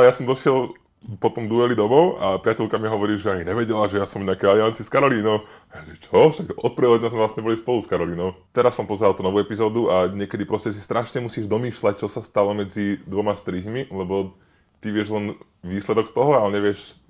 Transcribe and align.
Ja 0.00 0.12
som 0.16 0.24
došiel 0.24 0.72
po 1.16 1.32
tom 1.32 1.48
dueli 1.48 1.72
domov 1.72 2.20
a 2.20 2.36
priateľka 2.36 2.76
mi 2.76 2.84
hovorí, 2.84 3.16
že 3.16 3.32
ani 3.32 3.44
nevedela, 3.48 3.88
že 3.88 3.96
ja 3.96 4.04
som 4.04 4.20
v 4.20 4.28
nejakej 4.28 4.52
aliancii 4.52 4.84
s 4.84 4.92
Karolínou. 4.92 5.48
Ja 5.72 5.80
že 5.88 5.96
čo? 5.96 6.28
Však 6.28 6.60
od 6.60 6.72
prvého 6.76 7.00
dňa 7.00 7.08
sme 7.08 7.22
vlastne 7.24 7.40
boli 7.40 7.56
spolu 7.56 7.80
s 7.80 7.88
Karolínou. 7.88 8.36
Teraz 8.52 8.76
som 8.76 8.84
pozeral 8.84 9.16
tú 9.16 9.24
novú 9.24 9.40
epizódu 9.40 9.88
a 9.88 10.12
niekedy 10.12 10.44
proste 10.44 10.76
si 10.76 10.80
strašne 10.80 11.24
musíš 11.24 11.48
domýšľať, 11.48 12.04
čo 12.04 12.08
sa 12.12 12.20
stalo 12.20 12.52
medzi 12.52 13.00
dvoma 13.08 13.32
strihmi, 13.32 13.88
lebo 13.88 14.36
ty 14.84 14.92
vieš 14.92 15.16
len 15.16 15.40
výsledok 15.64 16.12
toho, 16.12 16.36
ale 16.36 16.60
nevieš, 16.60 17.00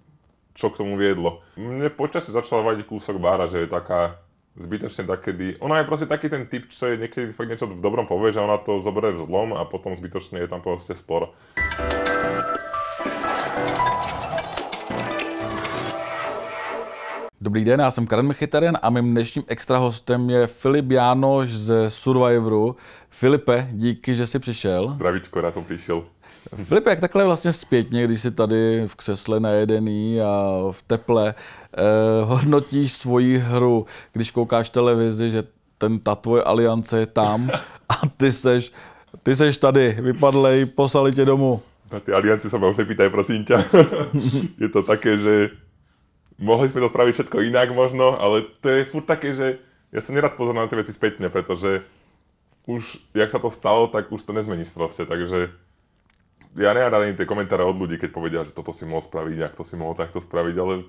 čo 0.55 0.71
k 0.71 0.79
tomu 0.87 0.95
viedlo. 0.95 1.43
Mne 1.59 1.91
počasie 1.91 2.31
začala 2.31 2.63
vadiť 2.63 2.87
kúsok 2.87 3.19
bára, 3.19 3.51
že 3.51 3.67
je 3.67 3.75
taká 3.75 4.23
zbytočne 4.55 5.07
takedy... 5.07 5.59
Ona 5.63 5.83
je 5.83 5.89
proste 5.91 6.07
taký 6.07 6.31
ten 6.31 6.47
typ, 6.47 6.71
čo 6.71 6.91
je 6.91 6.99
niekedy 6.99 7.35
fakt 7.35 7.51
niečo 7.51 7.67
v 7.67 7.83
dobrom 7.83 8.07
povie, 8.07 8.35
že 8.35 8.43
ona 8.43 8.59
to 8.59 8.79
zoberie 8.83 9.15
v 9.15 9.27
zlom 9.27 9.55
a 9.55 9.67
potom 9.67 9.95
zbytočne 9.95 10.43
je 10.43 10.51
tam 10.51 10.63
proste 10.63 10.95
spor. 10.95 11.35
Dobrý 17.43 17.65
den, 17.65 17.81
já 17.81 17.91
jsem 17.91 18.07
Karen 18.07 18.27
Mechitarian 18.27 18.79
a 18.83 18.91
mým 18.91 19.11
dnešním 19.11 19.45
extra 19.47 19.79
hostem 19.79 20.31
je 20.31 20.47
Filip 20.47 20.91
Jánoš 20.91 21.51
ze 21.51 21.91
Survivoru. 21.91 22.77
Filipe, 23.09 23.69
díky, 23.73 24.17
že 24.17 24.27
jsi 24.27 24.39
přišel. 24.39 24.95
Zdravíčko, 24.95 25.41
já 25.41 25.53
jsem 25.53 25.65
přišel. 25.65 26.05
Filipe, 26.65 26.91
jak 26.91 27.01
takhle 27.01 27.25
vlastně 27.25 27.53
zpětně, 27.53 28.05
když 28.05 28.21
jsi 28.21 28.31
tady 28.31 28.83
v 28.87 28.95
křesle 28.95 29.41
najedený 29.41 30.21
a 30.21 30.53
v 30.71 30.83
teple, 30.83 31.35
eh, 31.35 32.25
hodnotíš 32.25 32.93
svoji 32.93 33.39
hru, 33.39 33.87
když 34.13 34.31
koukáš 34.31 34.71
televizi, 34.71 35.31
že 35.31 35.45
ten, 35.79 35.99
ta 35.99 36.15
tvoje 36.15 36.43
aliance 36.43 37.01
je 37.01 37.07
tam 37.07 37.51
a 37.89 38.01
ty 38.17 38.33
seš, 38.33 38.73
ty 39.23 39.37
seš 39.37 39.57
tady, 39.57 39.97
vypadlej, 40.01 40.67
poslali 40.67 41.13
tě 41.13 41.25
domů. 41.25 41.61
Na 41.93 42.01
ty 42.01 42.13
alianci 42.13 42.51
se 42.51 42.59
mě 42.59 42.75
nepýtaj, 42.79 43.11
prosím 43.11 43.45
tě. 43.45 43.55
je 44.59 44.69
to 44.69 44.83
také, 44.83 45.19
že 45.19 45.51
mohli 46.41 46.73
sme 46.73 46.83
to 46.83 46.89
spraviť 46.89 47.13
všetko 47.21 47.45
inak 47.47 47.71
možno, 47.77 48.17
ale 48.17 48.49
to 48.65 48.73
je 48.73 48.89
furt 48.89 49.07
také, 49.07 49.37
že 49.37 49.61
ja 49.93 50.01
sa 50.01 50.17
nerad 50.17 50.35
pozerám 50.35 50.67
na 50.67 50.71
tie 50.73 50.81
veci 50.81 50.97
spätne, 50.97 51.29
pretože 51.29 51.85
už, 52.65 52.99
jak 53.13 53.31
sa 53.31 53.39
to 53.39 53.53
stalo, 53.53 53.87
tak 53.93 54.09
už 54.09 54.25
to 54.25 54.33
nezmeníš 54.33 54.73
proste, 54.73 55.05
takže 55.05 55.53
ja 56.59 56.71
nerad 56.75 56.97
ani 56.97 57.15
tie 57.15 57.29
komentáre 57.29 57.63
od 57.63 57.77
ľudí, 57.77 58.01
keď 58.01 58.11
povedia, 58.11 58.41
že 58.43 58.57
toto 58.57 58.75
si 58.75 58.89
mohol 58.89 59.05
spraviť, 59.05 59.37
jak 59.37 59.55
to 59.55 59.63
si 59.63 59.79
mohol 59.79 59.95
takto 59.95 60.19
spraviť, 60.19 60.57
ale 60.59 60.89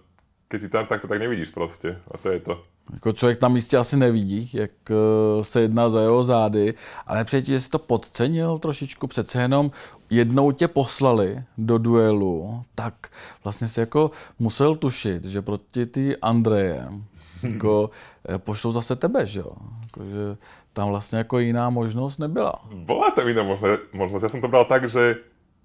keď 0.51 0.61
si 0.61 0.69
tam 0.69 0.85
takto, 0.85 1.07
tak 1.07 1.19
nevidíš 1.19 1.49
prostě. 1.49 1.97
A 2.11 2.17
to 2.17 2.29
je 2.29 2.39
to. 2.39 2.63
Jako 2.93 3.11
člověk 3.11 3.41
na 3.41 3.47
místě 3.47 3.77
asi 3.77 3.97
nevidí, 3.97 4.49
jak 4.53 4.71
eh, 4.91 5.43
se 5.43 5.61
jedná 5.61 5.89
za 5.89 6.01
jeho 6.01 6.23
zády, 6.23 6.73
ale 7.07 7.23
přijde, 7.23 7.45
že 7.45 7.61
si 7.61 7.69
to 7.69 7.79
podcenil 7.79 8.57
trošičku, 8.57 9.07
přece 9.07 9.41
jenom 9.41 9.71
jednou 10.09 10.51
tě 10.51 10.67
poslali 10.67 11.43
do 11.57 11.77
duelu, 11.77 12.63
tak 12.75 12.93
vlastně 13.43 13.67
si 13.67 13.79
jako 13.79 14.11
musel 14.39 14.75
tušit, 14.75 15.23
že 15.23 15.41
proti 15.41 15.85
ty 15.85 16.17
Andreje 16.17 16.87
jako 17.43 17.89
eh, 18.29 18.37
pošlou 18.37 18.71
zase 18.71 18.95
tebe, 18.95 19.25
že 19.25 19.39
jo? 19.39 19.51
Jako, 19.83 20.03
že 20.05 20.37
tam 20.73 20.89
vlastně 20.89 21.17
jako 21.17 21.39
jiná 21.39 21.69
možnost 21.69 22.17
nebyla. 22.17 22.53
Byla 22.73 23.11
tam 23.11 23.27
jiná 23.27 23.43
možnost. 23.93 24.23
Já 24.23 24.29
jsem 24.29 24.41
to 24.41 24.47
bral 24.47 24.65
tak, 24.65 24.89
že 24.89 25.15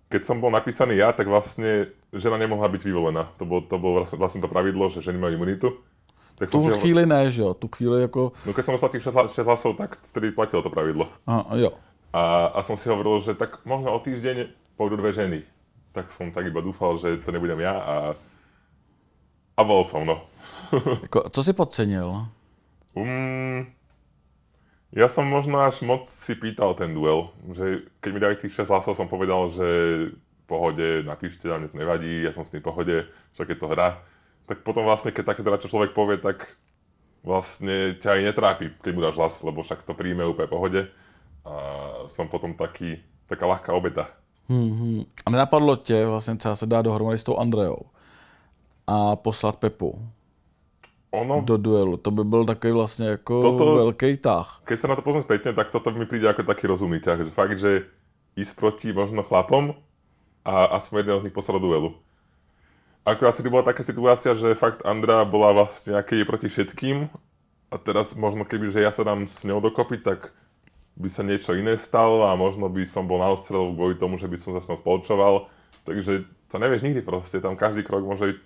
keď 0.07 0.23
som 0.23 0.39
bol 0.39 0.55
napísaný 0.55 1.03
ja, 1.03 1.11
tak 1.11 1.27
vlastne 1.27 1.91
žena 2.15 2.39
nemohla 2.39 2.71
byť 2.71 2.83
vyvolená. 2.87 3.27
To 3.39 3.45
bolo, 3.45 3.62
to 3.67 3.77
bolo 3.79 4.03
vlastne, 4.03 4.19
vlastne 4.19 4.41
to 4.43 4.51
pravidlo, 4.51 4.87
že 4.87 5.03
ženy 5.03 5.19
majú 5.19 5.33
imunitu. 5.35 5.69
Tak 6.37 6.53
tu 6.53 6.61
si 6.61 6.71
chvíli 6.79 7.09
ne, 7.09 7.33
že 7.33 7.43
jo? 7.43 7.55
Tu 7.55 7.69
chvíli 7.69 8.03
jako... 8.03 8.33
No 8.47 8.53
keď 8.53 8.65
som 8.65 8.75
dostal 8.77 8.93
tých 8.93 9.09
6 9.09 9.48
hlasov, 9.48 9.73
tak 9.81 9.97
vtedy 10.13 10.31
platilo 10.37 10.63
to 10.63 10.69
pravidlo. 10.69 11.09
A, 11.27 11.48
jo. 11.57 11.73
A, 12.13 12.53
a 12.53 12.61
som 12.63 12.77
si 12.77 12.93
hovoril, 12.93 13.25
že 13.25 13.35
tak 13.35 13.65
možno 13.65 13.97
o 13.97 13.98
týždeň 13.98 14.53
pôjdu 14.77 15.01
dve 15.01 15.17
ženy. 15.17 15.39
Tak 15.97 16.13
som 16.13 16.29
tak 16.29 16.45
iba 16.45 16.61
dúfal, 16.61 17.01
že 17.01 17.25
to 17.25 17.33
nebudem 17.33 17.57
ja 17.65 17.73
a, 17.73 17.97
a 19.57 19.61
bol 19.65 19.81
som, 19.81 20.05
no. 20.05 20.29
jako, 21.03 21.33
co 21.33 21.41
si 21.43 21.53
podcenil? 21.53 22.29
Um, 22.95 23.67
ja 24.92 25.08
som 25.08 25.27
možno 25.27 25.58
až 25.63 25.83
moc 25.83 26.07
si 26.07 26.35
pýtal 26.39 26.74
ten 26.74 26.95
duel, 26.95 27.30
že 27.52 27.86
keď 28.01 28.11
mi 28.13 28.20
dali 28.23 28.35
tých 28.39 28.55
6 28.55 28.70
hlasov, 28.70 28.95
som 28.95 29.11
povedal, 29.11 29.51
že 29.51 29.69
pohode, 30.47 31.02
napíšte, 31.02 31.51
a 31.51 31.58
mne 31.58 31.69
to 31.69 31.77
nevadí, 31.77 32.23
ja 32.23 32.30
som 32.30 32.47
s 32.47 32.55
tým 32.55 32.63
pohode, 32.63 33.11
však 33.35 33.48
je 33.51 33.58
to 33.58 33.67
hra. 33.67 33.98
Tak 34.47 34.63
potom 34.63 34.86
vlastne, 34.86 35.11
keď 35.11 35.35
také 35.35 35.42
teda 35.42 35.58
čo 35.58 35.69
človek 35.74 35.91
povie, 35.91 36.23
tak 36.23 36.55
vlastne 37.27 37.98
ťa 37.98 38.14
aj 38.14 38.20
netrápi, 38.23 38.67
keď 38.79 38.92
mu 38.95 39.02
dáš 39.02 39.19
hlas, 39.19 39.35
lebo 39.42 39.67
však 39.67 39.83
to 39.83 39.98
príjme 39.98 40.23
úplne 40.23 40.47
pohode. 40.47 40.80
A 41.42 41.55
som 42.07 42.30
potom 42.30 42.55
taký, 42.55 43.03
taká 43.27 43.47
ľahká 43.47 43.74
obeta. 43.74 44.07
Hmm, 44.48 45.03
A 45.27 45.30
nenapadlo 45.30 45.77
tě 45.77 46.07
vlastně 46.07 46.35
třeba 46.36 46.57
se 46.57 46.67
dát 46.67 46.83
dohromady 46.83 47.18
s 47.18 47.24
tou 47.24 47.36
Andreou 47.36 47.79
a 48.86 49.17
poslat 49.17 49.57
Pepu? 49.57 50.08
Ono... 51.17 51.41
do 51.41 51.57
duelu. 51.57 51.97
To 51.97 52.11
by 52.11 52.25
byl 52.25 52.45
takový 52.45 52.73
vlastně 52.73 53.07
jako 53.07 53.43
toto, 53.43 53.75
velký 53.75 54.17
tah. 54.17 54.61
Keď 54.65 54.81
sa 54.81 54.89
na 54.89 54.97
to 54.97 55.03
pozriem 55.03 55.25
spätne, 55.25 55.57
tak 55.57 55.73
toto 55.73 55.89
mi 55.91 56.05
príde 56.05 56.29
ako 56.29 56.45
taký 56.45 56.69
rozumný 56.69 57.01
ťah. 57.01 57.25
Že 57.25 57.31
fakt, 57.33 57.57
že 57.57 57.89
ísť 58.37 58.53
proti 58.61 58.93
možno 58.93 59.25
chlapom 59.25 59.75
a 60.45 60.77
aspoň 60.77 60.97
jedného 61.03 61.21
z 61.21 61.25
nich 61.25 61.35
poslať 61.35 61.57
do 61.57 61.65
duelu. 61.67 61.91
Akurát 63.07 63.33
vtedy 63.39 63.49
bola 63.49 63.65
taká 63.65 63.87
situácia, 63.87 64.35
že 64.35 64.59
fakt 64.59 64.83
Andra 64.85 65.25
bola 65.25 65.55
vlastne 65.55 65.95
nejaký 65.97 66.27
proti 66.27 66.51
všetkým 66.51 67.09
a 67.71 67.75
teraz 67.79 68.19
možno 68.19 68.43
keby, 68.43 68.71
že 68.71 68.83
ja 68.83 68.91
sa 68.91 69.07
dám 69.07 69.31
s 69.31 69.47
ňou 69.47 69.63
dokopy, 69.63 70.03
tak 70.03 70.35
by 70.98 71.07
sa 71.07 71.23
niečo 71.23 71.55
iné 71.55 71.79
stalo 71.79 72.27
a 72.27 72.35
možno 72.35 72.67
by 72.67 72.83
som 72.83 73.07
bol 73.07 73.23
na 73.23 73.31
ostrelu 73.31 73.69
kvôli 73.75 73.95
tomu, 73.95 74.19
že 74.19 74.27
by 74.27 74.37
som 74.37 74.51
sa 74.57 74.61
s 74.65 74.69
ňou 74.69 74.79
spolčoval. 74.81 75.35
Takže 75.87 76.27
to 76.51 76.57
nevieš 76.59 76.83
nikdy 76.83 77.01
proste, 77.03 77.39
tam 77.39 77.55
každý 77.55 77.87
krok 77.87 78.03
môže 78.03 78.43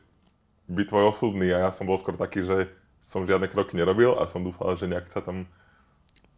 byť 0.71 0.87
tvoj 0.89 1.05
osudný 1.11 1.51
a 1.51 1.67
ja 1.67 1.71
som 1.75 1.85
bol 1.91 1.99
skôr 1.99 2.15
taký, 2.15 2.47
že 2.47 2.71
som 3.03 3.27
žiadne 3.27 3.51
kroky 3.51 3.75
nerobil 3.75 4.15
a 4.15 4.31
som 4.31 4.45
dúfal, 4.45 4.79
že 4.79 4.87
nejak 4.87 5.11
sa 5.11 5.19
tam 5.21 5.51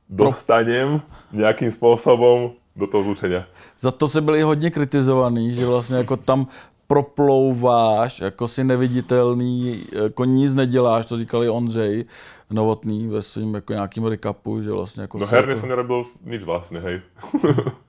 dostanem 0.09 1.05
nejakým 1.35 1.69
spôsobom 1.69 2.57
do 2.73 2.87
toho 2.89 3.05
zlučenia. 3.05 3.45
Za 3.79 3.91
to 3.91 4.09
se 4.09 4.21
byli 4.21 4.43
hodně 4.43 4.71
kritizovaný, 4.71 5.55
že 5.55 5.67
vlastně 5.67 5.97
jako 5.97 6.17
tam 6.17 6.47
proplouváš, 6.87 8.21
jako 8.21 8.49
si 8.49 8.65
neviditelný, 8.65 9.85
jako 9.93 10.25
nic 10.25 10.55
neděláš, 10.55 11.07
to 11.07 11.19
říkali 11.19 11.49
Ondřej 11.49 12.05
Novotný 12.51 13.09
ve 13.09 13.23
svým 13.23 13.55
jako 13.55 13.73
nějakým 13.73 14.07
recapu, 14.07 14.63
že 14.63 14.71
vlastně 14.73 15.03
jako... 15.03 15.19
No 15.19 15.27
herně 15.27 15.51
jako... 15.51 15.61
jsem 15.61 15.69
nerobil 15.69 16.03
nic 16.25 16.45
vlastně, 16.45 16.81
hej. 16.81 17.01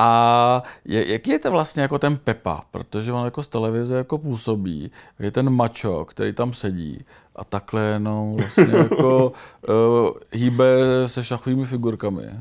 A 0.00 0.62
je, 0.84 1.12
jaký 1.12 1.30
je 1.30 1.38
to 1.38 1.50
vlastně 1.50 1.82
jako 1.82 1.98
ten 1.98 2.16
Pepa, 2.16 2.64
protože 2.70 3.12
on 3.12 3.24
jako 3.24 3.42
z 3.42 3.48
televize 3.48 3.96
jako 3.96 4.18
působí, 4.18 4.90
je 5.18 5.30
ten 5.30 5.50
mačo, 5.50 6.04
který 6.04 6.32
tam 6.32 6.52
sedí 6.52 7.04
a 7.36 7.44
takhle 7.44 7.98
no 7.98 8.36
vlastně 8.38 8.76
jako 8.76 9.32
uh, 9.68 10.10
hýbe 10.32 10.64
se 11.06 11.24
šachovými 11.24 11.64
figurkami. 11.64 12.32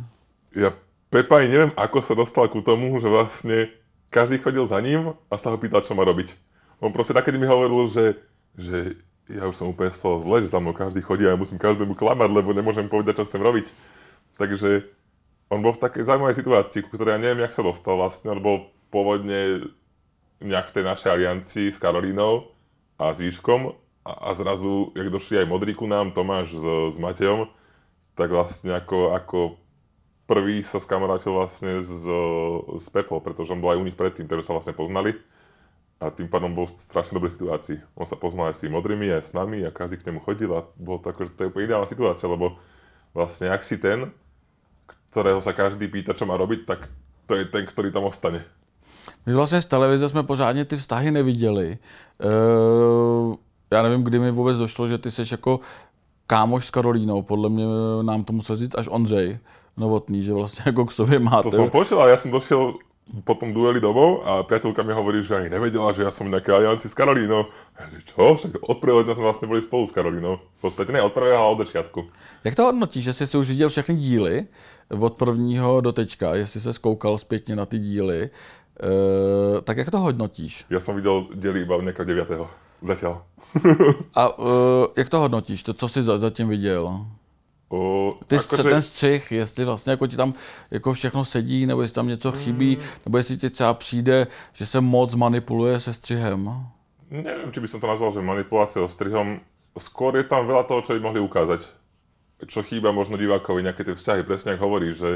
Ja 0.56 0.72
Pepa 1.10 1.42
ani 1.42 1.50
neviem, 1.50 1.72
ako 1.74 2.06
sa 2.06 2.14
dostal 2.14 2.46
ku 2.54 2.62
tomu, 2.62 3.02
že 3.02 3.10
vlastne 3.10 3.74
každý 4.14 4.38
chodil 4.38 4.62
za 4.66 4.78
ním 4.78 5.18
a 5.30 5.36
sa 5.42 5.50
ho 5.50 5.58
pýtal, 5.58 5.82
čo 5.82 5.98
má 5.98 6.06
robiť. 6.06 6.38
On 6.80 6.94
proste 6.94 7.18
takedy 7.18 7.42
mi 7.42 7.50
hovoril, 7.50 7.90
že, 7.90 8.06
že 8.54 8.78
ja 9.26 9.50
už 9.50 9.58
som 9.58 9.74
úplne 9.74 9.90
z 9.90 10.00
toho 10.00 10.22
zle, 10.22 10.46
že 10.46 10.54
za 10.54 10.62
mnou 10.62 10.74
každý 10.74 11.02
chodí 11.02 11.26
a 11.26 11.34
ja 11.34 11.38
musím 11.38 11.58
každému 11.58 11.98
klamať, 11.98 12.30
lebo 12.30 12.54
nemôžem 12.54 12.86
povedať, 12.86 13.22
čo 13.22 13.26
chcem 13.26 13.42
robiť. 13.42 13.66
Takže 14.38 14.86
on 15.50 15.60
bol 15.66 15.74
v 15.74 15.82
takej 15.82 16.06
zaujímavej 16.06 16.38
situácii, 16.38 16.86
ku 16.86 16.94
ktorej 16.94 17.18
ja 17.18 17.20
neviem, 17.22 17.42
jak 17.42 17.58
sa 17.58 17.66
dostal 17.66 17.98
vlastne, 17.98 18.38
lebo 18.38 18.70
pôvodne 18.94 19.70
nejak 20.40 20.72
v 20.72 20.76
tej 20.80 20.84
našej 20.86 21.10
aliancii 21.10 21.68
s 21.74 21.82
Karolínou 21.82 22.54
a 23.02 23.12
s 23.12 23.20
Výškom 23.20 23.74
a, 24.06 24.12
a 24.12 24.30
zrazu, 24.38 24.94
jak 24.94 25.10
došli 25.10 25.42
aj 25.42 25.50
modrí 25.50 25.74
ku 25.74 25.90
nám, 25.90 26.14
Tomáš 26.14 26.54
s, 26.54 26.66
s 26.94 26.98
Matejom, 27.02 27.50
tak 28.14 28.30
vlastne 28.30 28.78
ako, 28.78 29.18
ako 29.18 29.40
prvý 30.30 30.62
sa 30.62 30.78
skamarátil 30.78 31.34
vlastne 31.34 31.82
s, 31.82 32.06
s 32.78 32.86
Pepou, 32.94 33.18
pretože 33.20 33.50
on 33.50 33.60
bol 33.60 33.74
aj 33.74 33.82
u 33.82 33.88
nich 33.90 33.98
predtým, 33.98 34.30
ktoré 34.30 34.46
sa 34.46 34.54
vlastne 34.54 34.78
poznali 34.78 35.18
a 36.00 36.08
tým 36.14 36.32
pádom 36.32 36.56
bol 36.56 36.64
v 36.64 36.80
strašne 36.80 37.20
dobrej 37.20 37.36
situácii. 37.36 37.84
On 38.00 38.08
sa 38.08 38.16
poznal 38.16 38.54
aj 38.54 38.56
s 38.56 38.62
tými 38.64 38.72
modrými, 38.72 39.12
aj 39.12 39.34
s 39.34 39.36
nami 39.36 39.68
a 39.68 39.74
každý 39.74 40.00
k 40.00 40.08
nemu 40.08 40.24
chodil 40.24 40.48
a 40.56 40.64
bolo 40.80 41.04
to 41.04 41.12
ako, 41.12 41.28
že 41.28 41.36
to 41.36 41.42
je 41.44 41.50
úplne 41.52 41.68
ideálna 41.68 41.90
situácia, 41.92 42.32
lebo 42.32 42.56
vlastne 43.12 43.52
ak 43.52 43.68
si 43.68 43.76
ten, 43.76 44.14
ktorého 45.10 45.42
sa 45.42 45.54
každý 45.54 45.90
pýta, 45.90 46.14
čo 46.14 46.26
má 46.30 46.38
robiť, 46.38 46.66
tak 46.66 46.90
to 47.26 47.36
je 47.36 47.46
ten, 47.46 47.66
ktorý 47.66 47.92
tam 47.92 48.06
ostane. 48.06 48.46
My 49.26 49.34
vlastně 49.34 49.62
z 49.62 49.66
televize 49.66 50.10
jsme 50.10 50.24
pořádně 50.24 50.66
ty 50.66 50.78
vztahy 50.78 51.12
neviděli. 51.12 51.78
Uh, 52.24 53.36
já 53.72 53.82
nevím, 53.82 54.04
kdy 54.04 54.20
mi 54.20 54.32
vůbec 54.32 54.58
došlo, 54.58 54.88
že 54.88 54.98
ty 54.98 55.12
jsi 55.12 55.22
jako 55.32 55.60
kámoš 56.28 56.66
s 56.66 56.72
Karolínou. 56.72 57.22
Podle 57.22 57.50
mě 57.50 57.66
nám 58.02 58.24
to 58.24 58.34
musel 58.34 58.56
říct 58.56 58.76
až 58.78 58.88
Ondřej 58.92 59.40
Novotný, 59.78 60.24
že 60.24 60.34
vlastně 60.34 60.64
jako 60.66 60.86
k 60.86 60.92
sobě 60.92 61.20
máte. 61.20 61.50
To 61.50 61.56
jsem 61.56 61.70
počul, 61.70 62.02
ale 62.02 62.10
já 62.10 62.18
jsem 62.18 62.32
došel 62.32 62.74
po 63.26 63.34
tom 63.36 63.54
dueli 63.54 63.82
domov 63.82 64.22
a 64.26 64.44
priateľka 64.46 64.86
mi 64.86 64.94
hovorí, 64.94 65.24
že 65.24 65.36
ani 65.36 65.50
nevedela, 65.50 65.90
že 65.94 66.04
ja 66.06 66.12
som 66.12 66.28
v 66.30 66.34
nejakej 66.38 66.54
alianci 66.56 66.90
s 66.90 66.94
Karolínou. 66.94 67.50
Ja 67.80 67.84
že 67.90 68.00
čo? 68.06 68.36
Však 68.38 68.62
od 68.62 68.78
prvého 68.78 69.04
dňa 69.04 69.14
sme 69.18 69.26
vlastne 69.26 69.48
boli 69.50 69.62
spolu 69.62 69.86
s 69.88 69.92
Karolínou. 69.92 70.38
V 70.58 70.62
podstatě 70.62 70.92
ne 70.92 71.02
od 71.02 71.14
prvého, 71.14 71.38
ale 71.42 71.52
od 71.52 71.58
začátku. 71.66 72.08
Jak 72.44 72.56
to 72.56 72.64
hodnotíš, 72.64 73.04
že 73.04 73.14
jsi 73.14 73.28
si 73.28 73.38
už 73.38 73.50
viděl 73.50 73.70
všechny 73.70 73.96
díly 73.96 74.46
od 75.00 75.14
prvního 75.14 75.82
do 75.82 75.92
teďka, 75.92 76.36
jestli 76.36 76.60
se 76.62 76.74
skoukal 76.74 77.18
zpětně 77.18 77.56
na 77.56 77.66
ty 77.66 77.80
díly, 77.80 78.30
E, 78.80 79.62
tak 79.62 79.78
jak 79.78 79.92
to 79.92 80.00
hodnotíš? 80.00 80.64
Ja 80.72 80.80
som 80.80 80.96
videl 80.96 81.28
diely 81.36 81.68
iba 81.68 81.76
nejakého 81.84 82.08
9. 82.08 82.48
Zatiaľ. 82.80 83.28
A 84.16 84.24
e, 84.32 84.52
jak 85.04 85.10
to 85.12 85.20
hodnotíš? 85.20 85.64
To, 85.64 85.74
co 85.74 85.88
jsi 85.88 86.04
za- 86.04 86.18
zatím 86.18 86.48
viděl? 86.48 87.06
O, 87.70 88.14
Ty 88.28 88.36
akože- 88.36 88.64
ten 88.64 88.82
střih, 88.82 89.32
jestli 89.32 89.66
vlastně 89.66 89.92
jako 89.92 90.08
ti 90.08 90.18
tam 90.18 90.34
jako 90.72 90.94
všechno 90.94 91.26
sedí, 91.26 91.66
nebo 91.66 91.82
jestli 91.82 91.96
tam 91.96 92.08
něco 92.08 92.32
chybí, 92.32 92.78
nebo 93.06 93.18
jestli 93.18 93.38
ti 93.38 93.50
třeba 93.50 93.74
přijde, 93.74 94.28
že 94.54 94.66
se 94.66 94.82
moc 94.82 95.16
manipuluje 95.16 95.80
se 95.80 95.94
střihem. 95.94 96.66
Neviem, 97.10 97.50
či 97.50 97.58
by 97.60 97.68
som 97.68 97.82
to 97.82 97.90
nazval, 97.90 98.14
že 98.14 98.22
manipuláciou 98.22 98.86
strihom. 98.86 99.42
Skôr 99.74 100.14
je 100.18 100.30
tam 100.30 100.46
veľa 100.46 100.70
toho, 100.70 100.86
čo 100.86 100.94
by 100.94 101.02
mohli 101.02 101.18
ukázať. 101.18 101.66
Čo 102.46 102.62
chýba 102.62 102.94
možno 102.94 103.18
divákovi, 103.18 103.66
nejaké 103.66 103.82
tie 103.82 103.98
vzťahy, 103.98 104.22
presne 104.30 104.54
ako 104.54 104.64
hovoríš, 104.70 104.96
že 105.02 105.12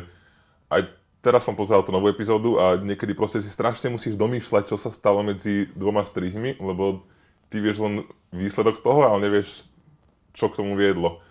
aj 0.73 0.89
teraz 1.21 1.45
som 1.45 1.53
pozeral 1.53 1.85
tú 1.85 1.93
novú 1.93 2.09
epizódu 2.09 2.57
a 2.57 2.81
niekedy 2.81 3.13
proste 3.13 3.45
si 3.45 3.49
strašne 3.49 3.93
musíš 3.93 4.17
domýšľať, 4.17 4.73
čo 4.73 4.77
sa 4.77 4.89
stalo 4.89 5.21
medzi 5.21 5.69
dvoma 5.77 6.01
strihmi, 6.01 6.57
lebo 6.57 7.05
ty 7.53 7.61
vieš 7.61 7.85
len 7.85 8.03
výsledok 8.33 8.81
toho, 8.81 9.05
ale 9.05 9.29
nevieš, 9.29 9.69
čo 10.33 10.49
k 10.49 10.57
tomu 10.65 10.73
viedlo. 10.73 11.21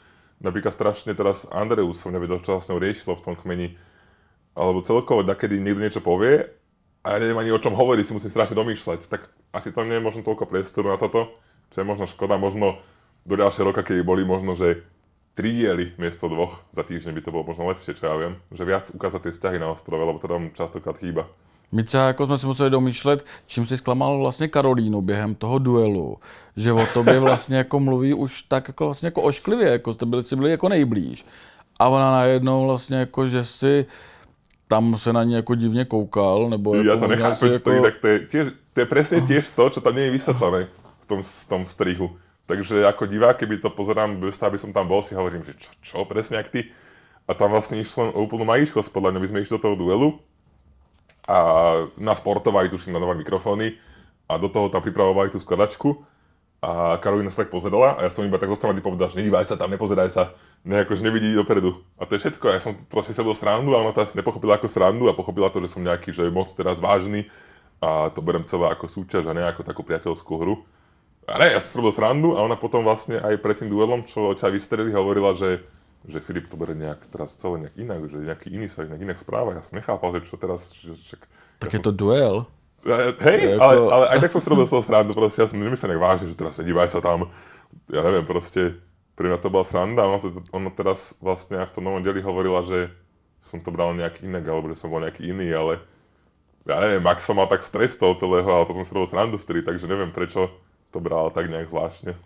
Napríklad 0.42 0.74
strašne 0.74 1.14
teraz 1.14 1.46
Andreus 1.54 2.02
som 2.02 2.10
nevedel, 2.10 2.42
čo 2.42 2.58
sa 2.58 2.74
riešilo 2.74 3.14
v 3.14 3.24
tom 3.24 3.34
kmeni. 3.38 3.78
Alebo 4.58 4.82
celkovo, 4.82 5.22
kedy 5.22 5.62
niekto 5.62 5.80
niečo 5.80 6.02
povie 6.02 6.50
a 7.02 7.14
ja 7.14 7.18
neviem 7.22 7.38
ani 7.38 7.50
o 7.54 7.62
čom 7.62 7.74
hovorí, 7.74 8.02
si 8.02 8.14
musím 8.14 8.28
strašne 8.30 8.58
domýšľať. 8.58 9.06
Tak 9.06 9.30
asi 9.54 9.70
tam 9.70 9.86
nie 9.86 9.96
je 9.96 10.06
možno 10.06 10.26
toľko 10.26 10.50
priestoru 10.50 10.92
na 10.92 10.98
toto, 10.98 11.34
čo 11.70 11.82
je 11.82 11.86
možno 11.86 12.10
škoda. 12.10 12.36
Možno 12.36 12.82
do 13.22 13.34
ďalšieho 13.38 13.70
roka, 13.70 13.86
keď 13.86 14.02
boli 14.02 14.26
možno, 14.26 14.58
že 14.58 14.82
tri 15.32 15.54
diely 15.54 15.96
miesto 15.96 16.28
dvoch 16.28 16.62
za 16.74 16.84
týždeň 16.84 17.16
by 17.16 17.22
to 17.24 17.32
bolo 17.32 17.48
možno 17.48 17.70
lepšie, 17.70 17.96
čo 17.96 18.06
ja 18.10 18.14
viem. 18.18 18.38
Že 18.50 18.62
viac 18.66 18.84
ukázať 18.92 19.20
tie 19.30 19.32
vzťahy 19.34 19.58
na 19.62 19.70
ostrove, 19.72 20.02
lebo 20.02 20.18
to 20.18 20.28
tam 20.28 20.50
častokrát 20.52 20.98
chýba. 20.98 21.30
My 21.72 21.82
třeba 21.82 22.06
jako 22.06 22.26
jsme 22.26 22.38
si 22.38 22.46
museli 22.46 22.70
domýšlet, 22.70 23.24
čím 23.46 23.66
si 23.66 23.76
zklamal 23.76 24.18
vlastně 24.18 24.48
Karolínu 24.48 25.00
během 25.00 25.34
toho 25.34 25.58
duelu. 25.58 26.18
Že 26.56 26.72
o 26.72 26.86
tobě 26.94 27.20
vlastně 27.20 27.56
jako 27.56 27.80
mluví 27.80 28.14
už 28.14 28.42
tak 28.42 28.68
jako 28.68 28.84
vlastně 28.84 29.06
jako 29.06 29.22
ošklivě, 29.22 29.68
jako 29.68 29.94
jste 29.94 30.06
byli, 30.06 30.22
si 30.22 30.36
byli 30.36 30.50
jako 30.50 30.68
nejblíž. 30.68 31.26
A 31.78 31.88
ona 31.88 32.10
najednou 32.10 32.66
vlastně 32.66 32.96
jako, 32.96 33.28
že 33.28 33.44
si 33.44 33.86
tam 34.68 34.96
se 34.96 35.12
na 35.12 35.24
ní 35.24 35.34
jako 35.34 35.54
divně 35.54 35.84
koukal, 35.84 36.50
nebo 36.50 36.74
jako 36.74 36.88
Ja 36.88 37.28
to 37.28 37.34
si 37.34 37.46
jako... 37.48 37.70
to, 37.70 37.82
tak 37.82 37.96
to 38.00 38.06
je, 38.06 38.18
tiež, 38.18 38.46
to 38.72 38.80
je 38.80 38.86
presne 38.86 39.18
tiež 39.20 39.44
to, 39.52 39.68
čo 39.68 39.80
tam 39.80 39.96
nie 39.96 40.08
je 40.08 40.16
vysvetlené 40.16 40.68
v 41.00 41.06
tom, 41.08 41.20
v 41.20 41.44
tom 41.48 41.62
strihu. 41.68 42.16
Takže 42.48 42.84
ako 42.88 43.04
divák, 43.06 43.36
keby 43.36 43.60
to 43.60 43.68
pozerám 43.68 44.16
bez 44.16 44.40
toho, 44.40 44.48
aby 44.48 44.58
som 44.60 44.72
tam 44.72 44.88
bol, 44.88 45.04
si 45.04 45.12
hovorím, 45.12 45.44
že 45.44 45.56
čo, 45.60 45.70
čo 45.84 46.04
presne 46.08 46.40
jak 46.40 46.48
ty. 46.48 46.72
A 47.28 47.36
tam 47.36 47.52
vlastne 47.52 47.80
išlo 47.80 48.08
len 48.08 48.12
o 48.16 48.24
úplnú 48.24 48.48
maličkosť, 48.48 48.88
podľa 48.92 49.12
mňa 49.12 49.20
by 49.20 49.28
sme 49.28 49.40
išli 49.44 49.54
do 49.56 49.62
toho 49.62 49.76
duelu 49.76 50.08
a 51.28 51.38
na 51.94 52.14
sportovali, 52.14 52.68
tuším, 52.68 52.92
na 52.92 53.02
nové 53.02 53.14
mikrofóny 53.14 53.78
a 54.26 54.38
do 54.38 54.50
toho 54.50 54.68
tam 54.68 54.82
pripravovali 54.82 55.30
tú 55.30 55.38
skladačku 55.38 56.02
a 56.62 56.94
Karolina 57.02 57.26
sa 57.26 57.42
tak 57.42 57.50
pozerala 57.50 57.98
a 57.98 58.06
ja 58.06 58.10
som 58.10 58.22
iba 58.22 58.38
tak 58.38 58.46
zostal 58.46 58.70
povedal, 58.78 59.10
že 59.10 59.18
nedívaj 59.18 59.50
sa 59.50 59.58
tam, 59.58 59.74
nepozeraj 59.74 60.14
sa, 60.14 60.34
ne, 60.62 60.86
akože 60.86 61.02
nevidí 61.02 61.34
dopredu. 61.34 61.82
A 61.98 62.06
to 62.06 62.14
je 62.14 62.22
všetko, 62.22 62.54
ja 62.54 62.62
som 62.62 62.78
proste 62.86 63.10
sa 63.10 63.26
srandu 63.34 63.74
a 63.74 63.82
ona 63.82 63.90
to 63.90 64.06
nepochopila 64.14 64.54
ako 64.54 64.70
srandu 64.70 65.10
a 65.10 65.18
pochopila 65.18 65.50
to, 65.50 65.58
že 65.58 65.74
som 65.74 65.82
nejaký, 65.82 66.14
že 66.14 66.30
moc 66.30 66.46
teraz 66.54 66.78
vážny 66.78 67.26
a 67.82 68.14
to 68.14 68.22
berem 68.22 68.46
celé 68.46 68.70
ako 68.70 68.86
súťaž 68.86 69.26
a 69.26 69.34
ne 69.34 69.42
ako 69.42 69.66
takú 69.66 69.82
priateľskú 69.82 70.32
hru. 70.38 70.62
A 71.26 71.38
ne, 71.42 71.50
ja 71.50 71.58
som 71.58 71.82
srandu 71.90 72.38
a 72.38 72.46
ona 72.46 72.54
potom 72.54 72.86
vlastne 72.86 73.18
aj 73.18 73.42
pred 73.42 73.58
tým 73.58 73.66
duelom, 73.66 74.06
čo 74.06 74.34
ťa 74.38 74.54
vystreli, 74.54 74.94
hovorila, 74.94 75.34
že, 75.34 75.66
že 76.06 76.18
Filip 76.18 76.50
to 76.50 76.58
bere 76.58 76.74
nejak 76.74 77.06
teraz 77.10 77.38
celé 77.38 77.66
nejak 77.68 77.76
inak, 77.78 78.00
že 78.10 78.18
nejaký 78.18 78.48
iný 78.50 78.66
sa 78.66 78.82
nejak 78.82 79.02
inak 79.02 79.18
správa. 79.18 79.54
Ja 79.54 79.62
som 79.62 79.78
nechápal, 79.78 80.18
že 80.18 80.26
čo 80.26 80.36
teraz... 80.40 80.74
Že, 80.74 80.98
že, 80.98 81.14
Tak 81.62 81.70
ja 81.70 81.78
je 81.78 81.86
to 81.86 81.94
duel. 81.94 82.50
Hej, 83.22 83.54
Jako- 83.54 83.62
ale, 83.62 83.74
ale 83.94 84.04
aj 84.10 84.18
tak 84.26 84.32
som 84.34 84.42
si 84.42 84.50
robil 84.50 84.66
z 84.66 84.74
toho 84.74 84.82
srandu, 84.82 85.14
proste 85.14 85.38
ja 85.38 85.46
som 85.46 85.54
nemyslel 85.54 85.94
nejak 85.94 86.02
vážne, 86.02 86.26
že 86.26 86.34
teraz 86.34 86.58
dívaj 86.58 86.90
sa 86.90 86.98
tam, 86.98 87.30
ja 87.86 88.02
neviem, 88.02 88.26
proste 88.26 88.74
pre 89.14 89.30
mňa 89.30 89.38
to 89.38 89.54
bola 89.54 89.62
sranda 89.62 90.02
ona, 90.02 90.18
ona 90.50 90.70
teraz 90.74 91.14
vlastne 91.22 91.62
aj 91.62 91.70
v 91.70 91.74
tom 91.78 91.86
novom 91.86 92.02
deli 92.02 92.18
hovorila, 92.18 92.66
že 92.66 92.90
som 93.38 93.62
to 93.62 93.70
bral 93.70 93.94
nejak 93.94 94.26
inak, 94.26 94.42
alebo 94.50 94.66
že 94.66 94.82
som 94.82 94.90
bol 94.90 94.98
nejaký 94.98 95.30
iný, 95.30 95.54
ale 95.54 95.78
ja 96.66 96.82
neviem, 96.82 97.02
Max 97.02 97.22
som 97.22 97.38
mal 97.38 97.46
tak 97.46 97.62
stres 97.62 97.94
toho 97.94 98.18
celého, 98.18 98.46
ale 98.50 98.66
to 98.66 98.74
som 98.74 98.82
si 98.82 98.90
robil 98.90 99.10
srandu 99.10 99.38
vtedy, 99.38 99.62
takže 99.62 99.86
neviem 99.86 100.10
prečo 100.10 100.50
to 100.90 100.98
bral 100.98 101.30
tak 101.30 101.46
nejak 101.46 101.70
zvláštne. 101.70 102.18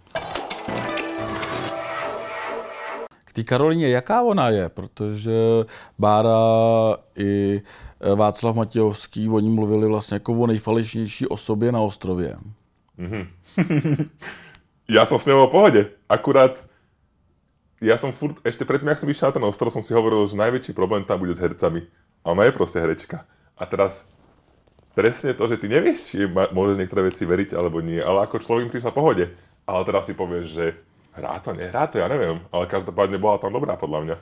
Té 3.37 3.45
Karolíně, 3.45 3.89
jaká 3.89 4.23
ona 4.23 4.49
je? 4.49 4.69
Protože 4.69 5.33
Bára 5.99 6.41
i 7.17 7.63
eh, 8.01 8.15
Václav 8.15 8.57
Matějovský, 8.57 9.29
oni 9.29 9.51
mluvili 9.51 9.89
vlastně 9.89 10.15
jako 10.15 10.33
o 10.33 10.47
nejfalešnější 10.47 11.27
osobě 11.27 11.73
na 11.73 11.81
ostrově. 11.81 12.37
Ja 14.87 15.03
som 15.03 15.19
s 15.19 15.27
ňou 15.27 15.51
v 15.51 15.53
pohode, 15.53 15.83
akurát 16.07 16.63
ja 17.83 17.99
som 17.99 18.15
furt, 18.15 18.39
ešte 18.47 18.63
predtým, 18.63 18.87
jak 18.87 19.03
som 19.03 19.11
išiel 19.11 19.35
na 19.35 19.37
ten 19.37 19.43
ostrov, 19.43 19.75
som 19.75 19.83
si 19.83 19.91
hovoril, 19.91 20.31
že 20.31 20.39
najväčší 20.39 20.79
problém 20.79 21.03
tam 21.03 21.19
bude 21.19 21.35
s 21.35 21.43
hercami. 21.43 21.91
A 22.23 22.31
ona 22.31 22.47
je 22.47 22.55
proste 22.55 22.79
herečka. 22.79 23.27
A 23.59 23.67
teraz 23.67 24.07
presne 24.95 25.35
to, 25.35 25.51
že 25.51 25.59
ty 25.59 25.67
nevieš, 25.67 25.99
či 26.07 26.31
môžeš 26.31 26.79
niektoré 26.79 27.11
veci 27.11 27.27
veriť 27.27 27.59
alebo 27.59 27.83
nie, 27.83 27.99
ale 27.99 28.31
ako 28.31 28.39
človek 28.39 28.71
im 28.71 28.79
v 28.79 28.95
pohode. 28.95 29.25
Ale 29.67 29.83
teraz 29.83 30.07
si 30.07 30.15
povieš, 30.15 30.47
že 30.55 30.65
hrá 31.17 31.41
to, 31.41 31.53
nehrá 31.53 31.87
to, 31.89 31.99
ja 31.99 32.07
neviem. 32.09 32.45
Ale 32.53 32.69
každopádne 32.69 33.17
bola 33.17 33.41
tam 33.41 33.53
dobrá 33.53 33.77
podľa 33.77 34.01
mňa. 34.05 34.17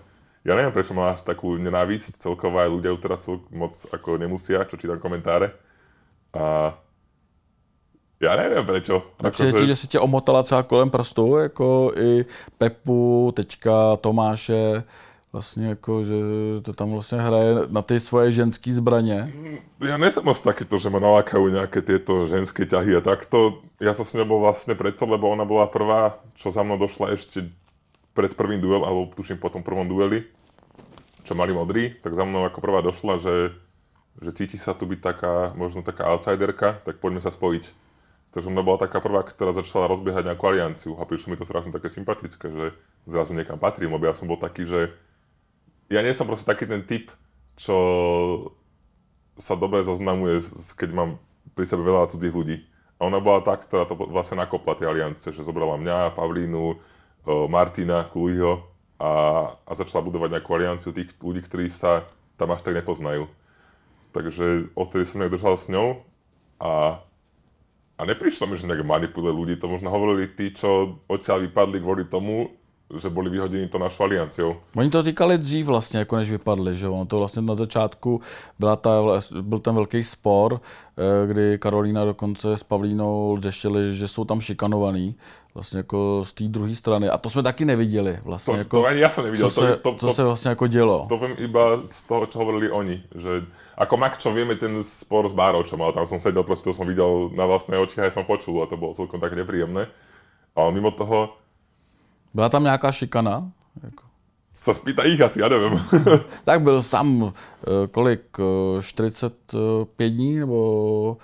Ja 0.45 0.53
neviem, 0.55 0.73
prečo 0.77 0.93
má 0.93 1.17
až 1.17 1.25
takú 1.25 1.57
nenávisť 1.57 2.21
celkovo 2.21 2.61
aj 2.61 2.69
ľudia 2.69 2.93
teraz 3.01 3.25
cel- 3.25 3.43
moc 3.49 3.73
ako 3.91 4.21
nemusia, 4.21 4.69
čo 4.69 4.77
čítam 4.77 5.01
komentáre. 5.01 5.57
A 6.37 6.77
ja 8.21 8.33
neviem 8.37 8.65
prečo. 8.67 9.03
A 9.25 9.31
přijde 9.31 9.53
ti, 9.53 9.67
že 9.67 9.77
si 9.77 9.87
tě 9.87 10.01
omotala 10.01 10.43
celá 10.43 10.63
kolem 10.63 10.91
prstu, 10.91 11.37
jako 11.37 11.93
i 11.97 12.25
Pepu, 12.59 13.33
teďka 13.37 13.97
Tomáše, 13.97 14.85
vlastně 15.35 15.67
jako, 15.67 16.05
že 16.05 16.15
to 16.63 16.73
tam 16.73 16.91
vlastně 16.91 17.19
hraje 17.19 17.55
na 17.69 17.83
ty 17.83 18.01
svoje 18.01 18.33
ženské 18.33 18.71
zbraně. 18.71 19.35
Ja 19.83 19.99
nie 19.99 20.15
som 20.15 20.23
moc 20.23 20.39
takýto, 20.39 20.79
že 20.79 20.87
ma 20.95 21.03
nalákajú 21.03 21.51
nejaké 21.51 21.83
tieto 21.83 22.31
ženské 22.31 22.71
ťahy 22.71 22.95
a 22.95 23.03
takto. 23.03 23.67
Ja 23.83 23.99
som 23.99 24.07
s 24.07 24.15
ňou 24.15 24.31
bol 24.31 24.41
vlastne 24.47 24.79
preto, 24.79 25.11
lebo 25.11 25.27
ona 25.27 25.43
bola 25.43 25.67
prvá, 25.67 26.23
čo 26.39 26.55
za 26.55 26.63
mnou 26.63 26.79
došla 26.79 27.19
ešte 27.19 27.51
pred 28.15 28.31
prvým 28.39 28.63
duel, 28.63 28.87
alebo 28.87 29.11
tuším 29.11 29.43
po 29.43 29.51
tom 29.51 29.67
prvom 29.67 29.91
dueli, 29.91 30.23
čo 31.27 31.35
mali 31.35 31.51
modrí, 31.51 31.99
tak 31.99 32.15
za 32.15 32.23
mnou 32.23 32.47
ako 32.47 32.63
prvá 32.63 32.79
došla, 32.79 33.19
že, 33.19 33.59
že 34.23 34.31
cíti 34.31 34.55
sa 34.55 34.71
tu 34.71 34.87
byť 34.87 35.01
taká, 35.03 35.51
možno 35.59 35.83
taká 35.83 36.15
outsiderka, 36.15 36.79
tak 36.87 37.03
poďme 37.03 37.19
sa 37.19 37.35
spojiť. 37.35 37.75
Takže 38.31 38.55
ona 38.55 38.63
bola 38.63 38.79
taká 38.87 39.03
prvá, 39.03 39.27
ktorá 39.27 39.51
začala 39.51 39.91
rozbiehať 39.91 40.31
nejakú 40.31 40.47
alianciu 40.47 40.95
a 40.95 41.03
prišlo 41.03 41.35
mi 41.35 41.39
to 41.39 41.47
strašne 41.47 41.75
také 41.75 41.91
sympatické, 41.91 42.47
že 42.55 42.67
zrazu 43.11 43.35
niekam 43.35 43.59
patrím, 43.59 43.99
lebo 43.99 44.07
ja 44.07 44.15
som 44.15 44.31
bol 44.31 44.39
taký, 44.39 44.63
že 44.71 44.95
ja 45.93 46.01
nie 46.01 46.17
som 46.17 46.29
proste 46.29 46.49
taký 46.49 46.65
ten 46.69 46.85
typ, 46.85 47.13
čo 47.55 47.77
sa 49.35 49.59
dobre 49.59 49.83
zoznamuje, 49.83 50.43
keď 50.79 50.91
mám 50.95 51.11
pri 51.55 51.67
sebe 51.67 51.87
veľa 51.87 52.11
cudzích 52.11 52.35
ľudí. 52.35 52.57
A 52.99 53.11
ona 53.11 53.19
bola 53.19 53.43
tá, 53.43 53.59
ktorá 53.59 53.85
to 53.85 53.99
vlastne 53.99 54.39
nakopla 54.39 54.79
tie 54.79 54.87
aliance, 54.87 55.27
že 55.27 55.43
zobrala 55.43 55.75
mňa, 55.79 56.15
Pavlínu, 56.15 56.79
Martina, 57.51 58.07
Kuliho 58.07 58.63
a, 59.01 59.11
a 59.67 59.73
začala 59.75 60.07
budovať 60.07 60.39
nejakú 60.39 60.51
alianciu 60.55 60.95
tých 60.95 61.11
ľudí, 61.19 61.43
ktorí 61.43 61.67
sa 61.67 62.07
tam 62.39 62.55
až 62.55 62.63
tak 62.63 62.79
nepoznajú. 62.79 63.27
Takže 64.15 64.71
odtedy 64.79 65.03
som 65.03 65.19
nejak 65.19 65.35
držal 65.35 65.55
s 65.59 65.67
ňou 65.67 66.07
a, 66.63 67.03
a 67.99 68.03
neprišlo 68.07 68.47
mi, 68.47 68.55
že 68.55 68.71
nejak 68.71 68.87
manipuluje 68.87 69.35
ľudí. 69.35 69.55
To 69.59 69.67
možno 69.67 69.91
hovorili 69.91 70.31
tí, 70.31 70.55
čo 70.55 71.03
odtiaľ 71.11 71.43
vypadli 71.51 71.83
kvôli 71.83 72.07
tomu, 72.07 72.55
že 72.97 73.09
boli 73.11 73.31
vyhodení 73.31 73.69
to 73.69 73.79
našou 73.79 74.03
alianciou. 74.05 74.57
Oni 74.77 74.91
to 74.91 75.03
říkali 75.03 75.39
dřív 75.39 75.67
vlastně, 75.67 75.99
jako 75.99 76.17
než 76.17 76.31
vypadli, 76.31 76.77
že 76.77 76.89
ono 76.89 77.07
to 77.07 77.19
vlastně 77.19 77.43
na 77.43 77.55
začátku 77.55 78.21
byla 78.59 78.77
ta, 78.77 78.91
byl 79.41 79.59
ten 79.59 79.75
velký 79.75 80.05
spor, 80.05 80.61
eh, 80.61 81.27
kdy 81.27 81.59
Karolína 81.59 82.05
dokonce 82.05 82.57
s 82.57 82.63
Pavlínou 82.63 83.37
řešili, 83.41 83.95
že 83.95 84.09
jsou 84.09 84.25
tam 84.25 84.41
šikanovaný, 84.41 85.17
vlastně 85.55 85.79
jako 85.79 86.25
z 86.25 86.33
té 86.33 86.45
druhé 86.45 86.75
strany. 86.75 87.09
A 87.09 87.19
to 87.19 87.31
jsme 87.31 87.43
taky 87.43 87.65
neviděli 87.65 88.19
vlastně, 88.25 88.53
To, 88.55 88.59
jako, 88.59 88.77
to 88.77 88.87
ani 88.87 89.01
ja 89.01 89.09
som 89.09 89.25
nevidel. 89.25 89.51
co, 89.51 89.61
se, 89.61 89.77
to, 89.77 89.93
to, 89.93 89.99
co 89.99 90.07
to, 90.07 90.15
se 90.15 90.25
vlastně 90.25 90.49
jako 90.49 90.67
dělo. 90.67 91.07
To 91.09 91.19
viem 91.19 91.35
iba 91.39 91.87
z 91.87 92.03
toho, 92.03 92.27
čo 92.27 92.39
hovorili 92.39 92.71
oni. 92.71 93.03
Že, 93.15 93.47
ako 93.79 93.97
Mak, 93.97 94.19
čo 94.19 94.35
vieme, 94.35 94.59
ten 94.59 94.83
spor 94.83 95.29
s 95.29 95.33
Bárou, 95.33 95.63
čo 95.63 95.77
mal, 95.79 95.93
tam 95.95 96.07
som 96.07 96.19
sedel, 96.21 96.43
proste 96.43 96.71
to 96.71 96.75
som 96.75 96.87
videl 96.87 97.31
na 97.35 97.47
vlastné 97.47 97.79
oči, 97.79 98.03
aj 98.03 98.13
som 98.19 98.27
počul 98.27 98.63
a 98.63 98.67
to 98.67 98.77
bolo 98.77 98.95
celkom 98.95 99.23
tak 99.23 99.33
nepríjemné. 99.35 99.87
Ale 100.59 100.69
mimo 100.75 100.91
toho 100.91 101.39
Byla 102.35 102.49
tam 102.49 102.63
nějaká 102.63 102.93
šikana? 102.93 103.51
Jako. 103.83 104.05
sa 104.55 104.71
spýta 104.71 105.03
ich 105.03 105.19
asi, 105.19 105.43
ja 105.43 105.51
neviem. 105.51 105.75
Tak 106.49 106.63
byl 106.63 106.83
tam 106.83 107.35
eh, 107.35 107.87
kolik, 107.91 108.31
eh, 108.79 108.83
45 108.83 110.11
dní 110.11 110.39
nebo 110.39 111.19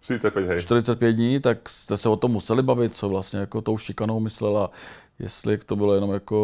45, 0.00 0.48
hej. 0.48 0.60
45 0.60 1.12
dní, 1.12 1.40
tak 1.40 1.68
jste 1.68 1.96
se 1.96 2.08
o 2.08 2.16
tom 2.16 2.32
museli 2.32 2.62
bavit, 2.62 2.96
co 2.96 3.08
vlastně 3.08 3.40
jako 3.40 3.60
tou 3.60 3.78
šikanou 3.78 4.20
myslela, 4.20 4.70
jestli 5.18 5.58
to 5.58 5.76
bylo 5.76 5.94
jenom 5.94 6.10
jako... 6.12 6.36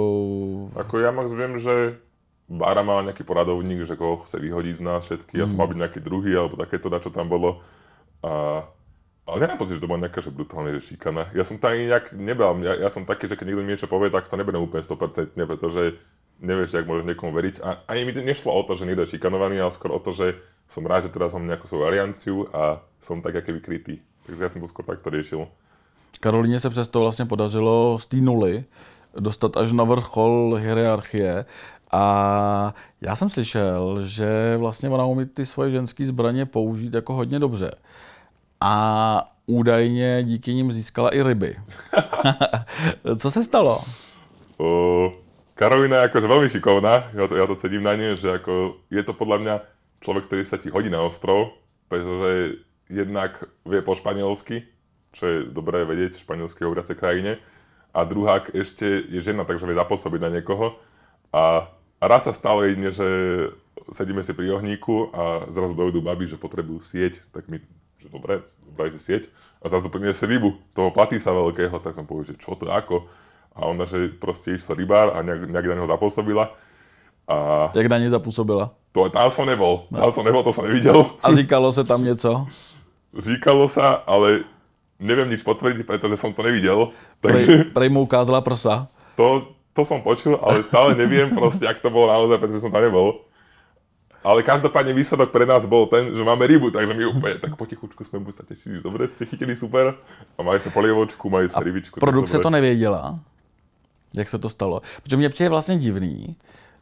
Ako 0.76 0.98
ja 0.98 1.10
Max 1.10 1.32
viem, 1.32 1.58
že 1.58 1.96
Bára 2.46 2.86
mal 2.86 3.02
nejaký 3.02 3.26
poradovník, 3.26 3.90
že 3.90 3.98
koho 3.98 4.22
chce 4.22 4.38
vyhodiť 4.38 4.74
z 4.78 4.82
nás 4.86 5.02
všetky, 5.02 5.34
ja 5.34 5.50
som 5.50 5.58
mal 5.58 5.66
byť 5.66 5.82
nejaký 5.82 5.98
druhý, 5.98 6.30
alebo 6.38 6.54
takéto, 6.54 6.86
na 6.86 7.02
čo 7.02 7.10
tam 7.10 7.26
bolo. 7.26 7.58
A, 8.22 8.62
ale 9.26 9.40
nemám 9.40 9.58
pocit, 9.58 9.74
že 9.76 9.82
to 9.82 9.90
bolo 9.90 10.00
nejaká 10.00 10.22
že 10.22 10.30
brutálne 10.30 10.70
že 10.78 10.94
šikana. 10.94 11.28
Ja 11.34 11.42
som 11.42 11.58
tam 11.58 11.74
nejak 11.74 12.14
nebral, 12.14 12.54
ja, 12.62 12.78
ja 12.78 12.88
som 12.88 13.02
taký, 13.02 13.26
že 13.26 13.34
keď 13.34 13.46
niekto 13.50 13.62
mi 13.66 13.72
niečo 13.74 13.90
povie, 13.90 14.10
tak 14.10 14.30
to 14.30 14.38
neberiem 14.38 14.62
úplne 14.62 14.86
100%, 14.86 15.34
pretože 15.34 15.98
nevieš, 16.40 16.78
jak 16.78 16.86
môžeš 16.86 17.10
niekomu 17.10 17.34
veriť. 17.34 17.60
A 17.64 17.82
ani 17.90 18.06
mi 18.06 18.12
to 18.14 18.22
nešlo 18.22 18.54
o 18.54 18.62
to, 18.62 18.78
že 18.78 18.86
niekto 18.86 19.02
je 19.02 19.18
šikanovaný, 19.18 19.58
ale 19.58 19.74
skôr 19.74 19.90
o 19.90 19.98
to, 19.98 20.14
že 20.14 20.38
som 20.70 20.86
rád, 20.86 21.10
že 21.10 21.14
teraz 21.14 21.34
mám 21.34 21.46
nejakú 21.46 21.66
svoju 21.66 21.84
alianciu 21.86 22.46
a 22.54 22.82
som 23.02 23.18
tak 23.18 23.34
aký 23.34 23.56
vykrytý. 23.56 23.98
Takže 24.26 24.40
ja 24.42 24.50
som 24.50 24.60
to 24.62 24.70
skôr 24.70 24.86
takto 24.86 25.10
riešil. 25.10 25.46
Karolíně 26.20 26.60
se 26.60 26.70
přesto 26.70 27.00
vlastně 27.00 27.24
podařilo 27.24 27.98
z 27.98 28.06
té 28.06 28.16
nuly 28.16 28.64
dostat 29.18 29.56
až 29.56 29.72
na 29.72 29.84
vrchol 29.84 30.54
hierarchie. 30.60 31.44
A 31.92 32.74
já 33.00 33.16
jsem 33.16 33.30
slyšel, 33.30 34.02
že 34.02 34.56
vlastně 34.56 34.88
ona 34.88 35.04
umí 35.04 35.26
ty 35.26 35.46
svoje 35.46 35.70
ženské 35.70 36.04
zbraně 36.04 36.46
použít 36.46 36.94
jako 36.94 37.14
hodně 37.14 37.38
dobře. 37.38 37.70
A 38.60 39.32
údajně 39.46 40.22
díky 40.22 40.54
nim 40.54 40.72
získala 40.72 41.14
i 41.14 41.22
ryby. 41.22 41.56
Co 43.18 43.30
se 43.30 43.44
stalo? 43.44 43.80
O, 44.56 45.12
Karolina 45.54 45.96
je 45.96 46.08
akože 46.12 46.28
veľmi 46.28 46.48
šikovná, 46.52 47.12
ja 47.16 47.24
to, 47.28 47.34
ja 47.36 47.44
to 47.48 47.56
cedím 47.56 47.84
na 47.84 47.96
nej, 47.96 48.16
že 48.16 48.40
ako 48.40 48.80
je 48.92 49.02
to 49.04 49.12
podľa 49.16 49.38
mňa 49.40 49.54
človek, 50.04 50.28
ktorý 50.28 50.42
sa 50.44 50.60
ti 50.60 50.68
hodí 50.68 50.92
na 50.92 51.00
ostrov, 51.00 51.56
pretože 51.88 52.60
jednak 52.92 53.40
vie 53.64 53.80
po 53.80 53.96
španielsky, 53.96 54.68
čo 55.16 55.24
je 55.24 55.36
dobré 55.48 55.84
vedieť 55.88 56.16
v 56.16 56.24
španielsky 56.24 56.60
hovoriacej 56.64 56.96
krajine, 56.96 57.40
a 57.96 58.04
druhák 58.04 58.52
ešte 58.52 58.84
je 59.08 59.20
žena, 59.24 59.48
takže 59.48 59.64
vie 59.64 59.80
zapôsobiť 59.80 60.20
na 60.20 60.30
niekoho. 60.36 60.76
A, 61.32 61.72
a 61.96 62.04
raz 62.04 62.28
sa 62.28 62.36
stalo 62.36 62.60
jedine, 62.60 62.92
že 62.92 63.08
sedíme 63.88 64.20
si 64.20 64.36
pri 64.36 64.52
ohníku 64.52 65.08
a 65.16 65.48
zrazu 65.48 65.72
dojdú 65.72 66.04
baby, 66.04 66.28
že 66.28 66.36
potrebujú 66.36 66.84
sieť, 66.84 67.24
tak 67.32 67.48
my, 67.48 67.64
že 67.98 68.08
dobre, 68.08 68.40
zobrali 68.64 68.90
si 68.96 69.00
sieť 69.00 69.24
a 69.60 69.68
zrazu 69.68 69.88
priniesli 69.88 70.36
rybu, 70.36 70.52
toho 70.72 70.90
platí 70.90 71.16
sa 71.16 71.32
veľkého, 71.32 71.76
tak 71.80 71.96
som 71.96 72.04
povedal, 72.04 72.32
že 72.32 72.40
čo 72.40 72.54
to 72.54 72.68
ako. 72.68 73.08
A 73.56 73.64
ona, 73.66 73.88
že 73.88 74.12
proste 74.12 74.52
išla 74.52 74.76
rybár 74.76 75.16
a 75.16 75.24
nejak, 75.24 75.48
nejak 75.48 75.66
na 75.72 75.74
neho 75.80 75.88
zapôsobila. 75.88 76.52
A 77.28 77.68
Jak 77.74 77.86
na 77.86 77.98
ně 77.98 78.10
zapůsobila? 78.10 78.70
to, 78.92 79.08
tam 79.12 79.28
som 79.30 79.44
nebol, 79.44 79.84
tam 79.92 80.08
som 80.08 80.24
nebol, 80.24 80.40
to 80.40 80.52
som 80.56 80.64
nevidel. 80.64 81.04
A 81.22 81.34
říkalo 81.34 81.72
se 81.72 81.84
tam 81.84 82.04
něco? 82.04 82.46
Říkalo 83.18 83.68
sa, 83.68 84.04
ale 84.04 84.44
neviem 85.00 85.28
nič 85.28 85.40
potvrdiť, 85.44 85.84
pretože 85.88 86.16
som 86.20 86.32
to 86.32 86.40
nevidel. 86.44 86.92
Prej, 87.20 87.32
Takže 87.32 87.54
prej 87.72 87.88
mu 87.88 88.04
ukázala 88.04 88.40
prsa. 88.40 88.88
to, 89.16 89.52
to 89.72 89.84
som 89.84 90.00
počul, 90.00 90.36
ale 90.40 90.60
stále 90.64 90.92
neviem 90.96 91.32
proste, 91.32 91.64
ak 91.68 91.80
to 91.80 91.88
bolo 91.92 92.08
naozaj, 92.12 92.36
pretože 92.40 92.64
som 92.64 92.72
tam 92.72 92.84
nebol. 92.84 93.24
Ale 94.26 94.42
každopádne 94.42 94.90
výsledok 94.90 95.30
pre 95.30 95.46
nás 95.46 95.62
bol 95.70 95.86
ten, 95.86 96.10
že 96.10 96.18
máme 96.18 96.50
rybu, 96.50 96.74
takže 96.74 96.90
my 96.90 97.14
úplne 97.14 97.38
tak 97.38 97.54
potichučku 97.54 98.02
sme 98.02 98.18
mu 98.18 98.34
sa 98.34 98.42
tešili. 98.42 98.82
Dobre, 98.82 99.06
ste 99.06 99.22
chytili 99.22 99.54
super. 99.54 99.94
A 100.34 100.42
mali 100.42 100.58
sme 100.58 100.74
polievočku, 100.74 101.30
mali 101.30 101.46
sme 101.46 101.62
rybičku. 101.62 102.02
Produkce 102.02 102.42
to 102.42 102.50
nevěděla, 102.50 103.22
jak 104.14 104.28
se 104.28 104.38
to 104.38 104.48
stalo. 104.50 104.82
Protože 105.02 105.16
mně 105.16 105.28
přijde 105.28 105.48
vlastně 105.48 105.78
divný, 105.78 106.36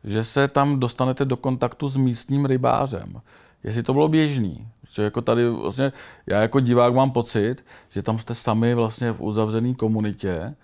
že 0.04 0.24
se 0.24 0.48
tam 0.48 0.80
dostanete 0.80 1.24
do 1.24 1.36
kontaktu 1.36 1.88
s 1.88 1.96
místním 1.96 2.44
rybářem. 2.48 3.20
Jestli 3.64 3.82
to 3.82 3.92
bylo 3.92 4.08
běžný. 4.08 4.68
Že 4.88 5.02
jako 5.02 5.20
tady 5.20 5.48
vlastně, 5.48 5.92
já 6.26 6.40
jako 6.40 6.60
divák 6.60 6.94
mám 6.94 7.10
pocit, 7.10 7.64
že 7.88 8.02
tam 8.02 8.18
jste 8.18 8.34
sami 8.34 8.74
vlastně 8.74 9.12
v 9.12 9.20
uzavřené 9.20 9.74
komunitě 9.74 10.54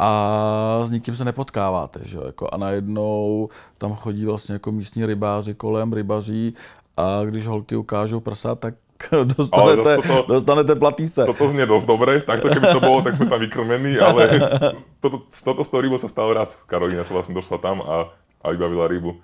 a 0.00 0.80
s 0.84 0.90
nikým 0.90 1.16
se 1.16 1.24
nepotkáváte. 1.24 2.00
Že? 2.02 2.16
jo, 2.16 2.22
Jako 2.26 2.48
a 2.52 2.56
najednou 2.56 3.48
tam 3.78 3.94
chodí 3.94 4.24
vlastně 4.24 4.52
jako 4.52 4.72
místní 4.72 5.06
rybáři 5.06 5.54
kolem, 5.54 5.92
rybaří 5.92 6.54
a 6.96 7.24
když 7.24 7.46
holky 7.46 7.76
ukážou 7.76 8.20
prsa, 8.20 8.54
tak 8.54 8.74
dostanete, 9.24 9.96
toto- 9.96 10.24
dostanete 10.28 10.74
platýse. 10.74 11.24
Toto 11.24 11.48
znie 11.48 11.66
dosť 11.66 11.86
dobre, 11.88 12.20
takto 12.20 12.52
keby 12.52 12.68
to 12.68 12.80
bolo, 12.84 13.00
tak 13.00 13.16
sme 13.16 13.32
tam 13.32 13.40
vykrmení, 13.40 13.96
ale 13.96 14.28
toto, 15.02 15.24
toto 15.24 15.64
s 15.64 15.68
tou 15.72 15.80
rybou 15.80 15.96
sa 15.96 16.08
stalo 16.08 16.36
raz. 16.36 16.60
Karolína 16.68 17.08
sa 17.08 17.16
vlastne 17.16 17.32
došla 17.32 17.64
tam 17.64 17.80
a, 17.80 18.12
a 18.44 18.46
vybavila 18.52 18.92
rybu. 18.92 19.16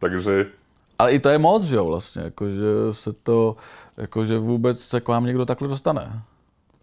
Takže 0.00 0.48
Ale 0.98 1.12
i 1.12 1.18
to 1.20 1.28
je 1.28 1.38
moc, 1.38 1.62
že 1.62 1.76
jo, 1.76 1.84
vlastně, 1.84 2.22
jakože 2.22 2.64
se 2.92 3.12
to, 3.12 3.56
jakože 3.96 4.38
vůbec 4.38 4.80
se 4.80 5.00
k 5.00 5.08
vám 5.08 5.24
někdo 5.24 5.44
takhle 5.44 5.68
dostane. 5.68 6.22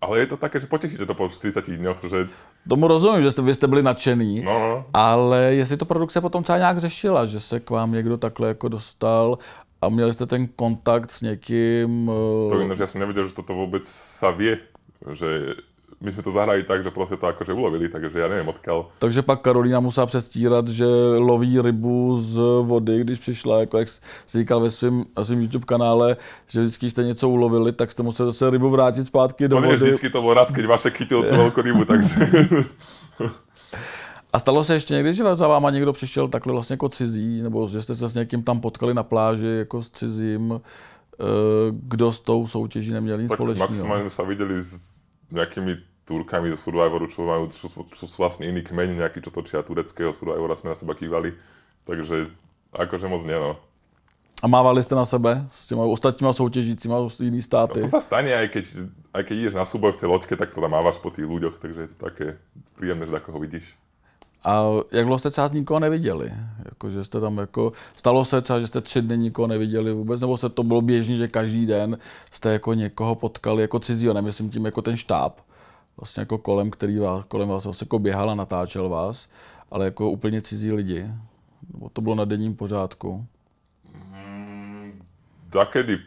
Ale 0.01 0.19
je 0.19 0.27
to 0.27 0.37
také, 0.37 0.59
že 0.59 0.67
potešíte 0.67 1.05
to 1.05 1.13
po 1.13 1.29
40 1.29 1.65
dňoch, 1.65 1.97
že 2.05 2.27
Tomu 2.69 2.87
rozumím, 2.87 3.21
že 3.21 3.31
jste, 3.31 3.41
vy 3.41 3.55
jste 3.55 3.67
byli 3.67 3.83
nadšený, 3.83 4.41
no, 4.41 4.59
no, 4.59 4.85
ale 4.93 5.55
jestli 5.55 5.77
to 5.77 5.85
produkce 5.85 6.21
potom 6.21 6.43
třeba 6.43 6.57
nějak 6.57 6.77
řešila, 6.77 7.25
že 7.25 7.39
se 7.39 7.59
k 7.59 7.69
vám 7.69 7.91
někdo 7.91 8.17
takhle 8.17 8.47
jako 8.47 8.67
dostal 8.67 9.37
a 9.81 9.89
měli 9.89 10.13
jste 10.13 10.25
ten 10.25 10.47
kontakt 10.47 11.11
s 11.11 11.21
někým, 11.21 12.05
To 12.49 12.57
eh, 12.59 12.63
ináč 12.65 12.79
ja 12.79 12.87
som 12.89 13.01
nevedel, 13.01 13.27
že 13.29 13.37
toto 13.37 13.53
vôbec 13.53 13.85
sa 13.85 14.33
vie, 14.33 14.57
že 15.13 15.61
my 16.01 16.11
sme 16.11 16.23
to 16.23 16.31
zahrali 16.31 16.63
tak, 16.67 16.83
že 16.83 16.91
proste 16.91 17.15
to 17.15 17.27
akože 17.27 17.55
ulovili, 17.55 17.87
takže 17.89 18.11
ja 18.11 18.27
neviem 18.27 18.47
odkiaľ. 18.51 18.91
takže 18.99 19.21
pak 19.21 19.41
Karolína 19.41 19.79
musela 19.79 20.05
přestírat, 20.05 20.67
že 20.67 20.85
loví 21.17 21.61
rybu 21.61 22.21
z 22.21 22.35
vody, 22.61 22.99
když 22.99 23.19
přišla, 23.19 23.59
jako 23.59 23.77
jak 23.77 23.87
jsi 23.87 23.99
říkal 24.27 24.59
ve 24.59 24.71
svém, 24.71 25.05
svém 25.23 25.41
YouTube 25.41 25.65
kanále, 25.65 26.17
že 26.47 26.61
vždycky 26.61 26.89
jste 26.89 27.03
něco 27.03 27.29
ulovili, 27.29 27.71
tak 27.71 27.91
jste 27.91 28.03
museli 28.03 28.31
zase 28.31 28.49
rybu 28.49 28.69
vrátit 28.69 29.05
zpátky 29.05 29.47
do 29.47 29.59
nie 29.59 29.67
vody. 29.67 29.77
vždycky 29.77 30.09
to 30.09 30.21
bol 30.21 30.33
raz, 30.33 30.51
keď 30.51 30.65
Vašek 30.65 30.93
chytil 30.97 31.23
tú 31.23 31.35
veľkú 31.35 31.61
rybu, 31.61 31.85
takže 31.85 32.15
A 34.33 34.39
stalo 34.39 34.63
se 34.63 34.73
ještě 34.73 34.93
někdy, 34.93 35.13
že 35.13 35.35
za 35.35 35.47
váma 35.47 35.71
někdo 35.71 35.93
přišel 35.93 36.27
takhle 36.27 36.53
vlastně 36.53 36.73
jako 36.73 36.89
cizí, 36.89 37.41
nebo 37.41 37.67
že 37.67 37.81
jste 37.81 37.95
se 37.95 38.07
s 38.07 38.13
někým 38.13 38.43
tam 38.43 38.59
potkali 38.59 38.93
na 38.93 39.03
pláži 39.03 39.47
jako 39.47 39.83
s 39.83 39.89
cizím, 39.89 40.61
eh, 40.61 41.23
kdo 41.71 42.11
s 42.11 42.19
tou 42.19 42.47
soutěží 42.47 42.91
neměl 42.91 43.17
nic 43.17 43.29
tak 43.29 43.37
společného? 43.37 43.67
maximálne 43.71 44.03
sme 44.03 44.11
sa 44.11 44.23
videli 44.27 44.59
s 44.59 44.94
nejakými 45.31 45.81
Turkami 46.05 46.53
zo 46.53 46.57
Survivoru, 46.69 47.09
čo, 47.09 47.25
majú, 47.25 47.49
čo, 47.49 47.65
čo 47.69 48.05
sú 48.05 48.17
vlastne 48.21 48.45
iný 48.45 48.61
kmeň, 48.61 49.01
nejaký, 49.01 49.25
čo 49.25 49.33
točia 49.33 49.65
tureckého 49.65 50.13
Survivora, 50.13 50.53
sme 50.53 50.73
na 50.73 50.77
seba 50.77 50.93
kývali. 50.93 51.33
Takže 51.89 52.29
akože 52.73 53.09
moc 53.09 53.25
nie, 53.25 53.33
no. 53.33 53.57
A 54.43 54.47
mávali 54.47 54.83
jste 54.83 54.95
na 54.95 55.05
sebe 55.05 55.47
s 55.51 55.67
těma 55.67 55.83
ostatníma 55.83 56.33
soutěžícíma 56.33 57.09
z 57.09 57.19
jiný 57.19 57.41
státy? 57.41 57.81
To 57.81 57.87
sa 57.87 58.03
stane, 58.03 58.35
aj 58.35 58.51
keď, 58.51 58.65
aj 59.15 59.23
keď 59.23 59.35
ideš 59.37 59.55
na 59.55 59.65
súboj 59.65 59.95
v 59.95 59.99
tej 60.03 60.09
loďke, 60.11 60.35
tak 60.35 60.51
to 60.51 60.59
tam 60.59 60.75
mávaš 60.75 60.99
po 60.99 61.07
tých 61.07 61.23
ľuďoch, 61.23 61.55
takže 61.63 61.79
je 61.81 61.89
to 61.95 61.97
také 62.03 62.27
príjemné, 62.75 63.07
že 63.07 63.15
takoho 63.15 63.39
vidíš. 63.39 63.63
A 64.45 64.63
jak 64.91 65.05
dlouho 65.05 65.19
jste 65.19 65.29
třeba 65.29 65.49
nikoho 65.53 65.79
neviděli? 65.79 66.31
Jako, 66.65 66.89
že 66.89 67.03
jste 67.03 67.19
tam 67.19 67.37
jako, 67.37 67.73
stalo 67.95 68.25
se 68.25 68.41
třeba, 68.41 68.59
že 68.59 68.67
jste 68.67 68.81
tři 68.81 69.01
dny 69.01 69.17
nikoho 69.17 69.47
neviděli 69.47 69.93
vůbec, 69.93 70.21
nebo 70.21 70.37
se 70.37 70.49
to 70.49 70.63
bylo 70.63 70.81
běžně, 70.81 71.17
že 71.17 71.27
každý 71.27 71.65
den 71.65 71.97
jste 72.31 72.53
jako 72.53 72.73
někoho 72.73 73.15
potkali 73.15 73.61
jako 73.61 73.79
cizího, 73.79 74.13
nemyslím 74.13 74.49
tím 74.49 74.65
jako 74.65 74.81
ten 74.81 74.97
štáb, 74.97 75.41
vlastně 75.97 76.21
jako 76.21 76.37
kolem, 76.37 76.71
který 76.71 76.97
vás, 76.99 77.25
kolem 77.25 77.49
vás 77.49 77.63
vlastně 77.63 77.85
jako 77.85 77.99
běhal 77.99 78.29
a 78.29 78.35
natáčel 78.35 78.89
vás, 78.89 79.29
ale 79.71 79.85
jako 79.85 80.11
úplně 80.11 80.41
cizí 80.41 80.71
lidi. 80.71 81.07
Nebo 81.73 81.89
to 81.89 82.01
bylo 82.01 82.15
na 82.15 82.25
denním 82.25 82.55
pořádku. 82.55 83.25
Takedy 85.49 85.97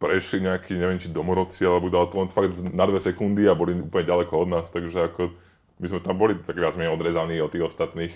prešli 0.00 0.40
nejakí, 0.40 0.76
neviem, 0.80 0.96
či 0.96 1.12
domorodci, 1.12 1.60
alebo 1.68 1.92
dal 1.92 2.08
to 2.08 2.18
len 2.20 2.32
fakt 2.32 2.56
na 2.72 2.88
dve 2.88 3.00
sekundy 3.00 3.44
a 3.48 3.52
boli 3.52 3.76
úplne 3.76 4.08
ďaleko 4.08 4.32
od 4.32 4.48
nás, 4.48 4.66
takže 4.72 4.96
ako 4.96 5.32
my 5.80 5.86
sme 5.88 6.00
tam 6.04 6.20
boli 6.20 6.36
tak 6.36 6.60
viac 6.60 6.76
menej 6.76 6.92
odrezaní 6.92 7.40
od 7.40 7.48
tých 7.48 7.64
ostatných. 7.64 8.12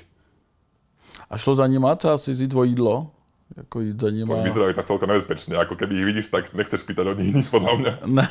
A 1.31 1.35
šlo 1.41 1.55
za 1.55 1.67
nima 1.67 1.95
třeba 1.95 2.19
si 2.19 2.33
vzít 2.33 2.55
o 2.55 2.65
jídlo? 2.65 3.11
Jako 3.57 3.81
jít 3.81 4.01
za 4.01 4.11
nima? 4.11 4.37
To 4.37 4.43
vyzerali 4.43 4.75
tak 4.75 4.85
celkom 4.85 5.09
nebezpečne, 5.09 5.57
ako 5.57 5.77
keby 5.77 5.99
ich 5.99 6.05
vidíš, 6.05 6.27
tak 6.29 6.55
nechceš 6.55 6.83
pýtať 6.83 7.07
od 7.07 7.19
nich 7.19 7.35
nič 7.35 7.49
podľa 7.49 7.73
mňa. 7.77 7.93
Ne, 8.07 8.29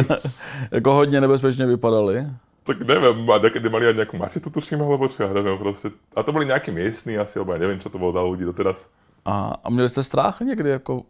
jako 0.70 0.94
hodně 0.94 1.20
nebezpečně 1.20 1.66
vypadali. 1.66 2.26
Tak 2.68 2.84
neviem, 2.84 3.24
a 3.32 3.40
niekedy 3.40 3.64
mali 3.72 3.88
aj 3.88 3.96
nejakú 3.96 4.20
mačetu, 4.20 4.52
tuším, 4.52 4.84
alebo 4.84 5.08
čo, 5.08 5.24
ja 5.24 5.32
neviem 5.32 5.56
proste. 5.56 5.88
A 6.12 6.20
to 6.20 6.36
boli 6.36 6.44
nejakí 6.44 6.68
miestni 6.68 7.16
asi, 7.16 7.40
alebo 7.40 7.56
ja 7.56 7.64
neviem, 7.64 7.80
čo 7.80 7.88
to 7.88 7.96
bolo 7.96 8.12
za 8.12 8.20
ľudí 8.20 8.44
doteraz. 8.44 8.84
A, 9.24 9.56
a 9.64 9.70
měli 9.70 9.88
jste 9.88 10.02
strach 10.02 10.40
někdy 10.40 10.70
jako 10.70 11.02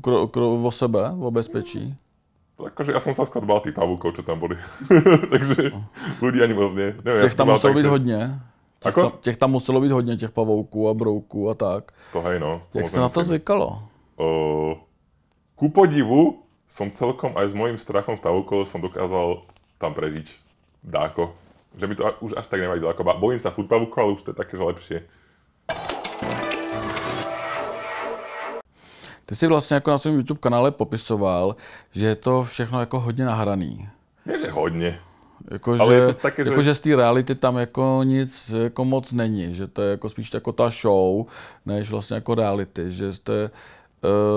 kro, 0.00 0.28
kro, 0.28 0.62
o 0.62 0.70
sebe, 0.70 1.10
o 1.20 1.30
bezpečí? 1.30 1.96
Akože 2.56 2.96
ja 2.96 3.00
som 3.04 3.12
sa 3.12 3.28
skôr 3.28 3.44
bál 3.44 3.60
tých 3.60 3.76
pavúkov, 3.76 4.16
čo 4.16 4.24
tam 4.24 4.40
boli. 4.40 4.56
takže 5.32 5.76
ľudí 6.24 6.40
ani 6.40 6.56
moc 6.56 6.72
nie. 6.72 6.96
Neviem, 7.04 7.22
Těch 7.28 7.36
tam 7.36 7.52
muselo 7.52 7.74
být 7.74 7.86
hodně. 7.86 8.40
Těch 8.80 8.92
Ako? 8.92 9.00
tam, 9.02 9.12
těch 9.20 9.36
tam 9.36 9.50
muselo 9.50 9.80
být 9.80 9.92
hodně, 9.92 10.16
těch 10.16 10.30
pavouků 10.30 10.88
a 10.88 10.94
brouků 10.94 11.50
a 11.50 11.54
tak. 11.54 11.92
To 12.12 12.20
hej, 12.22 12.40
no. 12.40 12.62
Jak 12.74 12.88
se 12.88 13.00
na 13.00 13.08
to 13.08 13.24
zvykalo? 13.24 13.82
O, 14.16 14.80
ku 15.54 15.68
podivu 15.68 16.48
som 16.68 16.90
celkom 16.90 17.36
aj 17.36 17.52
s 17.52 17.54
mojím 17.54 17.78
strachom 17.78 18.16
z 18.16 18.24
pavúkov 18.24 18.66
som 18.66 18.80
dokázal 18.80 19.44
tam 19.76 19.92
prežiť 19.92 20.34
dáko. 20.80 21.36
Že 21.76 21.84
mi 21.86 21.94
to 21.94 22.08
už 22.24 22.40
až 22.40 22.48
tak 22.48 22.64
nevadilo. 22.64 22.88
Ako 22.88 23.04
bojím 23.20 23.38
sa 23.38 23.52
furt 23.52 23.68
pavúkov, 23.68 24.00
ale 24.00 24.12
už 24.16 24.22
to 24.24 24.32
je 24.32 24.40
také, 24.40 24.56
že 24.56 24.64
lepšie. 24.64 24.98
Ty 29.26 29.34
jsi 29.34 29.46
vlastně 29.46 29.74
jako 29.74 29.90
na 29.90 29.98
svém 29.98 30.14
YouTube 30.14 30.40
kanále 30.40 30.70
popisoval, 30.70 31.56
že 31.92 32.06
je 32.06 32.14
to 32.14 32.44
všechno 32.44 32.80
jako 32.80 33.00
hodně 33.00 33.24
nahraný. 33.24 33.88
Nie, 34.26 34.38
že 34.38 34.50
hodne. 34.50 34.98
Jakože, 35.50 35.82
Ale 35.82 35.94
je 35.94 36.06
to 36.06 36.12
také, 36.14 36.44
že- 36.44 36.50
jako, 36.50 36.62
že 36.62 36.74
z 36.74 36.80
té 36.80 36.96
reality 36.96 37.34
tam 37.34 37.56
jako 37.56 38.00
nic 38.04 38.54
jako 38.62 38.84
moc 38.84 39.12
není, 39.12 39.54
že 39.54 39.66
to 39.66 39.82
je 39.82 39.90
jako 39.90 40.08
spíš 40.08 40.34
jako 40.34 40.52
ta 40.52 40.70
show, 40.70 41.26
než 41.66 41.90
vlastně 41.90 42.14
jako 42.14 42.34
reality, 42.34 42.90
že 42.90 43.12
jste 43.12 43.50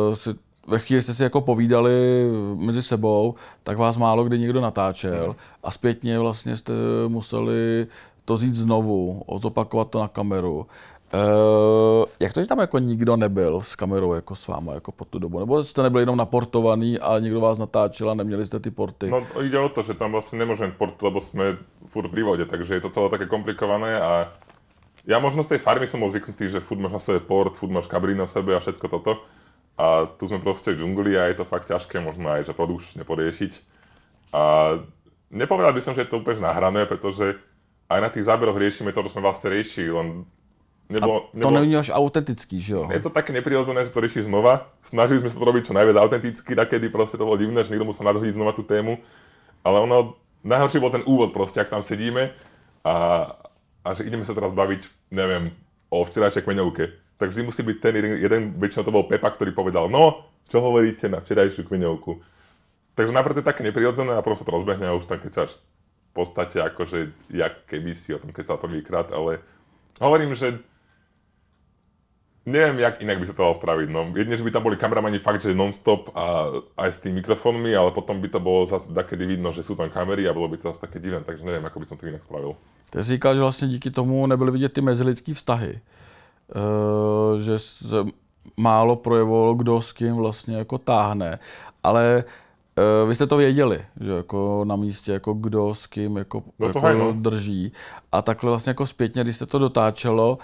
uh, 0.10 0.16
si, 0.16 0.30
ve 0.68 0.80
chvíli 0.80 1.02
jste 1.02 1.14
si 1.14 1.24
jako 1.24 1.42
povídali 1.42 1.92
mezi 2.56 2.84
sebou, 2.84 3.36
tak 3.64 3.78
vás 3.78 3.98
málo 3.98 4.24
kdy 4.24 4.40
někdo 4.40 4.62
natáčel 4.62 5.36
a 5.64 5.72
zpětně 5.72 6.20
vlastně 6.20 6.58
jste 6.58 6.74
museli 7.08 7.88
to 8.26 8.38
říct 8.38 8.56
znovu, 8.56 9.24
zopakovat 9.42 9.90
to 9.90 10.00
na 10.00 10.08
kameru. 10.08 10.68
Uh, 11.10 12.06
jak 12.20 12.34
to, 12.34 12.42
že 12.42 12.48
tam 12.48 12.60
jako 12.60 12.80
nikdo 12.80 13.18
nebyl 13.18 13.62
s 13.62 13.76
kamerou 13.76 14.14
jako 14.14 14.36
s 14.36 14.48
váma 14.48 14.74
jako 14.74 14.92
po 14.92 15.06
tu 15.06 15.20
dobu? 15.20 15.40
Nebo 15.40 15.64
jste 15.64 15.84
nebyli 15.84 16.02
jenom 16.02 16.18
naportovaný 16.18 17.00
a 17.00 17.20
někdo 17.20 17.42
vás 17.42 17.58
natáčel 17.58 18.10
a 18.10 18.14
neměli 18.14 18.46
jste 18.46 18.60
ty 18.60 18.72
porty? 18.72 19.10
No 19.10 19.26
ide 19.42 19.60
o 19.60 19.70
to, 19.70 19.82
že 19.82 19.98
tam 19.98 20.14
vlastne 20.14 20.38
nemôžeme 20.38 20.78
portovať, 20.78 21.10
lebo 21.10 21.18
sme 21.18 21.46
furt 21.90 22.14
vode, 22.14 22.46
takže 22.46 22.78
je 22.78 22.82
to 22.86 22.94
celé 22.94 23.10
také 23.10 23.26
komplikované 23.26 23.98
a 23.98 24.30
ja 25.10 25.18
možno 25.18 25.42
z 25.42 25.58
tej 25.58 25.60
farmy 25.66 25.90
som 25.90 25.98
bol 25.98 26.14
zvyknutý, 26.14 26.54
že 26.54 26.62
furt 26.62 26.78
máš 26.78 26.94
na 26.94 27.02
sebe 27.02 27.20
port, 27.26 27.58
furt 27.58 27.74
máš 27.74 27.90
kabrín 27.90 28.18
na 28.18 28.30
sebe 28.30 28.54
a 28.54 28.62
všetko 28.62 28.88
toto. 28.94 29.18
A 29.80 30.06
tu 30.06 30.28
sme 30.28 30.44
proste 30.44 30.76
v 30.76 30.84
džungli 30.84 31.18
a 31.18 31.32
je 31.32 31.42
to 31.42 31.48
fakt 31.48 31.72
ťažké 31.72 32.04
možno 32.04 32.30
aj, 32.30 32.46
že 32.46 32.54
produkčne 32.54 33.02
poriešiť. 33.02 33.54
A 34.36 34.76
nepovedal 35.34 35.74
by 35.74 35.82
som, 35.82 35.98
že 35.98 36.06
je 36.06 36.12
to 36.14 36.22
úplne 36.22 36.46
nahrané, 36.46 36.86
pretože 36.86 37.40
aj 37.90 38.00
na 38.04 38.10
tých 38.14 38.28
záberoch 38.30 38.60
riešime 38.60 38.94
to, 38.94 39.02
čo 39.08 39.18
sme 39.18 39.26
vlastne 39.26 39.50
riešili, 39.50 39.90
nebolo, 40.90 41.30
To 41.38 41.50
není 41.54 41.78
až 41.78 41.94
autentický, 41.94 42.58
že 42.58 42.74
jo? 42.74 42.84
je 42.90 43.00
to 43.00 43.14
také 43.14 43.30
neprirodzené, 43.30 43.86
že 43.86 43.94
to 43.94 44.02
riešiš 44.02 44.26
znova. 44.26 44.74
Snažili 44.82 45.22
sme 45.22 45.30
sa 45.30 45.38
to 45.38 45.46
robiť 45.46 45.70
čo 45.70 45.78
najviac 45.78 45.98
autenticky, 46.02 46.58
takedy 46.58 46.90
proste 46.90 47.22
to 47.22 47.30
bolo 47.30 47.38
divné, 47.38 47.62
že 47.62 47.70
niekto 47.70 47.86
musel 47.86 48.10
nadhodiť 48.10 48.34
znova 48.34 48.58
tú 48.58 48.66
tému. 48.66 48.98
Ale 49.62 49.78
ono, 49.86 50.18
najhorší 50.42 50.82
bol 50.82 50.90
ten 50.90 51.06
úvod 51.06 51.30
proste, 51.30 51.62
ak 51.62 51.70
tam 51.70 51.86
sedíme 51.86 52.34
a, 52.82 52.96
a 53.86 53.88
že 53.94 54.10
ideme 54.10 54.26
sa 54.26 54.34
teraz 54.34 54.50
baviť, 54.52 55.14
neviem, 55.14 55.54
o 55.94 56.02
včerajšej 56.02 56.44
kmeňovke. 56.46 56.84
Tak 57.20 57.36
vždy 57.36 57.42
musí 57.46 57.62
byť 57.62 57.78
ten 57.78 57.94
jeden, 58.00 58.12
jeden 58.18 58.42
väčšinou 58.56 58.84
to 58.88 58.96
bol 58.96 59.06
Pepa, 59.06 59.30
ktorý 59.30 59.52
povedal, 59.52 59.92
no, 59.92 60.26
čo 60.50 60.64
hovoríte 60.64 61.12
na 61.12 61.22
včerajšiu 61.22 61.68
kmeňovku. 61.68 62.18
Takže 62.98 63.16
to 63.16 63.40
je 63.40 63.48
také 63.48 63.64
neprirodzené 63.64 64.12
a 64.12 64.24
sa 64.24 64.44
to 64.44 64.52
rozbehne 64.52 64.84
a 64.84 64.98
už 64.98 65.08
tam 65.08 65.24
keď 65.24 65.32
sa 65.32 65.44
v 65.48 66.12
podstate 66.12 66.60
akože, 66.60 67.32
jak 67.32 67.64
keby 67.70 67.96
si 67.96 68.12
o 68.12 68.20
tom 68.20 68.36
kecal 68.36 68.60
prvýkrát, 68.60 69.08
ale 69.16 69.40
hovorím, 70.04 70.36
že 70.36 70.60
neviem, 72.46 72.80
jak 72.80 73.02
inak 73.02 73.20
by 73.20 73.26
sa 73.28 73.34
to 73.34 73.44
dalo 73.44 73.56
spraviť. 73.56 73.88
No, 73.90 74.10
jedine, 74.16 74.38
že 74.38 74.44
by 74.44 74.52
tam 74.52 74.64
boli 74.64 74.78
kameramani 74.78 75.20
fakt, 75.20 75.42
že 75.42 75.56
non-stop 75.56 76.12
a 76.16 76.50
aj 76.78 76.90
s 76.90 77.00
tými 77.00 77.22
mikrofónmi, 77.22 77.76
ale 77.76 77.92
potom 77.92 78.22
by 78.22 78.30
to 78.30 78.40
bolo 78.40 78.66
zase 78.66 78.94
takedy 78.94 79.26
vidno, 79.26 79.52
že 79.52 79.64
sú 79.64 79.76
tam 79.76 79.90
kamery 79.90 80.28
a 80.28 80.34
bolo 80.34 80.48
by 80.48 80.58
to 80.58 80.72
zase 80.72 80.82
také 80.82 81.00
divné, 81.00 81.22
takže 81.24 81.46
neviem, 81.46 81.66
ako 81.66 81.80
by 81.80 81.86
som 81.86 81.98
to 81.98 82.08
inak 82.08 82.24
spravil. 82.24 82.56
Ty 82.90 83.04
jsi 83.04 83.10
říkal, 83.14 83.36
že 83.36 83.42
vlastně 83.42 83.68
díky 83.68 83.92
tomu 83.92 84.28
nebyly 84.28 84.52
vidět 84.52 84.74
ty 84.74 84.82
mezilidský 84.82 85.34
vztahy. 85.34 85.80
E, 86.56 87.40
že 87.40 87.60
se 87.60 88.06
málo 88.58 88.96
projevovalo, 88.96 89.54
kdo 89.54 89.82
s 89.82 89.92
kým 89.94 90.16
vlastně 90.16 90.58
jako 90.58 90.78
táhne. 90.78 91.40
Ale 91.84 92.24
e, 92.78 93.08
vy 93.08 93.16
jste 93.16 93.28
to 93.28 93.38
věděli, 93.38 93.86
že 94.00 94.12
jako 94.12 94.66
na 94.68 94.76
místě, 94.76 95.12
jako 95.12 95.34
kdo 95.34 95.74
s 95.76 95.88
kým 95.88 96.18
jako, 96.18 96.44
No 96.60 96.74
to 96.74 96.80
jako 96.80 96.88
hej, 96.88 96.98
no. 96.98 97.14
drží. 97.14 97.72
A 98.12 98.22
takhle 98.22 98.50
vlastně 98.50 98.70
jako 98.70 98.88
zpětně, 98.88 99.24
když 99.24 99.36
jste 99.36 99.46
to 99.46 99.60
dotáčelo, 99.60 100.38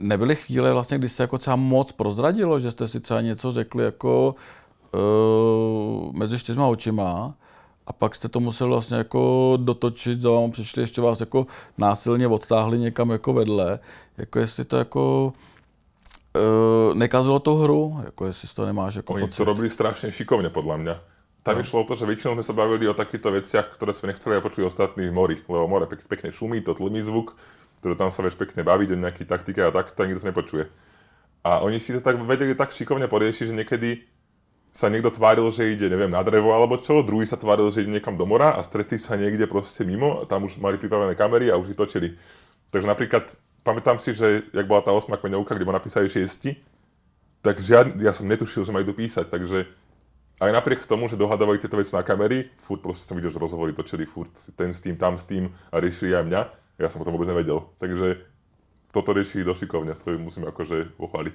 nebyly 0.00 0.36
chvíle 0.36 0.72
vlastně, 0.72 0.98
kdy 0.98 1.08
se 1.08 1.22
jako 1.22 1.38
třeba 1.38 1.56
moc 1.56 1.92
prozradilo, 1.92 2.58
že 2.58 2.70
jste 2.70 2.86
si 2.88 3.00
třeba 3.00 3.20
něco 3.20 3.52
řekli 3.52 3.84
jako 3.84 4.34
e, 4.94 4.98
mezi 6.18 6.38
čtyřma 6.38 6.66
očima 6.66 7.34
a 7.86 7.92
pak 7.92 8.14
jste 8.14 8.28
to 8.28 8.40
museli 8.40 8.70
vlastně 8.70 8.96
jako 8.96 9.52
dotočit, 9.60 10.20
za 10.20 10.30
vám 10.30 10.50
přišli, 10.50 10.82
ještě 10.82 11.00
vás 11.00 11.20
jako 11.20 11.46
násilně 11.78 12.28
odtáhli 12.28 12.78
někam 12.78 13.10
jako 13.10 13.32
vedle, 13.32 13.78
jako 14.18 14.38
jestli 14.38 14.64
to 14.64 14.76
jako 14.76 15.32
e, 16.36 16.94
nekazilo 16.94 17.38
tu 17.38 17.56
hru, 17.56 18.00
jako 18.04 18.26
jestli 18.26 18.48
toho 18.54 18.66
nemáš 18.66 18.94
jako 18.94 19.12
Oni 19.12 19.24
pocit. 19.26 19.36
to 19.36 19.44
robili 19.44 19.70
strašne 19.70 20.12
šikovne, 20.12 20.50
podľa 20.50 20.76
mňa. 20.76 20.94
Tam 21.44 21.60
išlo 21.60 21.84
o 21.84 21.88
to, 21.88 21.92
že 21.92 22.08
väčšinou 22.08 22.40
sme 22.40 22.44
sa 22.48 22.56
bavili 22.56 22.88
o 22.88 22.96
takýchto 22.96 23.28
veciach, 23.28 23.76
ktoré 23.76 23.92
sme 23.92 24.16
nechceli 24.16 24.40
počuť 24.40 24.64
ostatní 24.64 25.12
v 25.12 25.12
mori, 25.12 25.36
lebo 25.44 25.68
more 25.68 25.84
pek, 25.84 26.00
pekne 26.08 26.32
šumí, 26.32 26.64
to 26.64 26.72
tlmí 26.72 27.04
zvuk, 27.04 27.36
ktorý 27.84 28.00
tam 28.00 28.08
sa 28.08 28.24
vieš 28.24 28.40
pekne 28.40 28.64
baviť 28.64 28.96
o 28.96 29.00
nejaký 29.04 29.28
taktike 29.28 29.60
a 29.60 29.68
tak, 29.68 29.92
to 29.92 30.08
nikto 30.08 30.24
sa 30.24 30.32
nepočuje. 30.32 30.72
A 31.44 31.60
oni 31.60 31.76
si 31.76 31.92
to 31.92 32.00
tak 32.00 32.16
vedeli 32.16 32.56
tak 32.56 32.72
šikovne 32.72 33.04
poriešiť, 33.12 33.52
že 33.52 33.58
niekedy 33.60 34.08
sa 34.72 34.88
niekto 34.88 35.12
tváril, 35.12 35.44
že 35.52 35.68
ide, 35.68 35.92
neviem, 35.92 36.08
na 36.08 36.24
drevo 36.24 36.56
alebo 36.56 36.80
čo, 36.80 37.04
druhý 37.04 37.28
sa 37.28 37.36
tváril, 37.36 37.68
že 37.68 37.84
ide 37.84 37.92
niekam 37.92 38.16
do 38.16 38.24
mora 38.24 38.56
a 38.56 38.64
stretli 38.64 38.96
sa 38.96 39.20
niekde 39.20 39.44
proste 39.44 39.84
mimo, 39.84 40.24
tam 40.24 40.48
už 40.48 40.56
mali 40.64 40.80
pripravené 40.80 41.12
kamery 41.12 41.52
a 41.52 41.60
už 41.60 41.76
ich 41.76 41.78
točili. 41.78 42.16
Takže 42.72 42.88
napríklad, 42.88 43.28
pamätám 43.60 44.00
si, 44.00 44.16
že 44.16 44.48
jak 44.48 44.64
bola 44.64 44.80
tá 44.80 44.88
osma 44.96 45.20
kmeňovka, 45.20 45.52
kde 45.52 45.68
ma 45.68 45.76
napísali 45.76 46.08
šiesti, 46.08 46.56
tak 47.44 47.60
žiad, 47.60 48.00
ja 48.00 48.16
som 48.16 48.24
netušil, 48.24 48.64
že 48.64 48.72
ma 48.72 48.80
idú 48.80 48.96
písať, 48.96 49.28
takže 49.28 49.68
aj 50.40 50.50
napriek 50.56 50.88
tomu, 50.88 51.12
že 51.12 51.20
dohadovali 51.20 51.60
tieto 51.60 51.76
veci 51.76 51.92
na 51.92 52.00
kamery, 52.00 52.48
furt 52.64 52.80
proste 52.80 53.04
som 53.04 53.14
videl, 53.14 53.28
že 53.28 53.36
rozhovory 53.36 53.76
točili 53.76 54.08
furt 54.08 54.32
ten 54.56 54.72
s 54.72 54.80
tým, 54.80 54.96
tam 54.96 55.20
s 55.20 55.28
tým 55.28 55.52
a 55.68 55.78
riešili 55.84 56.16
aj 56.16 56.24
mňa. 56.24 56.63
Ja 56.78 56.90
som 56.90 57.02
o 57.02 57.04
tom 57.06 57.14
vôbec 57.14 57.30
nevedel. 57.30 57.62
Takže 57.78 58.26
toto 58.94 59.10
riešili 59.10 59.42
došikovne, 59.42 59.98
to 60.06 60.14
musím 60.22 60.46
akože 60.46 60.94
pochváliť. 60.94 61.34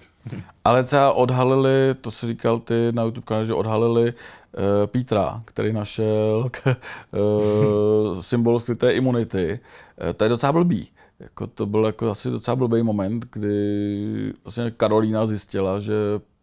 Ale 0.64 0.84
třeba 0.84 1.14
odhalili, 1.14 1.96
to 2.02 2.12
si 2.12 2.28
říkal 2.28 2.60
ty 2.60 2.92
na 2.92 3.04
YouTube 3.04 3.26
kanále, 3.26 3.46
že 3.46 3.54
odhalili 3.54 4.14
uh, 4.14 4.88
Pítra, 4.88 5.44
který 5.46 5.74
našel 5.74 6.52
uh, 6.66 8.22
symbol 8.22 8.60
skryté 8.60 8.94
imunity. 8.94 9.60
Uh, 9.60 10.14
to 10.14 10.24
je 10.24 10.30
docela 10.30 10.52
blbý. 10.52 10.88
Jako 11.20 11.48
to 11.48 11.66
byl 11.66 11.86
jako 11.86 12.10
asi 12.10 12.30
docela 12.30 12.56
blbý 12.56 12.84
moment, 12.84 13.26
kdy 13.32 14.34
vlastně 14.44 14.72
Karolína 14.72 15.26
zjistila, 15.26 15.80
že 15.80 15.94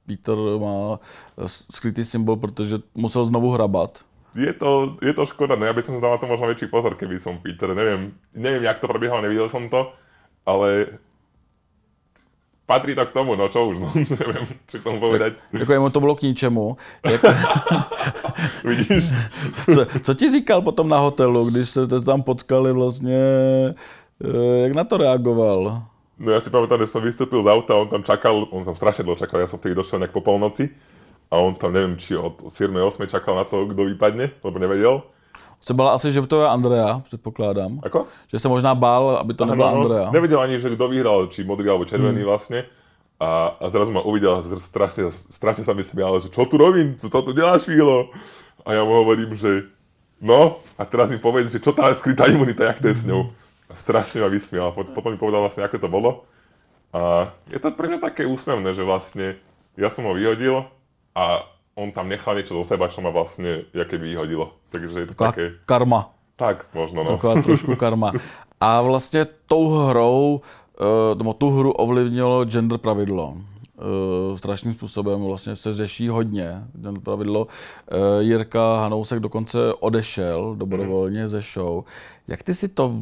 Peter 0.06 0.36
má 0.36 1.00
eh, 1.38 1.48
skrytý 1.48 2.04
symbol, 2.04 2.36
protože 2.36 2.78
musel 2.94 3.24
znovu 3.24 3.50
hrabat. 3.50 4.04
Je 4.36 4.52
to, 4.52 5.00
je 5.00 5.12
to 5.16 5.24
škoda, 5.24 5.56
no 5.56 5.64
ja 5.64 5.72
by 5.72 5.80
som 5.80 5.96
dal 5.96 6.12
na 6.12 6.20
to 6.20 6.28
možno 6.28 6.52
väčší 6.52 6.68
pozor, 6.68 6.92
keby 6.92 7.16
som 7.16 7.40
Peter, 7.40 7.72
neviem, 7.72 8.12
neviem, 8.36 8.68
jak 8.68 8.76
to 8.76 8.84
prebiehalo, 8.84 9.24
nevidel 9.24 9.48
som 9.48 9.72
to, 9.72 9.96
ale 10.44 11.00
patrí 12.68 12.92
to 12.92 13.06
k 13.08 13.16
tomu, 13.16 13.32
no 13.32 13.48
čo 13.48 13.64
už, 13.72 13.80
no, 13.80 13.88
neviem, 14.20 14.44
čo 14.68 14.76
k 14.76 14.84
tomu 14.84 15.00
povedať. 15.00 15.40
Jako 15.56 15.72
jemu 15.72 15.90
to 15.90 16.00
bylo 16.00 16.14
k 16.14 16.22
ničemu. 16.22 16.76
Jak, 17.06 17.20
Vidíš? 18.64 19.04
co, 19.74 19.86
co 20.02 20.14
ti 20.14 20.30
říkal 20.30 20.62
potom 20.62 20.88
na 20.88 20.98
hotelu, 20.98 21.50
když 21.50 21.68
se 21.68 21.86
tam 22.04 22.22
potkali 22.22 22.72
vlastně, 22.72 23.18
eh, 24.24 24.58
jak 24.62 24.72
na 24.72 24.84
to 24.84 24.96
reagoval? 24.96 25.82
No 26.16 26.32
ja 26.32 26.40
si 26.40 26.48
pamätám, 26.48 26.80
že 26.80 26.88
som 26.88 27.04
vystúpil 27.04 27.44
z 27.44 27.52
auta, 27.52 27.76
on 27.76 27.92
tam 27.92 28.00
čakal, 28.00 28.48
on 28.48 28.64
tam 28.64 28.72
strašne 28.72 29.04
dlho 29.04 29.20
čakal, 29.20 29.36
ja 29.36 29.44
som 29.44 29.60
vtedy 29.60 29.76
došiel 29.76 30.00
nejak 30.00 30.16
po 30.16 30.24
polnoci 30.24 30.72
a 31.36 31.44
on 31.44 31.52
tam 31.52 31.76
neviem, 31.76 32.00
či 32.00 32.16
od 32.16 32.48
7. 32.48 32.72
8. 32.72 33.04
čakal 33.12 33.36
na 33.36 33.44
to, 33.44 33.68
kto 33.68 33.84
vypadne, 33.92 34.32
lebo 34.40 34.56
nevedel. 34.56 35.04
Se 35.60 35.74
bál 35.74 35.88
asi, 35.88 36.12
že 36.12 36.24
to 36.24 36.40
je 36.40 36.48
Andrea, 36.48 37.00
předpokládám. 37.04 37.80
Ako? 37.82 38.06
Že 38.28 38.38
se 38.38 38.48
možná 38.48 38.74
bál, 38.74 39.16
aby 39.20 39.34
to 39.34 39.44
nebyla 39.44 39.68
Áno, 39.68 39.80
Andrea. 39.82 40.10
Nevedel 40.10 40.40
ani, 40.40 40.60
že 40.60 40.72
kto 40.72 40.88
vyhral, 40.88 41.26
či 41.28 41.44
modrý 41.44 41.68
alebo 41.68 41.84
červený 41.84 42.24
hmm. 42.24 42.28
vlastne. 42.28 42.64
A, 43.16 43.56
a 43.60 43.64
zrazu 43.72 43.92
ma 43.92 44.04
uvidel 44.04 44.36
a 44.36 44.40
zr- 44.44 44.60
strašne, 44.60 45.08
strašne 45.08 45.64
sa 45.64 45.72
mi 45.72 45.80
smial, 45.80 46.20
že 46.20 46.28
čo 46.28 46.44
tu 46.44 46.60
robím, 46.60 46.96
co, 47.00 47.08
co 47.08 47.18
tu 47.24 47.32
deláš, 47.32 47.64
Vílo? 47.64 48.12
A 48.68 48.76
ja 48.76 48.84
mu 48.84 48.92
hovorím, 48.92 49.32
že 49.32 49.72
no, 50.20 50.60
a 50.76 50.84
teraz 50.84 51.08
mi 51.08 51.16
povedz, 51.16 51.48
že 51.48 51.60
čo 51.60 51.72
tá 51.72 51.88
skrytá 51.96 52.28
imunita, 52.28 52.68
jak 52.68 52.80
to 52.80 52.92
je 52.92 52.96
s 53.00 53.04
ňou. 53.08 53.32
A 53.66 53.72
strašne 53.72 54.20
ma 54.20 54.28
vysmial. 54.28 54.76
Pot- 54.76 54.92
Potom 54.92 55.16
mi 55.16 55.18
povedal 55.18 55.40
vlastne, 55.40 55.64
ako 55.64 55.80
to 55.80 55.88
bolo. 55.88 56.10
A 56.92 57.32
je 57.48 57.56
to 57.56 57.72
pre 57.72 57.88
mňa 57.88 58.00
také 58.04 58.28
úsmevné, 58.28 58.76
že 58.76 58.84
vlastne 58.84 59.40
ja 59.76 59.88
som 59.88 60.04
ho 60.04 60.12
vyhodil 60.12 60.68
a 61.16 61.48
on 61.76 61.92
tam 61.92 62.08
nechal 62.08 62.36
niečo 62.36 62.52
zo 62.60 62.64
seba, 62.64 62.88
čo 62.92 63.00
ma 63.00 63.08
vlastne 63.08 63.64
jaké 63.72 63.96
vyhodilo. 63.96 64.52
Takže 64.72 65.00
je 65.00 65.06
to 65.08 65.12
Taková 65.16 65.32
také, 65.32 65.44
karma. 65.64 66.00
tak 66.36 66.68
možno 66.76 67.04
no. 67.04 67.16
Taková 67.16 67.42
trošku 67.42 67.76
karma. 67.76 68.12
A 68.60 68.80
vlastně 68.82 69.26
tou 69.46 69.68
hrou, 69.68 70.40
eh, 70.80 71.14
nebo 71.16 71.32
tu 71.32 71.50
hru 71.50 71.72
ovlivnilo 71.72 72.44
gender 72.44 72.78
pravidlo. 72.78 73.36
Eh, 73.76 74.36
Strašným 74.38 74.74
způsobem 74.74 75.20
vlastně 75.24 75.56
se 75.56 75.72
řeší 75.72 76.08
hodně 76.08 76.64
gender 76.72 77.02
pravidlo. 77.02 77.46
Eh, 77.48 78.22
Jirka 78.22 78.80
Hanousek 78.80 79.20
dokonce 79.20 79.74
odešel 79.74 80.54
dobrovolně 80.58 81.28
ze 81.28 81.40
show. 81.40 81.84
Jak 82.28 82.42
ty 82.42 82.54
si 82.54 82.68
to 82.68 82.92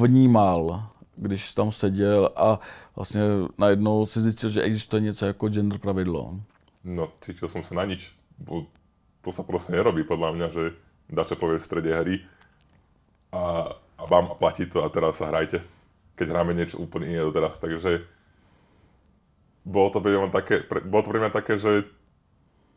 vnímal, 0.00 0.82
když 1.16 1.52
tam 1.54 1.72
seděl 1.72 2.30
a 2.36 2.60
vlastně 2.96 3.20
najednou 3.58 4.06
si 4.06 4.20
zjistil, 4.20 4.50
že 4.50 4.62
existuje 4.62 5.00
něco 5.02 5.26
jako 5.26 5.48
gender 5.48 5.78
pravidlo? 5.78 6.34
No, 6.82 7.14
cítil 7.22 7.46
som 7.46 7.62
sa 7.62 7.78
na 7.78 7.86
nič. 7.86 8.10
Bo 8.38 8.66
to 9.22 9.30
sa 9.30 9.46
proste 9.46 9.70
nerobí 9.70 10.02
podľa 10.02 10.30
mňa, 10.34 10.46
že 10.50 10.64
dačo 11.06 11.38
povie 11.38 11.62
v 11.62 11.66
strede 11.66 11.90
hry 11.94 12.16
a, 13.30 13.74
a 13.98 14.02
vám 14.10 14.34
a 14.34 14.38
platí 14.38 14.66
to 14.66 14.82
a 14.82 14.90
teraz 14.90 15.22
sa 15.22 15.30
hrajte. 15.30 15.62
Keď 16.18 16.26
hráme 16.28 16.52
niečo 16.52 16.82
úplne 16.82 17.06
iné 17.06 17.22
doteraz. 17.22 17.62
Takže 17.62 18.02
bolo 19.62 19.88
to 19.94 20.02
pre 20.02 20.18
mňa 20.18 20.34
také, 20.34 20.56
pre, 20.66 20.82
bolo 20.82 21.02
to 21.06 21.10
pre 21.14 21.22
mňa 21.22 21.32
také, 21.32 21.54
že 21.56 21.86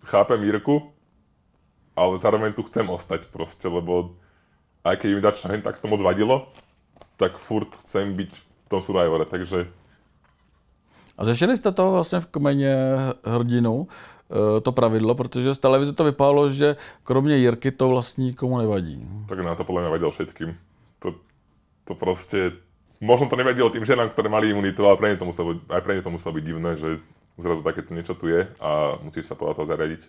chápem 0.06 0.38
Jirku, 0.46 0.94
ale 1.98 2.22
zároveň 2.22 2.54
tu 2.54 2.62
chcem 2.70 2.86
ostať 2.86 3.34
proste, 3.34 3.66
lebo 3.66 4.14
aj 4.86 5.02
keď 5.02 5.10
mi 5.18 5.22
dačo 5.24 5.50
tak 5.50 5.82
to 5.82 5.90
moc 5.90 5.98
vadilo, 6.06 6.54
tak 7.18 7.42
furt 7.42 7.74
chcem 7.82 8.14
byť 8.14 8.30
v 8.30 8.68
tom 8.70 8.86
Survivore, 8.86 9.26
takže 9.26 9.66
A 11.18 11.26
řešili 11.26 11.58
jste 11.58 11.72
to 11.72 11.92
vlastně 11.92 12.20
v 12.20 12.26
kmeně 12.26 12.76
hrdinu, 13.24 13.88
eh, 13.88 14.62
to 14.62 14.72
pravidlo, 14.72 15.16
protože 15.16 15.54
z 15.54 15.58
televize 15.58 15.94
to 15.94 16.04
vypadalo, 16.04 16.50
že 16.50 16.76
kromě 17.04 17.38
Jirky 17.38 17.72
to 17.72 17.90
vlastně 17.90 18.26
nikomu 18.26 18.58
nevadí. 18.58 19.08
tak 19.28 19.40
na 19.40 19.56
to 19.56 19.64
podľa 19.64 19.82
mňa 19.82 19.90
vadilo 19.90 20.12
všetkým. 20.12 20.58
To, 21.00 21.16
to 21.86 21.94
proste, 21.96 22.52
možno 23.02 23.30
to 23.30 23.36
nevadilo 23.36 23.70
tým 23.70 23.86
ženám, 23.86 24.10
ktoré 24.10 24.30
mali 24.30 24.50
imunitu, 24.50 24.86
ale 24.86 24.98
pre 24.98 25.08
ne 25.10 25.18
to 25.18 25.26
muselo 25.26 25.60
aj 25.70 25.82
pre 25.82 25.96
ne 25.96 26.02
to 26.02 26.10
muselo 26.10 26.36
byť 26.36 26.44
divné, 26.44 26.72
že 26.78 27.00
zrazu 27.38 27.64
takéto 27.64 27.94
niečo 27.94 28.16
tu 28.16 28.28
je 28.28 28.48
a 28.60 28.96
musíš 29.04 29.28
sa 29.28 29.36
podľa 29.36 29.56
toho 29.56 29.68
zariadiť. 29.68 30.02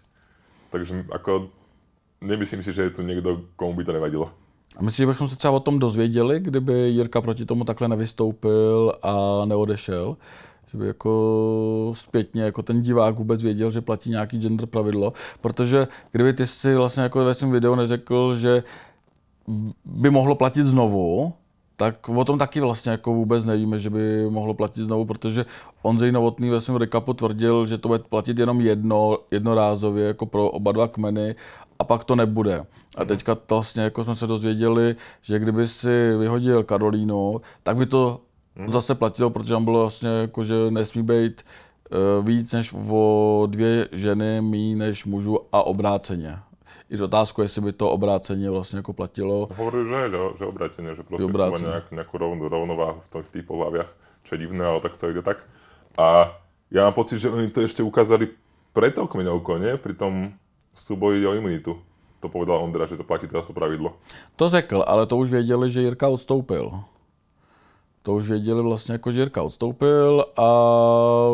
Takže 0.71 1.11
ako, 1.11 1.51
nemyslím 2.21 2.63
si, 2.63 2.73
že 2.73 2.83
je 2.83 2.91
tu 2.91 3.03
niekto, 3.03 3.47
komu 3.57 3.75
by 3.75 3.85
to 3.85 3.93
nevadilo. 3.93 4.31
A 4.77 4.83
myslíš, 4.83 4.97
že 4.97 5.07
bychom 5.07 5.29
se 5.29 5.37
třeba 5.37 5.53
o 5.55 5.61
tom 5.61 5.79
dozvěděli, 5.79 6.41
kdyby 6.41 6.73
Jirka 6.73 7.21
proti 7.21 7.45
tomu 7.47 7.65
takhle 7.65 7.89
nevystoupil 7.89 8.93
a 9.03 9.45
neodešel? 9.45 10.17
Že 10.71 10.79
by 10.79 10.87
jako 10.87 11.93
zpětně 11.95 12.43
jako 12.43 12.63
ten 12.63 12.83
divák 12.83 13.15
vůbec 13.15 13.43
věděl, 13.43 13.71
že 13.71 13.81
platí 13.81 14.11
nějaký 14.11 14.39
gender 14.39 14.67
pravidlo. 14.67 15.13
Protože 15.41 15.89
kdyby 16.13 16.33
ty 16.33 16.47
si 16.47 16.75
vlastně 16.75 17.03
jako 17.03 17.25
ve 17.25 17.35
svém 17.35 17.51
videu 17.51 17.75
neřekl, 17.75 18.35
že 18.35 18.63
by 19.85 20.11
mohlo 20.11 20.35
platit 20.35 20.67
znovu, 20.67 21.33
tak 21.77 22.09
o 22.09 22.25
tom 22.25 22.39
taky 22.39 22.61
vlastně 22.61 22.93
jako 22.93 23.13
vůbec 23.13 23.45
nevíme, 23.45 23.79
že 23.79 23.91
by 23.91 24.31
mohlo 24.31 24.55
platit 24.55 24.85
znovu, 24.85 25.05
protože 25.05 25.47
Ondřej 25.83 26.13
Novotný 26.13 26.51
ve 26.51 26.61
svém 26.61 26.77
recapu 26.77 27.13
tvrdil, 27.13 27.67
že 27.67 27.79
to 27.79 27.89
bude 27.89 27.99
platit 27.99 28.39
jenom 28.39 28.61
jedno, 28.61 29.19
jednorázově 29.31 30.07
jako 30.07 30.27
pro 30.27 30.51
oba 30.51 30.73
dva 30.73 30.89
kmeny 30.89 31.35
a 31.79 31.85
pak 31.85 32.05
to 32.05 32.17
nebude. 32.17 32.67
A 32.97 33.05
teďka 33.05 33.35
to 33.35 33.55
vlastně 33.55 33.83
jako 33.83 34.05
jsme 34.05 34.15
se 34.15 34.27
dozvěděli, 34.27 34.97
že 35.23 35.39
kdyby 35.39 35.69
si 35.69 36.17
vyhodil 36.19 36.63
Karolínu, 36.63 37.41
tak 37.63 37.77
by 37.77 37.87
to 37.87 38.21
zase 38.67 38.95
platilo, 38.95 39.31
protože 39.31 39.53
tam 39.55 39.65
bylo 39.65 39.81
vlastně 39.81 40.09
jako, 40.09 40.45
že 40.45 40.55
nesmí 40.71 41.03
být 41.03 41.43
eh, 41.43 41.97
víc 42.23 42.53
než 42.53 42.75
o 42.91 43.47
dvě 43.51 43.89
ženy, 43.93 44.41
méně 44.41 44.77
než 44.77 45.05
mužů 45.05 45.39
a 45.53 45.63
obráceně. 45.63 46.39
I 46.91 47.01
otázku, 47.01 47.43
jestli 47.43 47.61
by 47.61 47.73
to 47.73 47.91
obráceně 47.91 48.51
vlastně 48.51 48.77
jako 48.77 48.93
platilo. 48.93 49.49
Hovorili, 49.57 49.89
že, 49.89 50.11
že, 50.11 50.19
že 50.39 50.45
obratenie, 50.45 50.95
že 50.95 51.03
proste 51.03 51.27
chcú 51.27 51.29
mať 51.29 51.35
Obráceně. 51.35 51.67
nejak, 51.67 51.87
nejakú 51.91 52.15
rovnú, 52.19 52.45
rovnováhu 52.49 53.03
v, 53.03 53.09
tom, 53.11 53.23
v 53.27 53.31
tých 53.35 53.43
pohľaviach, 53.43 53.91
čo 54.23 54.31
je 54.35 54.39
divné, 54.47 54.63
ale 54.65 54.79
tak 54.81 54.95
to 54.95 55.11
ide 55.11 55.23
tak. 55.23 55.43
A 55.99 56.31
ja 56.71 56.87
mám 56.87 56.95
pocit, 56.95 57.19
že 57.19 57.27
oni 57.27 57.51
to 57.51 57.67
ešte 57.67 57.83
ukázali 57.83 58.31
pred 58.71 58.95
tou 58.95 59.11
kmeňovkou, 59.11 59.59
nie? 59.59 59.75
Pri 59.83 59.99
tom 59.99 60.39
súboji 60.79 61.27
o 61.27 61.35
imunitu. 61.35 61.75
To 62.23 62.31
povedal 62.31 62.63
Ondra, 62.63 62.87
že 62.87 62.95
to 62.95 63.03
platí 63.03 63.27
teraz 63.27 63.47
to 63.47 63.53
pravidlo. 63.53 63.99
To 64.37 64.49
řekl, 64.49 64.85
ale 64.87 65.07
to 65.07 65.17
už 65.17 65.31
věděli, 65.31 65.71
že 65.71 65.81
Jirka 65.81 66.09
odstoupil. 66.09 66.71
To 68.07 68.15
už 68.15 68.31
věděli 68.31 68.63
vlastně 68.63 68.93
jako, 68.93 69.11
že 69.11 69.21
Jirka 69.21 69.43
odstoupil 69.43 70.25
a 70.37 70.49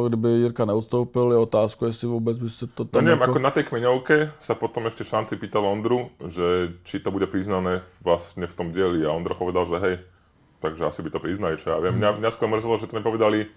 kdyby 0.08 0.28
Jirka 0.28 0.64
neodstoupil, 0.64 1.32
je 1.32 1.38
otázka, 1.38 1.86
jestli 1.86 2.08
vůbec 2.08 2.38
by 2.38 2.50
se 2.50 2.66
to 2.66 2.84
No 2.84 2.88
tam 2.88 3.04
neviem, 3.04 3.20
jako... 3.20 3.32
ako 3.32 3.38
na 3.38 3.50
tej 3.50 3.64
kmeňovke 3.68 4.16
sa 4.40 4.54
potom 4.56 4.88
ešte 4.88 5.04
Šanci 5.04 5.36
pýtal 5.36 5.68
Ondru, 5.68 6.08
že 6.24 6.72
či 6.88 7.04
to 7.04 7.12
bude 7.12 7.28
priznané 7.28 7.84
vlastne 8.00 8.48
v 8.48 8.54
tom 8.56 8.72
dieli 8.72 9.04
a 9.04 9.12
Ondra 9.12 9.36
povedal, 9.36 9.68
že 9.68 9.76
hej, 9.84 9.94
takže 10.64 10.88
asi 10.88 11.04
by 11.04 11.12
to 11.12 11.20
priznali, 11.20 11.60
čo 11.60 11.76
ja 11.76 11.78
viem. 11.84 11.92
Mňa, 11.92 12.24
mňa 12.24 12.30
skôr 12.32 12.48
mrzelo, 12.48 12.80
že 12.80 12.88
to 12.88 12.96
nepovedali 12.96 13.52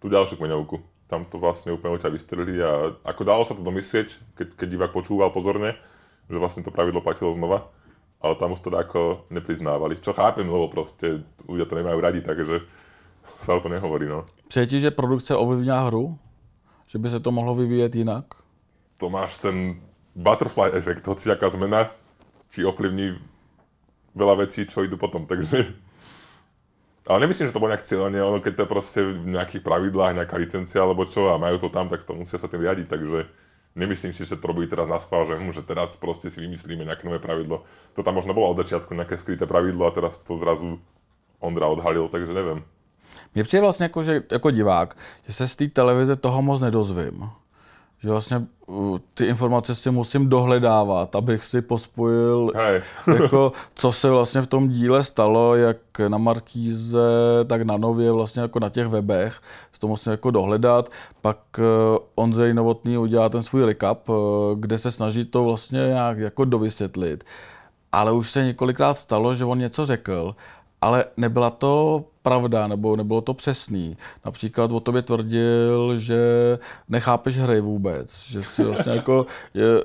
tú 0.00 0.08
ďalšiu 0.08 0.40
kmeňovku. 0.40 0.80
Tam 1.04 1.28
to 1.28 1.36
vlastne 1.36 1.76
úplne 1.76 2.00
ťa 2.00 2.08
vystrelili 2.08 2.64
a 2.64 2.96
ako 3.04 3.28
dalo 3.28 3.44
sa 3.44 3.52
to 3.52 3.60
domyslieť, 3.60 4.08
keď, 4.40 4.48
keď 4.56 4.68
divák 4.72 4.92
počúval 4.96 5.28
pozorne, 5.36 5.76
že 6.32 6.40
vlastne 6.40 6.64
to 6.64 6.72
pravidlo 6.72 7.04
platilo 7.04 7.28
znova, 7.28 7.68
ale 8.18 8.34
tam 8.34 8.52
už 8.52 8.60
to 8.60 8.70
ako 8.74 9.30
nepriznávali. 9.30 10.02
Čo 10.02 10.12
chápem, 10.12 10.46
lebo 10.46 10.68
proste 10.68 11.22
ľudia 11.46 11.66
to 11.70 11.78
nemajú 11.78 11.98
radi, 12.00 12.20
takže 12.20 12.66
sa 13.44 13.54
o 13.54 13.60
to 13.60 13.68
nehovorí, 13.68 14.08
no. 14.08 14.26
Přeje 14.48 14.66
ti, 14.66 14.80
že 14.80 14.90
produkce 14.90 15.36
ovlivňuje 15.36 15.80
hru? 15.92 16.18
Že 16.86 16.98
by 16.98 17.10
se 17.10 17.20
to 17.20 17.30
mohlo 17.30 17.54
vyvíjet 17.54 17.94
jinak? 17.94 18.24
to 18.98 19.06
máš 19.06 19.38
ten 19.38 19.80
butterfly 20.18 20.74
efekt, 20.74 21.06
hoci 21.06 21.30
aká 21.30 21.48
zmena 21.48 21.94
ti 22.50 22.66
ovplyvní 22.66 23.14
veľa 24.18 24.44
vecí, 24.44 24.66
čo 24.66 24.82
idú 24.82 24.98
potom, 24.98 25.24
takže... 25.24 25.70
Ale 27.08 27.24
nemyslím, 27.24 27.48
že 27.48 27.54
to 27.56 27.62
bolo 27.62 27.72
nejak 27.72 27.88
cieľenie, 27.88 28.20
ono 28.20 28.42
keď 28.42 28.52
to 28.52 28.62
je 28.66 28.74
proste 28.74 29.00
v 29.00 29.32
nejakých 29.32 29.64
pravidlách, 29.64 30.18
nejaká 30.18 30.36
licencia 30.36 30.84
alebo 30.84 31.08
čo 31.08 31.32
a 31.32 31.40
majú 31.40 31.56
to 31.56 31.72
tam, 31.72 31.88
tak 31.88 32.04
to 32.04 32.12
musia 32.12 32.36
sa 32.36 32.52
tým 32.52 32.60
riadiť, 32.60 32.84
takže 32.84 33.24
nemyslím 33.74 34.12
si, 34.12 34.26
že 34.26 34.36
to 34.36 34.46
robí 34.46 34.66
teraz 34.66 34.88
na 34.88 34.98
schvál, 34.98 35.26
že, 35.26 35.34
že 35.52 35.62
teraz 35.62 35.96
proste 35.96 36.30
si 36.30 36.40
vymyslíme 36.40 36.84
nejaké 36.84 37.04
nové 37.04 37.18
pravidlo. 37.18 37.64
To 37.94 38.02
tam 38.02 38.14
možno 38.14 38.34
bolo 38.34 38.50
od 38.50 38.60
začiatku 38.64 38.94
nejaké 38.94 39.18
skryté 39.18 39.46
pravidlo 39.46 39.86
a 39.86 39.94
teraz 39.94 40.18
to 40.18 40.36
zrazu 40.36 40.78
Ondra 41.38 41.66
odhalil, 41.66 42.08
takže 42.08 42.34
neviem. 42.34 42.64
Mně 43.34 43.44
přijde 43.44 43.60
vlastně 43.60 43.84
jako, 43.84 44.02
že, 44.02 44.22
jako 44.30 44.50
divák, 44.50 44.96
že 45.26 45.32
se 45.32 45.48
z 45.48 45.56
té 45.56 45.68
televize 45.68 46.16
toho 46.16 46.42
moc 46.42 46.60
nedozvím. 46.60 47.30
Že 48.02 48.10
vlastně 48.10 48.46
ty 49.14 49.24
informace 49.24 49.74
si 49.74 49.90
musím 49.90 50.28
dohledávat, 50.28 51.16
abych 51.16 51.44
si 51.44 51.62
pospojil, 51.62 52.52
Hej. 52.56 52.82
jako, 53.22 53.52
co 53.74 53.92
se 53.92 54.10
vlastně 54.10 54.40
v 54.40 54.46
tom 54.46 54.68
díle 54.68 55.04
stalo, 55.04 55.56
jak 55.56 55.76
na 56.08 56.18
Markíze, 56.18 56.98
tak 57.46 57.62
na 57.62 57.76
Nově, 57.76 58.12
vlastně 58.12 58.42
jako 58.42 58.60
na 58.60 58.68
těch 58.68 58.86
webech. 58.86 59.40
To 59.78 59.88
musím 59.88 60.12
jako 60.12 60.30
dohledat. 60.30 60.90
Pak 61.22 61.38
uh, 61.58 61.64
Ondřej 62.14 62.54
Novotný 62.54 62.98
udělá 62.98 63.28
ten 63.28 63.42
svůj 63.42 63.64
recap, 63.64 64.08
uh, 64.08 64.16
kde 64.58 64.78
se 64.78 64.90
snaží 64.90 65.24
to 65.24 65.44
vlastně 65.44 65.78
nějak 65.78 66.18
jako 66.18 66.44
dovysvětlit. 66.44 67.24
Ale 67.92 68.12
už 68.12 68.30
se 68.30 68.44
několikrát 68.44 68.94
stalo, 68.94 69.34
že 69.34 69.44
on 69.44 69.58
něco 69.58 69.86
řekl, 69.86 70.36
ale 70.80 71.04
nebyla 71.16 71.50
to 71.50 72.04
pravda, 72.22 72.66
nebo 72.66 72.96
nebylo 72.96 73.20
to 73.20 73.34
přesný. 73.34 73.96
Například 74.24 74.72
o 74.72 74.80
tobě 74.80 75.02
tvrdil, 75.02 75.98
že 75.98 76.18
nechápeš 76.88 77.38
hry 77.38 77.60
vůbec, 77.60 78.26
že 78.26 78.42
si 78.42 78.64
vlastně 78.64 78.92
jako 78.92 79.26
je, 79.54 79.84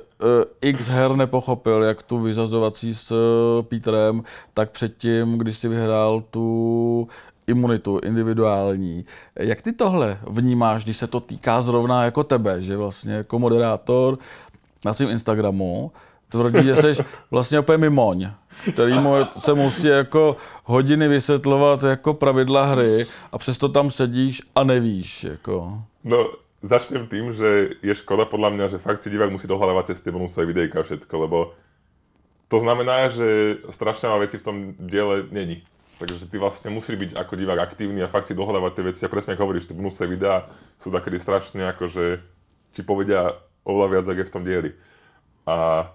x 0.60 0.88
her 0.88 1.16
nepochopil, 1.16 1.82
jak 1.82 2.02
tu 2.02 2.18
vyzazovací 2.18 2.94
s 2.94 3.10
uh, 3.10 3.64
Petrem, 3.64 4.22
tak 4.54 4.70
předtím, 4.70 5.38
když 5.38 5.58
si 5.58 5.68
vyhrál 5.68 6.22
tu 6.30 7.08
imunitu 7.46 7.98
individuální. 7.98 9.04
Jak 9.36 9.62
ty 9.62 9.72
tohle 9.72 10.18
vnímáš, 10.26 10.84
když 10.84 10.96
se 10.96 11.06
to 11.06 11.20
týká 11.20 11.62
zrovna 11.62 12.04
jako 12.04 12.24
tebe, 12.24 12.62
že 12.62 12.76
vlastně 12.76 13.12
jako 13.12 13.38
moderátor 13.38 14.18
na 14.84 14.92
svém 14.92 15.10
Instagramu 15.10 15.92
tvrdí, 16.28 16.66
že 16.66 16.76
jsi 16.76 17.04
vlastně 17.30 17.60
úplně 17.60 17.78
mimoň, 17.78 18.28
který 18.72 18.98
mu 18.98 19.14
se 19.38 19.54
musí 19.54 19.86
jako 19.86 20.36
hodiny 20.64 21.08
vysvětlovat 21.08 21.82
jako 21.82 22.14
pravidla 22.14 22.64
hry 22.64 23.06
a 23.32 23.38
přesto 23.38 23.68
tam 23.68 23.90
sedíš 23.90 24.42
a 24.54 24.64
nevíš. 24.64 25.24
Jako. 25.24 25.82
No, 26.04 26.30
začnem 26.62 27.06
tým, 27.06 27.32
že 27.32 27.76
je 27.82 27.94
škoda 27.94 28.24
podľa 28.24 28.50
mňa, 28.56 28.64
že 28.72 28.78
fakt 28.80 29.04
si 29.04 29.12
divák 29.12 29.28
musí 29.28 29.44
dohľadávať 29.44 29.92
cez 29.92 30.00
tie 30.00 30.12
bonusové 30.12 30.48
videjka 30.48 30.80
a 30.80 30.86
všetko, 30.86 31.14
lebo 31.20 31.52
to 32.48 32.60
znamená, 32.60 33.08
že 33.12 33.60
strašne 33.68 34.08
veľa 34.08 34.20
vecí 34.24 34.36
v 34.40 34.46
tom 34.46 34.56
diele 34.80 35.28
není. 35.28 35.64
Takže 36.00 36.26
ty 36.26 36.36
vlastne 36.40 36.74
musíš 36.74 36.96
byť 36.98 37.10
ako 37.14 37.36
divák 37.36 37.60
aktívny 37.70 38.02
a 38.02 38.10
fakt 38.10 38.26
si 38.26 38.34
dohľadávať 38.34 38.72
tie 38.74 38.84
veci. 38.84 39.02
A 39.06 39.12
presne 39.12 39.36
ako 39.36 39.44
hovoríš, 39.46 39.70
tie 39.70 39.76
bonusové 39.78 40.18
videá 40.18 40.50
sú 40.80 40.90
takedy 40.90 41.22
strašne 41.22 41.70
ako, 41.70 41.86
že 41.86 42.04
ti 42.74 42.82
povedia 42.82 43.30
oveľa 43.62 43.88
viac, 43.88 44.04
ako 44.10 44.20
je 44.20 44.28
v 44.28 44.34
tom 44.34 44.44
dieli. 44.44 44.70
A 45.46 45.88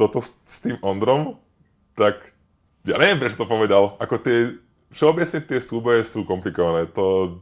toto 0.00 0.24
s, 0.24 0.40
s 0.48 0.64
tým 0.64 0.80
Ondrom, 0.80 1.36
tak 1.92 2.32
ja 2.88 2.96
neviem, 2.96 3.20
prečo 3.20 3.36
to 3.36 3.44
povedal. 3.44 4.00
Ako 4.00 4.16
tie, 4.16 4.56
všeobecne 4.88 5.44
tie 5.44 5.60
súboje 5.60 6.00
sú 6.08 6.24
komplikované. 6.24 6.88
To 6.96 7.36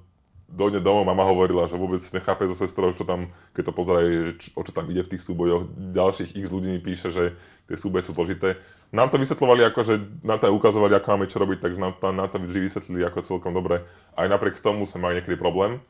dojde 0.48 0.80
domov, 0.80 1.06
mama 1.06 1.28
hovorila, 1.28 1.68
že 1.68 1.78
vôbec 1.78 2.00
nechápe 2.00 2.48
so 2.48 2.56
sestrou, 2.56 2.90
čo 2.96 3.04
tam, 3.04 3.30
keď 3.52 3.70
to 3.70 3.72
pozerajú, 3.76 4.08
že 4.10 4.50
o 4.56 4.62
čo 4.64 4.72
tam 4.72 4.88
ide 4.88 5.04
v 5.04 5.12
tých 5.14 5.22
súbojoch. 5.22 5.68
Ďalších 5.76 6.34
x 6.34 6.44
ľudí 6.50 6.68
mi 6.74 6.80
píše, 6.80 7.12
že 7.12 7.36
tie 7.68 7.76
súboje 7.76 8.08
sú 8.08 8.16
zložité. 8.16 8.56
Nám 8.88 9.12
to 9.12 9.20
vysvetľovali 9.20 9.68
ako, 9.68 9.80
že 9.84 9.94
nám 10.24 10.40
to 10.40 10.48
aj 10.48 10.56
ukazovali, 10.56 10.96
ako 10.96 11.08
máme 11.12 11.28
čo 11.28 11.38
robiť, 11.38 11.58
takže 11.60 11.78
nám 11.78 11.92
to, 12.00 12.08
nám 12.08 12.28
to 12.32 12.40
vždy 12.40 12.64
vysvetlili 12.64 13.04
ako 13.04 13.18
celkom 13.20 13.52
dobre. 13.52 13.84
Aj 14.16 14.24
napriek 14.24 14.64
tomu 14.64 14.88
sme 14.88 15.04
mali 15.04 15.20
niekedy 15.20 15.36
problém. 15.36 15.84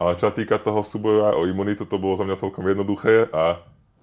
Ale 0.00 0.16
čo 0.16 0.32
týka 0.32 0.56
toho 0.56 0.80
súboja 0.80 1.34
o 1.36 1.44
imunitu, 1.44 1.84
to 1.84 2.00
bolo 2.00 2.14
za 2.14 2.24
mňa 2.24 2.40
celkom 2.40 2.64
jednoduché 2.64 3.28
a 3.34 3.60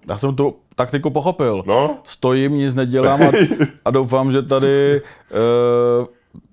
Já 0.08 0.18
jsem 0.18 0.36
tu 0.36 0.56
taktiku 0.74 1.10
pochopil. 1.10 1.62
no, 1.66 1.98
Stojím, 2.04 2.52
nic 2.52 2.74
nedělám 2.74 3.22
a, 3.22 3.30
a 3.84 3.90
doufám, 3.90 4.30
že 4.30 4.42
tady, 4.42 5.02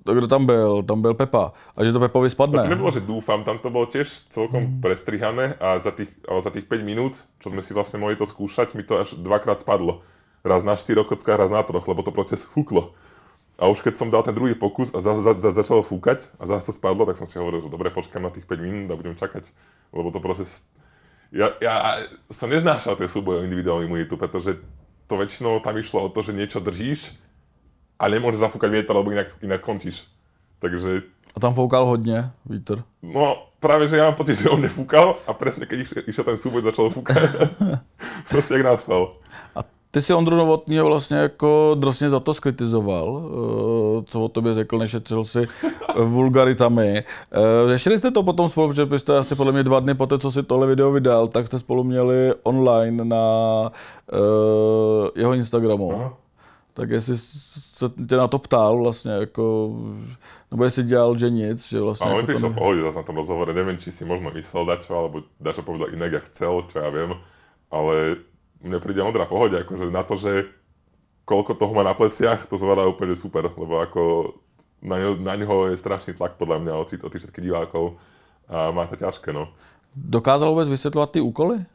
uh, 0.07 0.13
kdo 0.13 0.27
tam 0.27 0.45
byl, 0.45 0.83
tam 0.83 1.01
byl 1.01 1.13
Pepa, 1.13 1.51
a 1.77 1.83
že 1.83 1.93
to 1.93 1.99
Pepovi 1.99 2.29
to 2.29 2.31
spadne. 2.31 2.67
nebolo, 2.67 2.91
že 2.91 2.99
dúfam, 2.99 3.43
tam 3.43 3.57
to 3.57 3.69
bolo 3.69 3.85
tiež 3.85 4.29
celkom 4.29 4.81
prestrihané 4.81 5.55
a 5.59 5.79
za 5.79 5.91
tých, 5.91 6.11
ale 6.29 6.41
za 6.41 6.51
tých 6.51 6.67
5 6.67 6.83
minút, 6.83 7.13
čo 7.39 7.49
sme 7.49 7.61
si 7.61 7.73
vlastne 7.73 7.99
mohli 7.99 8.15
to 8.19 8.25
skúšať, 8.25 8.75
mi 8.75 8.83
to 8.83 8.99
až 9.01 9.15
dvakrát 9.17 9.61
spadlo. 9.61 10.01
Raz 10.45 10.61
na 10.61 10.77
4 10.77 11.05
kockách, 11.05 11.39
raz 11.39 11.49
na 11.49 11.63
troch, 11.63 11.87
lebo 11.87 12.05
to 12.05 12.13
proste 12.13 12.37
sfúklo. 12.37 12.93
A 13.55 13.71
už 13.71 13.79
keď 13.81 13.95
som 13.95 14.11
dal 14.11 14.19
ten 14.19 14.35
druhý 14.35 14.51
pokus 14.51 14.91
a 14.91 14.99
za, 14.99 15.15
za, 15.15 15.31
za, 15.31 15.49
začalo 15.55 15.79
fúkať 15.79 16.27
a 16.37 16.43
zase 16.43 16.67
to 16.67 16.73
spadlo, 16.75 17.07
tak 17.07 17.15
som 17.15 17.23
si 17.23 17.39
hovoril, 17.39 17.63
že 17.63 17.71
dobre, 17.71 17.87
počkám 17.87 18.19
na 18.19 18.29
tých 18.29 18.43
5 18.43 18.59
minút 18.59 18.91
a 18.91 18.99
budem 18.99 19.15
čakať. 19.15 19.47
Lebo 19.95 20.11
to 20.11 20.19
proste... 20.19 20.43
Ja, 21.35 21.51
ja 21.59 21.99
som 22.31 22.47
neznášal 22.47 22.95
tie 22.95 23.11
súboje 23.11 23.43
o 23.43 23.45
individuálnu 23.45 23.91
imunitu, 23.91 24.15
pretože 24.15 24.55
to 25.03 25.19
väčšinou 25.19 25.59
tam 25.59 25.75
išlo 25.75 26.07
o 26.07 26.09
to, 26.09 26.23
že 26.23 26.31
niečo 26.31 26.63
držíš 26.63 27.19
a 27.99 28.07
nemôže 28.07 28.39
zafúkať 28.39 28.71
vietor, 28.71 28.95
lebo 28.95 29.11
inak, 29.11 29.35
inak 29.43 29.59
končíš. 29.59 30.07
Takže, 30.63 31.03
A 31.35 31.39
tam 31.39 31.53
foukal 31.53 31.85
hodně 31.85 32.31
vítr. 32.47 32.83
no 33.03 33.51
práve, 33.59 33.91
že 33.91 33.97
ja 33.97 34.07
mám 34.07 34.15
pocit, 34.15 34.39
že 34.39 34.49
on 34.49 34.61
nefúkal 34.61 35.19
a 35.27 35.33
presne 35.33 35.65
keď 35.65 35.83
išiel, 36.07 36.23
ten 36.23 36.37
súboj, 36.37 36.63
začal 36.63 36.93
fúkať. 36.93 37.17
Proste 38.29 38.55
jak 38.55 38.63
nás 38.63 38.79
spal. 38.79 39.19
A 39.51 39.67
ty 39.95 40.01
si 40.01 40.13
Ondru 40.13 40.35
Novotního 40.35 40.85
vlastně 40.85 41.17
jako 41.17 41.75
drsně 41.79 42.09
za 42.09 42.19
to 42.19 42.33
skritizoval, 42.33 43.23
eh, 43.25 44.03
co 44.05 44.21
o 44.21 44.29
tobě 44.29 44.53
řekl, 44.53 44.77
nešetřil 44.77 45.23
si 45.23 45.39
vulgaritami. 46.03 47.03
Eh, 47.31 47.67
Řešili 47.67 47.97
jste 47.97 48.11
to 48.11 48.23
potom 48.23 48.49
spolu, 48.49 48.67
protože 48.67 48.85
byste 48.85 49.17
asi 49.17 49.35
podle 49.35 49.51
mě 49.53 49.63
dva 49.63 49.79
dny 49.79 49.95
po 49.95 50.07
té, 50.07 50.19
co 50.19 50.31
si 50.31 50.43
tohle 50.43 50.67
video 50.67 50.91
vydal, 50.91 51.27
tak 51.27 51.47
jste 51.47 51.59
spolu 51.59 51.83
měli 51.83 52.33
online 52.43 53.05
na 53.05 53.25
eh, 54.13 55.11
jeho 55.15 55.33
Instagramu. 55.33 55.91
Aha. 55.93 56.13
Tak 56.73 56.89
jestli 56.89 57.17
se 57.17 57.89
tě 58.09 58.17
na 58.17 58.27
to 58.27 58.39
ptal 58.39 58.77
vlastně, 58.77 59.11
jako, 59.11 59.75
nebo 60.51 60.63
jestli 60.63 60.83
dělal, 60.83 61.17
že 61.17 61.29
nic, 61.29 61.67
že 61.67 61.81
vlastně 61.81 62.11
A 62.11 62.13
on 62.13 62.19
jako 62.19 62.25
to 62.25 62.31
prišiel 62.31 62.53
pohode 62.53 62.81
zase 62.81 62.97
na 62.97 63.03
tom 63.03 63.15
rozhovore, 63.15 63.53
neviem, 63.53 63.77
či 63.77 63.91
si 63.91 64.03
možno 64.05 64.31
myslel 64.35 64.65
dačo, 64.65 64.91
alebo 64.91 65.23
dačo 65.39 65.63
povedal 65.63 65.95
inak, 65.95 66.11
jak 66.11 66.23
chcel, 66.23 66.67
čo 66.67 66.83
ja 66.83 66.91
viem, 66.91 67.15
ale 67.71 68.19
mne 68.65 68.81
príde 68.81 69.05
Ondra 69.05 69.29
v 69.29 69.33
pohode, 69.37 69.57
akože 69.61 69.93
na 69.93 70.01
to, 70.01 70.17
že 70.17 70.49
koľko 71.25 71.53
toho 71.53 71.71
má 71.73 71.85
na 71.85 71.93
pleciach, 71.93 72.49
to 72.49 72.57
zvládá 72.57 72.89
úplne 72.89 73.13
super, 73.13 73.45
lebo 73.45 73.81
ako 73.81 74.01
na, 74.81 74.97
ňo, 74.97 75.21
na 75.21 75.33
ňoho 75.37 75.73
je 75.73 75.81
strašný 75.81 76.17
tlak 76.17 76.37
podľa 76.37 76.61
mňa 76.61 76.73
od, 76.73 76.87
od 77.05 77.09
tých 77.13 77.21
všetkých 77.25 77.45
divákov 77.45 77.97
a 78.49 78.69
má 78.73 78.85
to 78.89 78.97
ťažké, 78.97 79.33
no. 79.33 79.49
Dokázal 79.95 80.49
vůbec 80.49 80.69
vysvětlovat 80.69 81.11
ty 81.11 81.21
úkoly? 81.21 81.65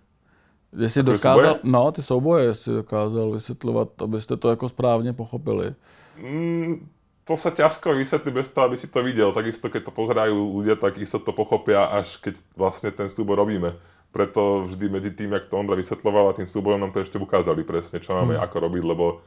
Jestli 0.76 1.02
Takové 1.02 1.16
dokázal, 1.16 1.54
souboje? 1.54 1.72
no 1.72 1.92
ty 1.92 2.02
souboje, 2.02 2.44
jestli 2.44 2.72
dokázal 2.74 3.30
vysvětlovat, 3.30 3.88
abyste 4.02 4.36
to 4.36 4.50
jako 4.50 4.68
správně 4.68 5.12
pochopili. 5.12 5.74
Mm, 6.20 6.86
to 7.24 7.38
sa 7.38 7.54
ťažko 7.54 7.94
vysvetlí 7.94 8.30
bez 8.34 8.50
toho, 8.50 8.66
aby 8.66 8.76
si 8.76 8.90
to 8.90 9.02
videl. 9.06 9.30
Takisto, 9.30 9.70
keď 9.70 9.86
to 9.86 9.92
pozerajú 9.94 10.34
ľudia, 10.34 10.74
tak 10.74 10.98
isto 10.98 11.22
to 11.22 11.30
pochopia, 11.30 11.86
až 11.86 12.18
keď 12.18 12.34
vlastne 12.58 12.90
ten 12.90 13.06
súboj 13.06 13.38
robíme. 13.38 13.70
Preto 14.10 14.66
vždy 14.66 14.88
medzi 14.88 15.10
tým, 15.10 15.32
jak 15.32 15.46
to 15.46 15.58
Ondra 15.58 15.78
vysvetloval 15.78 16.28
a 16.30 16.36
tým 16.36 16.46
súbojom 16.46 16.80
nám 16.82 16.90
to 16.90 17.00
ešte 17.00 17.18
ukázali 17.18 17.62
presne, 17.62 18.02
čo 18.02 18.18
máme 18.18 18.34
ako 18.34 18.56
robiť, 18.66 18.82
lebo 18.82 19.22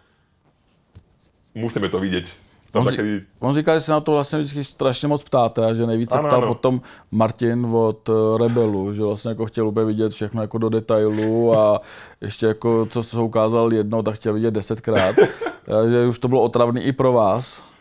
musíme 1.55 1.87
to 1.87 2.03
vidieť. 2.03 2.51
Tam 2.73 2.87
On, 2.87 2.93
on 3.39 3.55
říkal, 3.55 3.75
že 3.75 3.81
se 3.81 3.91
na 3.91 3.99
to 3.99 4.11
vlastně 4.11 4.39
vždycky 4.39 4.63
strašně 4.63 5.07
moc 5.07 5.23
ptáte 5.23 5.65
a 5.65 5.73
že 5.73 5.85
nejvíce 5.85 6.17
Ano, 6.17 6.27
ptal 6.27 6.37
ano. 6.37 6.47
potom 6.47 6.81
Martin 7.11 7.65
od 7.65 8.09
eh, 8.09 8.37
Rebelu, 8.37 8.93
že 8.93 9.03
vlastně 9.03 9.29
jako 9.29 9.45
chtěl 9.45 9.67
úplně 9.67 9.85
vidět 9.85 10.11
všechno 10.13 10.41
jako 10.41 10.57
do 10.57 10.69
detailu 10.69 11.57
a 11.57 11.81
ještě 12.21 12.45
jako 12.45 12.85
co 12.89 13.03
se 13.03 13.19
ukázal 13.19 13.73
jednou, 13.73 14.01
tak 14.01 14.15
chtěl 14.15 14.33
vidět 14.33 14.51
desetkrát. 14.51 15.15
Že 15.89 16.07
už 16.07 16.19
to 16.19 16.27
bylo 16.27 16.41
otravný 16.41 16.81
i 16.81 16.91
pro 16.91 17.13
vás. 17.13 17.72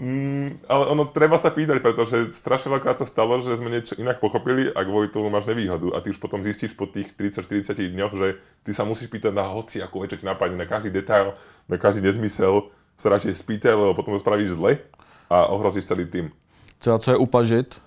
Mm, 0.00 0.64
ale 0.64 0.84
ono 0.88 1.04
treba 1.04 1.36
sa 1.36 1.52
pýtať, 1.52 1.84
pretože 1.84 2.32
strašne 2.32 2.72
veľkrát 2.72 2.96
sa 2.96 3.06
stalo, 3.06 3.36
že 3.44 3.52
sme 3.60 3.68
niečo 3.68 3.94
inak 4.00 4.16
pochopili 4.18 4.72
a 4.72 4.80
kvôli 4.80 5.12
tomu 5.12 5.28
máš 5.28 5.44
nevýhodu. 5.46 5.92
A 5.92 6.00
ty 6.00 6.08
už 6.10 6.18
potom 6.18 6.40
zistíš 6.40 6.72
po 6.72 6.88
tých 6.88 7.12
30-40 7.12 7.76
dňoch, 7.92 8.12
že 8.16 8.40
ty 8.64 8.72
sa 8.72 8.88
musíš 8.88 9.12
pýtať 9.12 9.36
na 9.36 9.44
hoci, 9.44 9.84
ako 9.84 10.08
čo 10.08 10.16
ti 10.16 10.24
napadne, 10.24 10.56
na 10.56 10.64
každý 10.64 10.88
detail, 10.88 11.36
na 11.68 11.76
každý 11.76 12.00
nezmysel 12.00 12.72
sa 12.96 13.12
radšej 13.12 13.36
spýtaj, 13.36 13.76
lebo 13.76 13.92
potom 13.92 14.16
to 14.16 14.24
spravíš 14.24 14.56
zle 14.56 14.80
a 15.28 15.48
ohrozíš 15.52 15.88
celý 15.88 16.08
tým. 16.08 16.32
Třeba 16.80 16.98
co 16.98 17.10
je 17.10 17.16
upažit. 17.16 17.80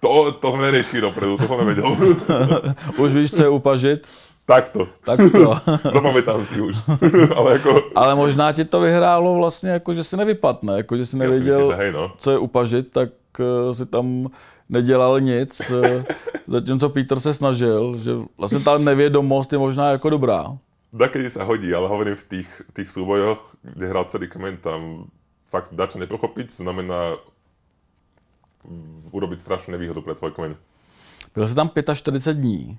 To, 0.00 0.32
to 0.32 0.48
sme 0.48 0.64
neriešili 0.72 1.04
dopredu, 1.04 1.36
to 1.36 1.44
som 1.44 1.60
nevedel. 1.60 1.92
Už 3.04 3.12
víš, 3.12 3.36
co 3.36 3.42
je 3.44 3.52
upažit? 3.52 4.08
Takto. 4.50 4.90
Tak 5.06 5.18
to. 5.30 5.54
Zapamätám 5.94 6.42
si 6.42 6.58
už. 6.58 6.74
Ale 7.38 7.62
ako... 7.62 7.94
Ale 7.94 8.18
možná 8.18 8.50
ti 8.50 8.66
to 8.66 8.82
vyhrálo 8.82 9.34
vlastně 9.38 9.70
jako, 9.70 9.94
že 9.94 10.02
si 10.04 10.16
nevypadne, 10.16 10.76
jako, 10.76 10.96
že 10.96 11.06
si 11.06 11.14
Ja 11.14 11.22
si 11.22 11.22
nevěděl, 11.22 11.58
myslím, 11.58 11.70
že 11.70 11.82
hej, 11.82 11.92
no. 11.92 12.12
co 12.18 12.30
je 12.30 12.38
upažit, 12.38 12.92
tak 12.92 13.10
uh, 13.38 13.72
si 13.72 13.86
tam 13.86 14.26
nedělal 14.68 15.20
nic. 15.20 15.70
Uh, 15.70 16.02
zatímco 16.46 16.88
Peter 16.88 17.20
se 17.20 17.34
snažil, 17.34 17.98
že 17.98 18.12
vlastně 18.38 18.58
ta 18.58 18.78
nevědomost 18.78 19.52
je 19.52 19.58
možná 19.58 19.90
jako 19.90 20.10
dobrá. 20.10 20.58
Dakedy 20.90 21.30
sa 21.30 21.46
hodí, 21.46 21.70
ale 21.70 21.86
hovorím 21.86 22.18
v 22.18 22.24
tých, 22.26 22.50
tých 22.74 22.90
súbojoch, 22.90 23.38
kde 23.62 23.86
hral 23.86 24.10
celý 24.10 24.26
kmen, 24.26 24.58
tam 24.58 25.06
fakt 25.46 25.70
dačo 25.70 26.02
nepochopiť, 26.02 26.50
znamená 26.50 27.14
urobiť 29.14 29.38
strašnú 29.38 29.70
nevýhodu 29.70 30.02
pre 30.02 30.18
tvoj 30.18 30.34
kmeň. 30.34 30.52
Byl 31.34 31.48
jsi 31.48 31.54
tam 31.54 31.70
45 31.94 32.36
dní. 32.36 32.78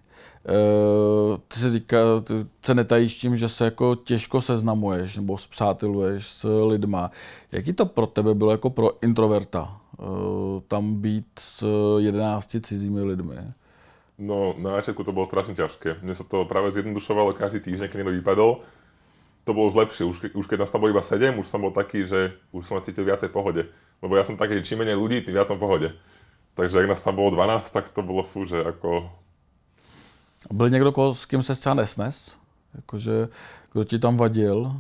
Uh, 0.49 1.37
ty 1.47 1.59
si 1.59 1.71
říká, 1.71 1.97
ty 2.23 2.33
se 2.65 2.75
netajíš 2.75 3.15
tím, 3.15 3.37
že 3.37 3.49
se 3.49 3.65
jako 3.65 3.95
těžko 3.95 4.41
seznamuješ 4.41 5.15
nebo 5.17 5.37
spřáteluješ 5.37 6.25
s 6.25 6.65
lidma. 6.67 7.11
Jaký 7.51 7.73
to 7.73 7.85
pro 7.85 8.07
tebe 8.07 8.33
bylo 8.33 8.51
jako 8.51 8.69
pro 8.69 9.03
introverta? 9.03 9.77
Uh, 9.97 10.61
tam 10.67 10.95
být 10.95 11.27
s 11.39 11.65
11 11.97 12.55
cizími 12.61 13.03
lidmi. 13.03 13.35
No, 14.21 14.53
na 14.57 14.77
začiatku 14.77 15.01
to 15.01 15.17
bolo 15.17 15.25
strašne 15.25 15.57
ťažké. 15.57 16.05
Mne 16.05 16.13
sa 16.13 16.21
to 16.21 16.45
práve 16.45 16.69
zjednodušovalo 16.69 17.33
každý 17.33 17.57
týždeň, 17.57 17.89
keď 17.89 17.97
niekto 17.97 18.17
vypadol. 18.21 18.51
To 19.49 19.51
bolo 19.57 19.73
už 19.73 19.81
lepšie. 19.81 20.05
Už, 20.05 20.17
už 20.37 20.45
keď 20.45 20.61
nás 20.61 20.69
tam 20.69 20.85
bolo 20.85 20.93
iba 20.93 21.01
7, 21.01 21.41
už 21.41 21.49
som 21.49 21.57
bol 21.57 21.73
taký, 21.73 22.05
že 22.05 22.37
už 22.53 22.69
sa 22.69 22.85
cítil 22.85 23.09
viacej 23.09 23.33
v 23.33 23.35
pohode. 23.35 23.61
Lebo 23.97 24.13
ja 24.13 24.21
som 24.21 24.37
taký, 24.37 24.61
čím 24.61 24.85
ľudí, 24.85 25.25
tým 25.25 25.33
viac 25.33 25.49
som 25.49 25.57
v 25.57 25.65
pohode. 25.65 25.87
Takže 26.55 26.83
ak 26.83 26.89
nás 26.91 27.01
tam 27.01 27.15
bolo 27.15 27.31
12, 27.31 27.71
tak 27.71 27.89
to 27.89 28.03
bolo 28.03 28.23
fú, 28.23 28.45
že 28.45 28.59
ako... 28.59 29.09
Byl 30.51 30.69
někdo, 30.69 30.91
koho, 30.91 31.13
s 31.13 31.25
kým 31.25 31.43
se 31.43 31.55
třeba 31.55 31.75
nesnes? 31.75 32.37
Jakože, 32.75 33.27
kdo 33.71 33.83
ti 33.83 33.99
tam 33.99 34.17
vadil? 34.17 34.73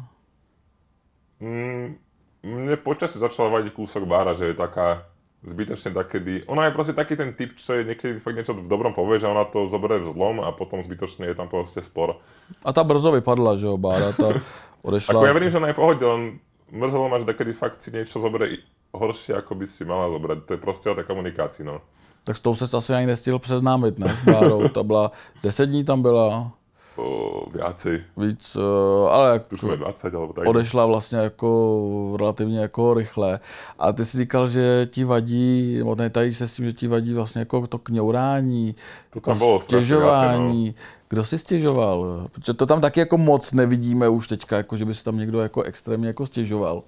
Mm, 1.39 1.97
mne 2.43 2.77
počasie 2.77 3.19
začala 3.21 3.49
vadiť 3.49 3.73
kúsok 3.73 4.05
bára, 4.05 4.33
že 4.33 4.51
je 4.51 4.55
taká 4.57 5.05
zbytečne 5.41 5.91
takedy... 5.91 6.45
Ona 6.45 6.69
je 6.69 6.75
proste 6.75 6.93
taký 6.93 7.17
ten 7.17 7.33
typ, 7.33 7.57
čo 7.57 7.73
je 7.73 7.85
niekedy 7.85 8.21
fakt 8.21 8.37
niečo 8.37 8.53
v 8.53 8.69
dobrom 8.69 8.93
povie, 8.93 9.17
že 9.17 9.29
ona 9.29 9.45
to 9.45 9.65
zoberie 9.65 9.97
v 9.97 10.13
zlom 10.13 10.41
a 10.45 10.53
potom 10.53 10.81
zbytočne 10.81 11.25
je 11.29 11.35
tam 11.37 11.49
proste 11.49 11.81
spor. 11.81 12.21
A 12.61 12.69
ta 12.73 12.85
brzo 12.85 13.11
vypadla, 13.11 13.57
že 13.57 13.65
jo, 13.65 13.75
Bára, 13.77 14.13
ta 14.13 14.37
odešla. 14.87 15.17
Ako 15.17 15.29
ja 15.29 15.33
verím, 15.33 15.49
že 15.49 15.57
ona 15.57 15.69
je 15.73 15.77
v 15.77 15.81
pohode, 15.81 16.05
len 16.05 16.21
mrzelo 16.69 17.05
ma, 17.09 17.17
že 17.17 17.25
takedy 17.25 17.51
fakt 17.57 17.81
si 17.81 17.89
niečo 17.89 18.21
zoberie 18.21 18.61
i 18.93 18.97
horšie, 18.97 19.35
ako 19.35 19.55
by 19.55 19.65
si 19.67 19.85
mala 19.85 20.09
zobrať. 20.11 20.37
To 20.45 20.53
je 20.53 20.59
proste 20.59 20.89
o 20.91 20.95
tej 20.95 21.03
komunikácii, 21.03 21.65
no. 21.65 21.81
Tak 22.23 22.37
s 22.37 22.41
tou 22.41 22.55
se 22.55 22.77
asi 22.77 22.93
ani 22.93 23.05
nestihl 23.07 23.39
přeznámit, 23.39 23.99
ne? 23.99 24.07
s 24.07 24.25
Bárou, 24.25 24.67
ta 24.73 24.83
byla, 24.83 25.11
10 25.43 25.65
dní 25.65 25.83
tam 25.83 26.01
byla, 26.01 26.51
O, 26.97 27.49
viacej. 27.51 28.03
víc, 28.17 28.57
eh, 28.59 29.09
ale 29.09 29.31
jak 29.33 29.47
Tušíme 29.47 29.77
20 29.77 30.15
alebo 30.15 30.33
tak. 30.33 30.47
odešla 30.47 30.85
vlastně 30.85 31.17
jako 31.17 32.15
relativně 32.19 32.59
jako 32.59 32.93
rychle. 32.93 33.39
A 33.79 33.91
ty 33.93 34.05
si 34.05 34.17
říkal, 34.17 34.47
že 34.47 34.87
ti 34.91 35.03
vadí, 35.03 35.77
nebo 35.77 35.95
netajíš 35.95 36.37
se 36.37 36.47
s 36.47 36.53
tím, 36.53 36.65
že 36.65 36.73
ti 36.73 36.87
vadí 36.87 37.13
vlastně 37.13 37.39
jako 37.39 37.67
to 37.67 37.77
kňourání, 37.77 38.75
To 39.09 39.19
tam 39.19 39.37
bylo 39.37 39.59
strašně 39.59 39.77
no. 39.77 39.83
stěžování. 39.83 40.75
Kdo 41.09 41.23
si 41.25 41.37
stěžoval? 41.37 42.27
Protože 42.31 42.53
to 42.53 42.65
tam 42.65 42.81
taky 42.81 42.99
jako 42.99 43.17
moc 43.17 43.53
nevidíme 43.53 44.09
už 44.09 44.27
teďka, 44.27 44.57
jako 44.57 44.75
že 44.77 44.85
by 44.85 44.93
se 44.93 45.03
tam 45.03 45.17
někdo 45.17 45.39
jako 45.39 45.61
extrémně 45.63 46.07
jako 46.07 46.25
stěžoval. 46.25 46.83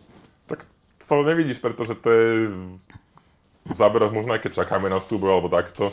To 1.09 1.23
nevidíš, 1.23 1.59
pretože 1.59 1.95
to 1.95 2.09
je 2.09 2.31
v 3.63 3.75
záberoch 3.75 4.11
možno 4.11 4.33
aj 4.33 4.43
keď 4.43 4.63
čakáme 4.63 4.89
na 4.89 4.99
súboj 4.99 5.39
alebo 5.39 5.49
takto. 5.51 5.91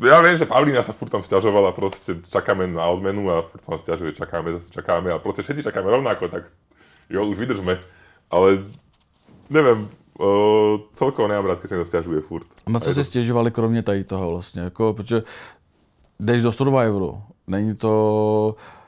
Ja 0.00 0.16
viem, 0.24 0.36
že 0.40 0.48
Pavlína 0.48 0.80
sa 0.80 0.96
furt 0.96 1.12
tam 1.12 1.20
stiažovala, 1.20 1.76
proste 1.76 2.24
čakáme 2.24 2.64
na 2.64 2.88
odmenu 2.88 3.28
a 3.28 3.44
furt 3.44 3.60
sa 3.60 3.70
nám 3.76 3.80
stiažuje, 3.84 4.16
čakáme, 4.16 4.56
zase 4.56 4.72
čakáme 4.72 5.12
a 5.12 5.20
proste 5.20 5.44
všetci 5.44 5.62
čakáme 5.68 5.92
rovnako, 5.92 6.28
tak 6.32 6.48
jo, 7.12 7.20
už 7.28 7.36
vydržme. 7.36 7.76
Ale 8.32 8.64
neviem, 9.52 9.88
o, 10.16 10.88
celkovo 10.96 11.28
nemám 11.28 11.52
rád, 11.52 11.60
keď 11.60 11.68
sa 11.68 11.74
niekto 11.76 11.90
stiažuje 11.92 12.20
furt. 12.24 12.48
A 12.64 12.70
na 12.72 12.80
co 12.80 12.90
si 12.96 13.00
to- 13.00 13.04
stěžovali 13.04 13.50
kromě 13.50 13.82
tady 13.82 14.04
toho 14.04 14.30
vlastně? 14.30 14.62
Jako, 14.72 14.92
protože 14.94 15.22
jdeš 16.20 16.42
do 16.42 16.52
Survivoru, 16.52 17.22
není 17.46 17.76
to 17.76 18.56
uh, 18.56 18.79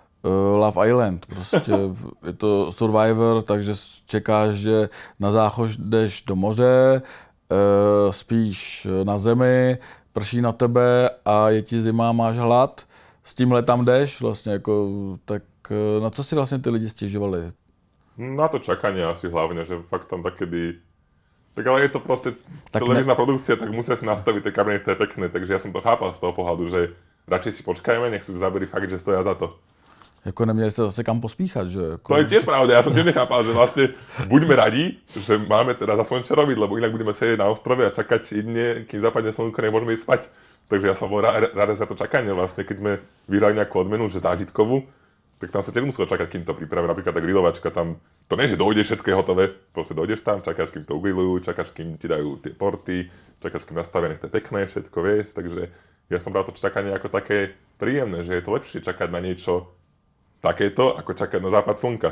Love 0.57 0.89
Island, 0.89 1.27
prostě 1.27 1.73
je 2.27 2.33
to 2.33 2.73
Survivor, 2.73 3.43
takže 3.43 3.75
čekáš, 4.07 4.57
že 4.57 4.89
na 5.21 5.31
záchod 5.31 5.71
jdeš 5.71 6.23
do 6.23 6.37
moře, 6.37 7.03
uh, 7.03 8.13
spíš 8.13 8.87
na 9.05 9.19
zemi, 9.19 9.79
prší 10.13 10.41
na 10.41 10.53
tebe 10.53 11.11
a 11.25 11.51
je 11.51 11.63
ti 11.63 11.81
zima, 11.81 12.13
máš 12.13 12.37
hlad, 12.37 12.87
s 13.25 13.35
tímhle 13.35 13.63
tam 13.63 13.85
jdeš 13.85 14.21
vlastně, 14.21 14.53
jako, 14.53 14.89
tak 15.25 15.43
eh, 15.71 16.01
na 16.01 16.11
co 16.11 16.25
si 16.25 16.35
vlastně 16.35 16.59
ty 16.59 16.71
lidi 16.71 16.89
stěžovali? 16.89 17.53
Na 18.17 18.49
to 18.49 18.59
čakanie 18.59 19.09
asi 19.09 19.29
hlavne, 19.29 19.65
že 19.65 19.81
fakt 19.89 20.05
tam 20.07 20.23
takedy... 20.23 20.77
Tak 21.55 21.67
ale 21.67 21.81
je 21.81 21.89
to 21.89 22.01
proste 22.01 22.37
Tak 22.71 22.71
tak 22.71 22.83
televízna 22.85 23.15
produkcia, 23.17 23.57
tak 23.57 23.73
musia 23.73 23.97
si 23.97 24.05
nastaviť 24.05 24.43
tie 24.45 24.53
kabiny, 24.53 24.85
to 24.85 24.93
je 24.93 25.01
pekné, 25.01 25.29
takže 25.33 25.53
ja 25.53 25.61
som 25.61 25.73
to 25.73 25.81
chápal 25.81 26.13
z 26.13 26.21
toho 26.21 26.33
pohľadu, 26.37 26.69
že 26.69 26.81
radšej 27.25 27.53
si 27.53 27.63
počkajme, 27.65 28.13
nech 28.13 28.25
si 28.25 28.37
zaberi 28.37 28.69
fakt, 28.69 28.89
že 28.89 29.01
stoja 29.01 29.25
za 29.25 29.33
to. 29.33 29.57
Jako 30.25 30.45
neměli 30.45 30.71
jste 30.71 30.83
zase 30.83 31.05
kam 31.05 31.21
pospíchat, 31.21 31.69
že? 31.69 31.83
Jako, 31.83 32.15
To 32.15 32.19
je 32.19 32.25
tiež 32.31 32.47
pravda, 32.47 32.79
ja 32.79 32.83
som 32.87 32.95
tiež 32.95 33.11
nechápal, 33.11 33.43
že 33.43 33.51
vlastne 33.51 33.91
buďme 34.31 34.55
radi, 34.55 35.03
že 35.19 35.35
máme 35.35 35.75
teda 35.75 35.99
aspoň 35.99 36.23
čo 36.23 36.39
robiť, 36.39 36.63
lebo 36.63 36.79
inak 36.79 36.95
budeme 36.95 37.11
sedieť 37.11 37.43
na 37.43 37.51
ostrove 37.51 37.83
a 37.83 37.91
čakať 37.91 38.39
jedne, 38.39 38.87
kým 38.87 39.03
zapadne 39.03 39.35
slnko, 39.35 39.59
nemôžeme 39.59 39.99
ísť 39.99 40.07
spať. 40.07 40.23
Takže 40.71 40.87
ja 40.87 40.95
som 40.95 41.11
bol 41.11 41.27
rád, 41.27 41.51
za 41.75 41.91
to 41.91 41.99
čakanie 41.99 42.31
vlastne, 42.31 42.63
keď 42.63 42.77
sme 42.79 42.93
vyhrali 43.27 43.59
nejakú 43.59 43.83
odmenu, 43.83 44.07
že 44.07 44.23
zážitkovú, 44.23 44.87
tak 45.43 45.51
tam 45.51 45.59
sa 45.59 45.75
tiež 45.75 45.83
muselo 45.83 46.07
čakať, 46.07 46.29
kým 46.31 46.47
to 46.47 46.55
pripravia. 46.55 46.95
Napríklad 46.95 47.19
tá 47.19 47.21
grilovačka 47.21 47.69
tam, 47.75 47.99
to 48.31 48.39
nie, 48.39 48.47
že 48.47 48.55
dojde 48.55 48.87
všetko 48.87 49.19
hotové, 49.19 49.51
proste 49.75 49.99
dojdeš 49.99 50.23
tam, 50.23 50.39
čakáš, 50.39 50.71
kým 50.71 50.87
to 50.87 51.03
ugrilujú, 51.03 51.43
čakáš, 51.43 51.75
kým 51.75 51.99
ti 51.99 52.07
dajú 52.07 52.39
tie 52.39 52.55
porty, 52.55 53.11
čakáš, 53.43 53.67
kým 53.67 53.75
nastavia, 53.75 54.15
nech 54.15 54.23
to 54.23 54.31
je 54.31 54.39
pekné, 54.39 54.71
všetko, 54.71 54.99
vieš, 55.03 55.35
takže 55.35 55.67
ja 56.15 56.19
som 56.23 56.31
bral 56.31 56.47
to 56.47 56.55
čakanie 56.55 56.95
ako 56.95 57.11
také 57.11 57.59
príjemné, 57.83 58.23
že 58.23 58.39
je 58.39 58.43
to 58.47 58.55
lepšie 58.55 58.87
čakať 58.87 59.11
na 59.11 59.19
niečo 59.19 59.67
takéto, 60.43 60.99
ako 60.99 61.15
čakať 61.15 61.39
na 61.39 61.51
západ 61.55 61.79
slnka. 61.79 62.11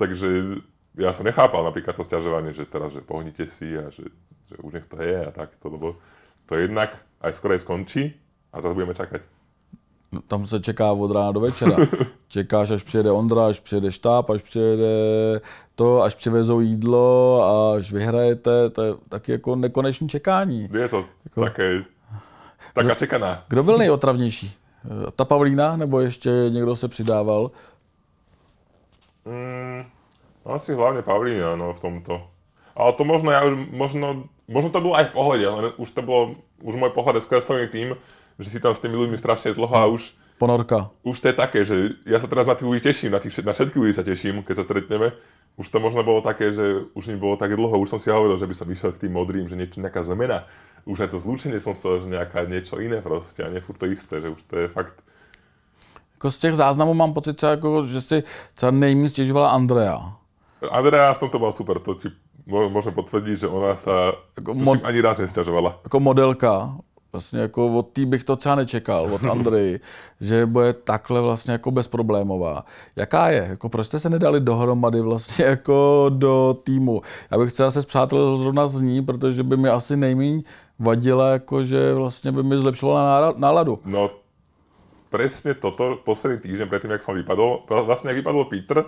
Takže 0.00 0.58
ja 0.96 1.12
som 1.12 1.28
nechápal 1.28 1.62
napríklad 1.62 1.94
to 1.94 2.02
stiažovanie, 2.02 2.56
že 2.56 2.64
teraz, 2.66 2.96
že 2.96 3.04
pohnite 3.04 3.46
si 3.46 3.76
a 3.76 3.92
že, 3.92 4.08
že 4.48 4.56
už 4.64 4.80
nech 4.80 4.88
to 4.88 4.98
je 4.98 5.20
a 5.26 5.30
takto, 5.30 5.68
lebo 5.68 6.00
to 6.48 6.56
jednak 6.56 6.96
aj 7.20 7.36
skorej 7.36 7.60
skončí 7.60 8.16
a 8.50 8.64
zase 8.64 8.74
budeme 8.74 8.96
čakať. 8.96 9.22
No, 10.12 10.20
tam 10.28 10.46
se 10.46 10.60
čeká 10.60 10.92
od 10.92 11.10
rána 11.10 11.32
do 11.32 11.40
večera. 11.40 11.76
Čekáš, 12.28 12.70
až 12.70 12.82
přijede 12.82 13.10
Ondra, 13.10 13.46
až 13.46 13.60
přijede 13.60 13.92
štáb, 13.92 14.30
až 14.30 14.42
přijede 14.42 14.94
to, 15.74 16.02
až 16.02 16.14
přivezou 16.14 16.60
jídlo 16.60 17.42
a 17.42 17.76
až 17.76 17.92
vyhrajete, 17.92 18.70
to 18.70 18.82
je 18.82 18.94
taky 19.08 19.32
jako 19.32 19.56
nekonečné 19.56 20.08
čekání. 20.08 20.68
Je 20.72 20.88
to 20.88 21.04
jako... 21.24 21.44
také, 21.44 21.82
taká 22.74 22.94
čekaná. 22.94 23.44
Kdo 23.48 23.62
byl 23.62 23.78
nejotravnější? 23.78 24.56
Ta 25.16 25.24
Pavlína, 25.24 25.76
nebo 25.76 26.00
ještě 26.00 26.30
někdo 26.48 26.76
se 26.76 26.88
přidával? 26.88 27.50
Mm, 29.24 29.84
asi 30.44 30.74
hlavne 30.74 31.02
Pavlína 31.02 31.56
no, 31.56 31.72
v 31.72 31.80
tomto. 31.80 32.28
Ale 32.76 32.92
to 32.92 33.06
možno, 33.06 33.30
ja 33.30 33.46
už, 33.46 33.54
možno, 33.70 34.26
možno 34.50 34.68
to 34.74 34.82
bolo 34.82 34.98
aj 34.98 35.06
v 35.08 35.14
pohode, 35.14 35.46
ale 35.46 35.70
už 35.78 35.94
to 35.94 36.02
bolo, 36.02 36.34
už 36.58 36.74
môj 36.74 36.90
pohľad 36.90 37.22
je 37.22 37.68
tým, 37.70 37.88
že 38.38 38.50
si 38.50 38.58
tam 38.58 38.74
s 38.74 38.82
tými 38.82 38.98
ľuďmi 38.98 39.14
strašne 39.14 39.54
dlho 39.54 39.70
a 39.70 39.86
už... 39.86 40.10
Ponorka. 40.42 40.90
Už 41.06 41.22
to 41.22 41.30
je 41.30 41.38
také, 41.38 41.62
že 41.62 41.94
ja 42.02 42.18
sa 42.18 42.26
teraz 42.26 42.50
na 42.50 42.58
tých 42.58 42.66
ľudí 42.66 42.82
teším, 42.82 43.14
na, 43.14 43.22
tých, 43.22 43.38
na 43.46 43.54
všetkých 43.54 43.78
ľudí 43.78 43.94
sa 43.94 44.02
teším, 44.02 44.42
keď 44.42 44.54
sa 44.58 44.64
stretneme. 44.66 45.14
Už 45.54 45.70
to 45.70 45.78
možno 45.78 46.02
bolo 46.02 46.18
také, 46.18 46.50
že 46.50 46.90
už 46.98 47.14
mi 47.14 47.16
bolo 47.16 47.38
tak 47.38 47.54
dlho, 47.54 47.78
už 47.78 47.90
som 47.94 48.00
si 48.02 48.10
hovoril, 48.10 48.34
že 48.34 48.46
by 48.46 48.54
som 48.54 48.66
išiel 48.66 48.90
k 48.90 49.06
tým 49.06 49.14
modrým, 49.14 49.46
že 49.46 49.54
niečo, 49.54 49.78
nejaká 49.78 50.02
zmena. 50.02 50.50
Už 50.82 51.06
aj 51.06 51.14
to 51.14 51.22
zlúčenie 51.22 51.62
som 51.62 51.78
chcel, 51.78 52.02
že 52.02 52.10
nejaká 52.10 52.42
niečo 52.50 52.82
iné 52.82 52.98
proste 52.98 53.46
a 53.46 53.48
nie 53.48 53.62
furt 53.62 53.78
to 53.78 53.86
isté, 53.86 54.18
že 54.18 54.28
už 54.34 54.42
to 54.50 54.54
je 54.58 54.68
fakt... 54.68 54.98
Jako 56.14 56.30
z 56.30 56.38
těch 56.38 56.54
záznamů 56.56 56.94
mám 56.94 57.14
pocit, 57.14 57.42
jako, 57.42 57.86
že 57.86 58.00
si 58.00 58.22
třeba 58.54 58.70
nejméně 58.70 59.08
stěžovala 59.08 59.50
Andrea. 59.50 60.16
Andrea 60.70 61.14
v 61.14 61.18
tomto 61.18 61.38
bola 61.38 61.52
super, 61.52 61.78
to 61.78 61.94
ti 61.94 62.08
môžem 62.48 62.92
potvrdiť, 62.92 63.36
že 63.40 63.48
ona 63.48 63.72
sa 63.76 64.12
jako 64.36 64.52
ani 64.84 65.00
raz 65.00 65.16
nesťažovala. 65.18 65.80
Jako 65.84 66.00
modelka, 66.00 66.76
Vlastně 67.14 67.40
jako 67.40 67.78
od 67.78 67.88
té 67.88 68.06
bych 68.06 68.24
to 68.24 68.36
třeba 68.36 68.54
nečekal, 68.54 69.14
od 69.14 69.24
Andrej, 69.30 69.80
že 70.20 70.46
bude 70.46 70.72
takhle 70.72 71.20
vlastně 71.20 71.52
jako 71.52 71.70
bezproblémová. 71.70 72.64
Jaká 72.96 73.30
je? 73.30 73.46
Jako 73.50 73.68
proč 73.68 73.86
jste 73.86 73.98
se 73.98 74.10
nedali 74.10 74.40
dohromady 74.40 75.00
vlastně 75.00 75.44
jako 75.54 76.06
do 76.08 76.58
týmu? 76.64 77.02
Já 77.30 77.38
bych 77.38 77.52
třeba 77.52 77.70
se 77.70 77.82
zpřátelil 77.82 78.36
zrovna 78.36 78.66
z 78.66 78.80
ní, 78.80 79.02
protože 79.02 79.42
by 79.42 79.56
mi 79.56 79.68
asi 79.68 79.96
nejméně 79.96 80.42
vadila, 80.78 81.30
jako 81.30 81.64
že 81.64 81.94
vlastně 81.94 82.32
by 82.32 82.42
mi 82.42 82.58
zlepšovala 82.58 83.34
náladu. 83.36 83.78
No, 83.84 84.10
presne 85.10 85.54
toto, 85.54 86.02
posledný 86.02 86.42
týždeň 86.42 86.66
predtým, 86.66 86.90
jak 86.90 87.06
som 87.06 87.14
vypadol, 87.14 87.62
vlastne 87.70 88.10
jak 88.10 88.26
vypadol 88.26 88.50
Peter, 88.50 88.82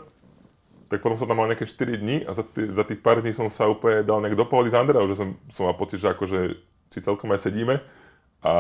tak 0.91 0.99
potom 0.99 1.15
som 1.15 1.31
tam 1.31 1.39
mal 1.39 1.47
nejaké 1.47 1.71
4 1.71 2.03
dní 2.03 2.27
a 2.27 2.35
za, 2.35 2.43
tý, 2.43 2.67
za 2.67 2.83
tých 2.83 2.99
pár 2.99 3.23
dní 3.23 3.31
som 3.31 3.47
sa 3.47 3.71
úplne 3.71 4.03
dal 4.03 4.19
nejak 4.19 4.35
do 4.35 4.43
pohody 4.51 4.75
s 4.75 4.75
Andreou, 4.75 5.07
že 5.07 5.23
som, 5.23 5.39
som 5.47 5.71
mal 5.71 5.79
pocit, 5.79 6.03
že 6.03 6.11
akože 6.11 6.59
si 6.91 6.99
celkom 6.99 7.31
aj 7.31 7.47
sedíme 7.47 7.79
a 8.47 8.53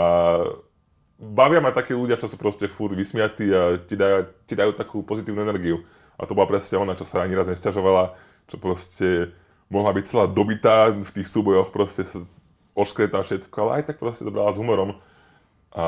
bavia 1.14 1.62
ma 1.62 1.70
takí 1.70 1.94
ľudia, 1.94 2.18
čo 2.18 2.27
sú 2.27 2.35
proste 2.35 2.66
furt 2.66 2.99
vysmiatí 2.99 3.46
a 3.55 3.79
ti 3.79 3.94
dajú, 3.94 4.18
ti 4.51 4.55
dajú 4.59 4.75
takú 4.75 5.07
pozitívnu 5.07 5.46
energiu. 5.46 5.87
A 6.18 6.27
to 6.27 6.35
bola 6.35 6.51
presne 6.51 6.81
ona, 6.81 6.99
čo 6.99 7.07
sa 7.07 7.22
ani 7.22 7.38
raz 7.38 7.46
nesťažovala, 7.46 8.18
čo 8.51 8.57
proste 8.59 9.31
mohla 9.70 9.94
byť 9.94 10.05
celá 10.11 10.25
dobitá 10.27 10.90
v 10.90 11.11
tých 11.12 11.29
súbojoch, 11.31 11.70
proste 11.70 12.03
sa 12.03 12.25
oškretá 12.75 13.22
všetko, 13.22 13.55
ale 13.62 13.70
aj 13.81 13.83
tak 13.92 13.96
proste 14.03 14.27
to 14.27 14.35
brala 14.35 14.51
s 14.51 14.59
humorom. 14.59 14.99
A 15.77 15.85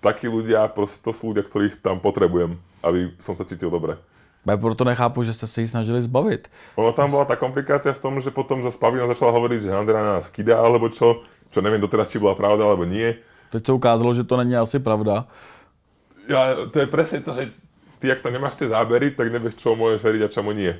takí 0.00 0.30
ľudia, 0.30 0.70
proste 0.70 1.02
to 1.02 1.10
sú 1.10 1.34
ľudia, 1.34 1.42
ktorých 1.42 1.82
tam 1.82 1.98
potrebujem, 1.98 2.62
aby 2.86 3.12
som 3.18 3.34
sa 3.34 3.44
cítil 3.44 3.68
dobre. 3.68 3.98
Já 4.46 4.56
proto 4.56 4.84
nechápu, 4.84 5.22
že 5.22 5.34
jste 5.34 5.46
se 5.46 5.60
jí 5.60 5.68
snažili 5.68 6.02
zbavit. 6.02 6.48
Ono 6.76 6.92
tam 6.92 7.10
bola 7.10 7.24
tá 7.24 7.34
komplikácia 7.34 7.90
v 7.90 7.98
tom, 7.98 8.20
že 8.22 8.30
potom 8.30 8.62
za 8.62 8.70
Pavina 8.78 9.10
začala 9.10 9.34
hovoriť, 9.34 9.62
že 9.62 9.74
Andrea 9.74 10.02
nás 10.06 10.30
kydá, 10.30 10.62
alebo 10.62 10.86
čo 10.86 11.26
čo 11.56 11.64
neviem 11.64 11.80
doteraz, 11.80 12.12
či 12.12 12.20
bola 12.20 12.36
pravda 12.36 12.68
alebo 12.68 12.84
nie. 12.84 13.16
Teď 13.48 13.66
se 13.66 13.72
ukázalo, 13.72 14.12
že 14.12 14.28
to 14.28 14.36
není 14.36 14.52
asi 14.56 14.76
pravda. 14.76 15.24
Ja, 16.28 16.68
to 16.68 16.84
je 16.84 16.86
presne 16.86 17.24
to, 17.24 17.32
že 17.32 17.56
ty, 17.98 18.12
jak 18.12 18.20
tam 18.20 18.36
nemáš 18.36 18.60
tie 18.60 18.68
zábery, 18.68 19.16
tak 19.16 19.32
nevieš, 19.32 19.56
čo 19.56 19.72
môžeš 19.72 20.04
veriť 20.04 20.22
a 20.26 20.28
čemu 20.28 20.52
nie. 20.52 20.76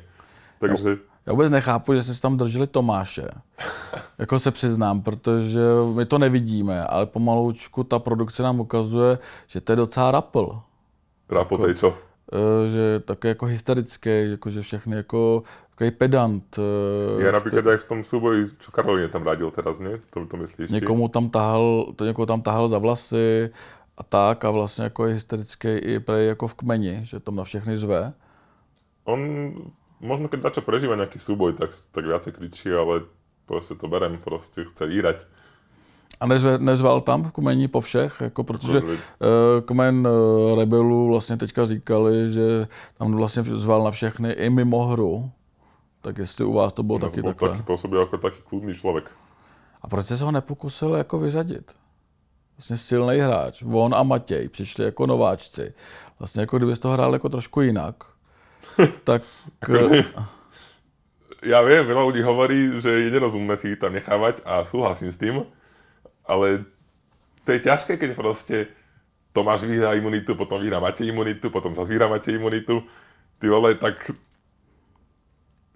Takže... 0.61 1.17
Já 1.27 1.33
vůbec 1.33 1.51
nechápu, 1.51 1.95
že 1.95 2.03
jste 2.03 2.21
tam 2.21 2.37
drželi 2.37 2.67
Tomáše. 2.67 3.29
jako 4.19 4.39
se 4.39 4.51
přiznám, 4.51 5.03
protože 5.03 5.61
my 5.95 6.07
to 6.07 6.19
nevidíme, 6.19 6.85
ale 6.85 7.07
pomaloučku 7.07 7.85
ta 7.85 7.99
produkce 7.99 8.43
nám 8.43 8.61
ukazuje, 8.61 9.19
že 9.47 9.61
to 9.61 9.73
je 9.73 9.77
docela 9.77 10.11
rapl. 10.11 10.61
Rapl, 11.31 11.55
jako, 11.55 11.75
čo? 11.75 11.95
Eh, 12.33 12.69
že 12.69 13.01
také 13.01 13.29
jako 13.29 13.47
hysterický, 13.47 14.31
jako 14.31 14.51
že 14.51 14.63
všechny 14.63 14.97
jako 14.97 15.43
takový 15.77 15.91
pedant. 15.91 16.59
Já 17.19 17.33
například 17.33 17.63
to... 17.63 17.79
v 17.79 17.85
tom 17.85 18.05
souboji, 18.05 18.47
co 18.59 18.71
Karolíně 18.73 19.09
tam 19.09 19.23
radil 19.23 19.51
teraz, 19.51 19.81
ne? 19.81 20.01
To, 20.11 20.27
to 20.27 20.37
myslíš? 20.37 20.71
Někomu 20.71 21.09
tam 21.09 21.31
tahal, 21.31 21.93
to 21.97 22.05
někoho 22.05 22.27
tam 22.27 22.43
tahal 22.43 22.69
za 22.69 22.79
vlasy 22.79 23.51
a 23.97 24.03
tak 24.03 24.45
a 24.45 24.51
vlastně 24.51 24.85
jako 24.85 25.07
je 25.07 25.15
hysterický 25.15 25.69
i 25.69 26.01
prej 26.01 26.27
jako 26.27 26.49
v 26.49 26.55
kmeni, 26.55 27.01
že 27.03 27.21
tam 27.21 27.37
na 27.37 27.45
všechny 27.45 27.77
zve. 27.77 28.13
On 29.05 29.21
možno 30.01 30.29
keď 30.29 30.51
dačo 30.51 30.61
prežíva 30.61 30.97
nejaký 30.97 31.17
súboj, 31.17 31.57
tak, 31.57 31.73
tak 31.93 32.05
viacej 32.05 32.33
kričí, 32.33 32.69
ale 32.73 33.01
prostě 33.47 33.75
to 33.75 33.89
berem, 33.89 34.19
prostě 34.19 34.65
chce 34.65 34.89
írať. 34.89 35.17
A 36.21 36.27
nezve, 36.27 36.59
nezval 36.59 37.01
tam 37.01 37.25
v 37.25 37.33
Kumení 37.33 37.69
po 37.69 37.81
všech, 37.81 38.21
jako 38.21 38.45
protože 38.45 38.81
uh, 38.81 38.89
Kmen 39.65 40.09
uh, 40.09 40.59
rebelů 40.59 41.09
vlastně 41.09 41.37
teďka 41.37 41.65
říkali, 41.65 42.33
že 42.33 42.69
tam 42.99 43.13
vlastně 43.13 43.43
zval 43.43 43.85
na 43.85 43.91
všechny 43.91 44.33
i 44.33 44.51
mimo 44.51 44.87
hru. 44.87 45.31
Tak 46.07 46.19
jestli 46.19 46.45
u 46.45 46.53
vás 46.53 46.73
to 46.73 46.83
bylo 46.83 46.99
taky 46.99 47.23
byl 47.23 47.31
takhle. 47.31 47.51
Taky 47.51 47.63
působil 47.63 48.01
jako 48.01 48.19
taky 48.19 48.37
kludný 48.49 48.75
člověk. 48.75 49.11
A 49.83 49.89
proč 49.89 50.07
se 50.07 50.25
ho 50.25 50.31
nepokusil 50.31 50.95
jako 50.95 51.19
vyřadit? 51.19 51.73
Vlastně 52.57 52.77
silný 52.77 53.19
hráč. 53.19 53.63
On 53.73 53.95
a 53.95 54.03
Matěj 54.03 54.49
přišli 54.49 54.85
jako 54.85 55.07
nováčci. 55.07 55.75
Vlastně 56.19 56.41
jako 56.41 56.57
kdyby 56.57 56.77
to 56.77 56.89
hrál 56.89 57.13
jako 57.13 57.29
trošku 57.29 57.61
jinak. 57.61 57.95
tak... 59.05 59.23
Akože, 59.63 60.05
ja 61.43 61.63
viem, 61.63 61.87
veľa 61.87 62.03
ľudí 62.07 62.23
hovorí, 62.23 62.81
že 62.83 62.91
je 63.07 63.11
nerozumné 63.11 63.55
si 63.59 63.77
tam 63.77 63.95
nechávať 63.95 64.43
a 64.47 64.67
súhlasím 64.67 65.13
s 65.13 65.21
tým, 65.21 65.47
ale 66.27 66.67
to 67.47 67.55
je 67.55 67.61
ťažké, 67.67 67.99
keď 67.99 68.11
proste 68.19 68.67
Tomáš 69.31 69.63
vyhrá 69.69 69.95
imunitu, 69.95 70.35
potom 70.35 70.59
vyhrá 70.59 70.81
Matej 70.81 71.11
imunitu, 71.11 71.51
potom 71.51 71.75
zase 71.75 71.91
vyhrá 71.93 72.09
Matej 72.09 72.35
imunitu. 72.41 72.83
Ty 73.39 73.47
vole, 73.53 73.75
tak 73.79 74.11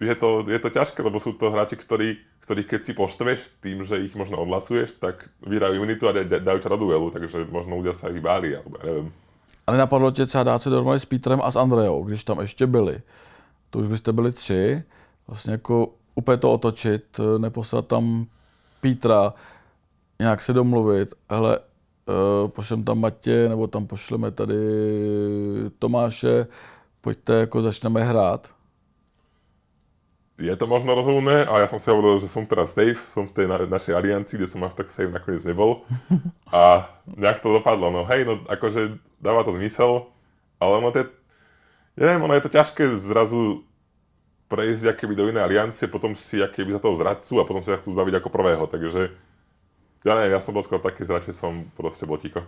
je 0.00 0.14
to, 0.16 0.48
je 0.48 0.58
to 0.58 0.70
ťažké, 0.72 1.04
lebo 1.04 1.20
sú 1.20 1.36
to 1.36 1.52
hráči, 1.52 1.76
ktorí, 1.76 2.16
ktorých 2.48 2.66
keď 2.66 2.80
si 2.84 2.92
poštveš 2.96 3.60
tým, 3.60 3.84
že 3.84 4.00
ich 4.00 4.16
možno 4.16 4.40
odhlasuješ, 4.40 4.96
tak 4.96 5.28
vyhrajú 5.44 5.76
imunitu 5.76 6.08
a 6.08 6.16
dajú 6.24 6.58
ťa 6.58 6.72
do 6.72 6.78
duelu, 6.88 7.06
takže 7.12 7.44
možno 7.52 7.76
ľudia 7.76 7.92
sa 7.92 8.08
ich 8.08 8.24
báli, 8.24 8.56
alebo 8.56 8.80
ja 8.80 8.84
neviem. 8.88 9.08
Ale 9.66 9.78
napadlo 9.78 10.10
tě 10.10 10.26
třeba 10.26 10.44
dát 10.44 10.62
si 10.62 10.70
dohromady 10.70 11.00
s 11.00 11.04
Petrem 11.04 11.40
a 11.44 11.50
s 11.50 11.56
Andreou, 11.56 12.04
když 12.04 12.24
tam 12.24 12.40
ještě 12.40 12.66
byli. 12.66 13.00
To 13.70 13.78
už 13.78 13.86
byste 13.86 14.12
byli 14.12 14.32
tři. 14.32 14.82
Vlastně 15.28 15.52
jako 15.52 15.88
úplně 16.14 16.36
to 16.36 16.52
otočit, 16.52 17.20
neposlat 17.38 17.86
tam 17.86 18.26
Petra, 18.80 19.34
nějak 20.18 20.42
se 20.42 20.52
domluvit, 20.52 21.14
hele, 21.30 21.58
uh, 21.58 22.48
pošlem 22.48 22.84
tam 22.84 23.00
Matě, 23.00 23.48
nebo 23.48 23.66
tam 23.66 23.86
pošleme 23.86 24.30
tady 24.30 24.54
Tomáše, 25.78 26.46
pojďte, 27.00 27.32
jako 27.32 27.62
začneme 27.62 28.04
hrát. 28.04 28.48
Je 30.40 30.56
to 30.56 30.64
možno 30.64 30.96
rozumné, 30.96 31.44
a 31.44 31.60
ja 31.60 31.68
som 31.68 31.76
si 31.76 31.92
hovoril, 31.92 32.16
že 32.16 32.32
som 32.32 32.48
teraz 32.48 32.72
safe, 32.72 32.96
som 33.12 33.28
v 33.28 33.34
tej 33.36 33.46
na, 33.46 33.60
našej 33.68 33.92
aliancii, 33.92 34.40
kde 34.40 34.48
som 34.48 34.64
až 34.64 34.72
tak 34.72 34.88
safe 34.88 35.12
nakoniec 35.12 35.44
nebol. 35.44 35.84
A 36.48 36.88
nejak 37.04 37.44
to 37.44 37.52
dopadlo, 37.60 37.92
no 37.92 38.08
hej, 38.08 38.24
no 38.24 38.40
akože 38.48 38.96
dáva 39.20 39.44
to 39.44 39.52
zmysel, 39.52 40.08
ale 40.56 40.72
ono 40.80 40.88
to 40.90 41.04
je, 41.04 41.06
ja 42.00 42.04
neviem, 42.08 42.24
ono 42.24 42.34
je 42.34 42.44
to 42.48 42.56
ťažké 42.56 42.96
zrazu 42.96 43.62
prejsť 44.50 44.96
akéby 44.96 45.14
do 45.14 45.28
inej 45.30 45.46
aliancie, 45.46 45.86
potom 45.86 46.16
si 46.18 46.42
akéby 46.42 46.74
za 46.74 46.82
toho 46.82 46.98
zradcu 46.98 47.38
a 47.38 47.46
potom 47.46 47.62
sa 47.62 47.78
chcú 47.78 47.94
zbaviť 47.94 48.14
ako 48.18 48.28
prvého, 48.34 48.64
takže 48.66 49.14
já 50.04 50.14
nevím, 50.14 50.32
já 50.32 50.40
jsem 50.40 50.52
byl 50.54 50.62
skoro 50.62 50.82
taky, 50.82 51.04
radši 51.04 51.32
jsem 51.32 51.64
prostě 51.76 52.06
byl 52.06 52.18
ticho. 52.18 52.42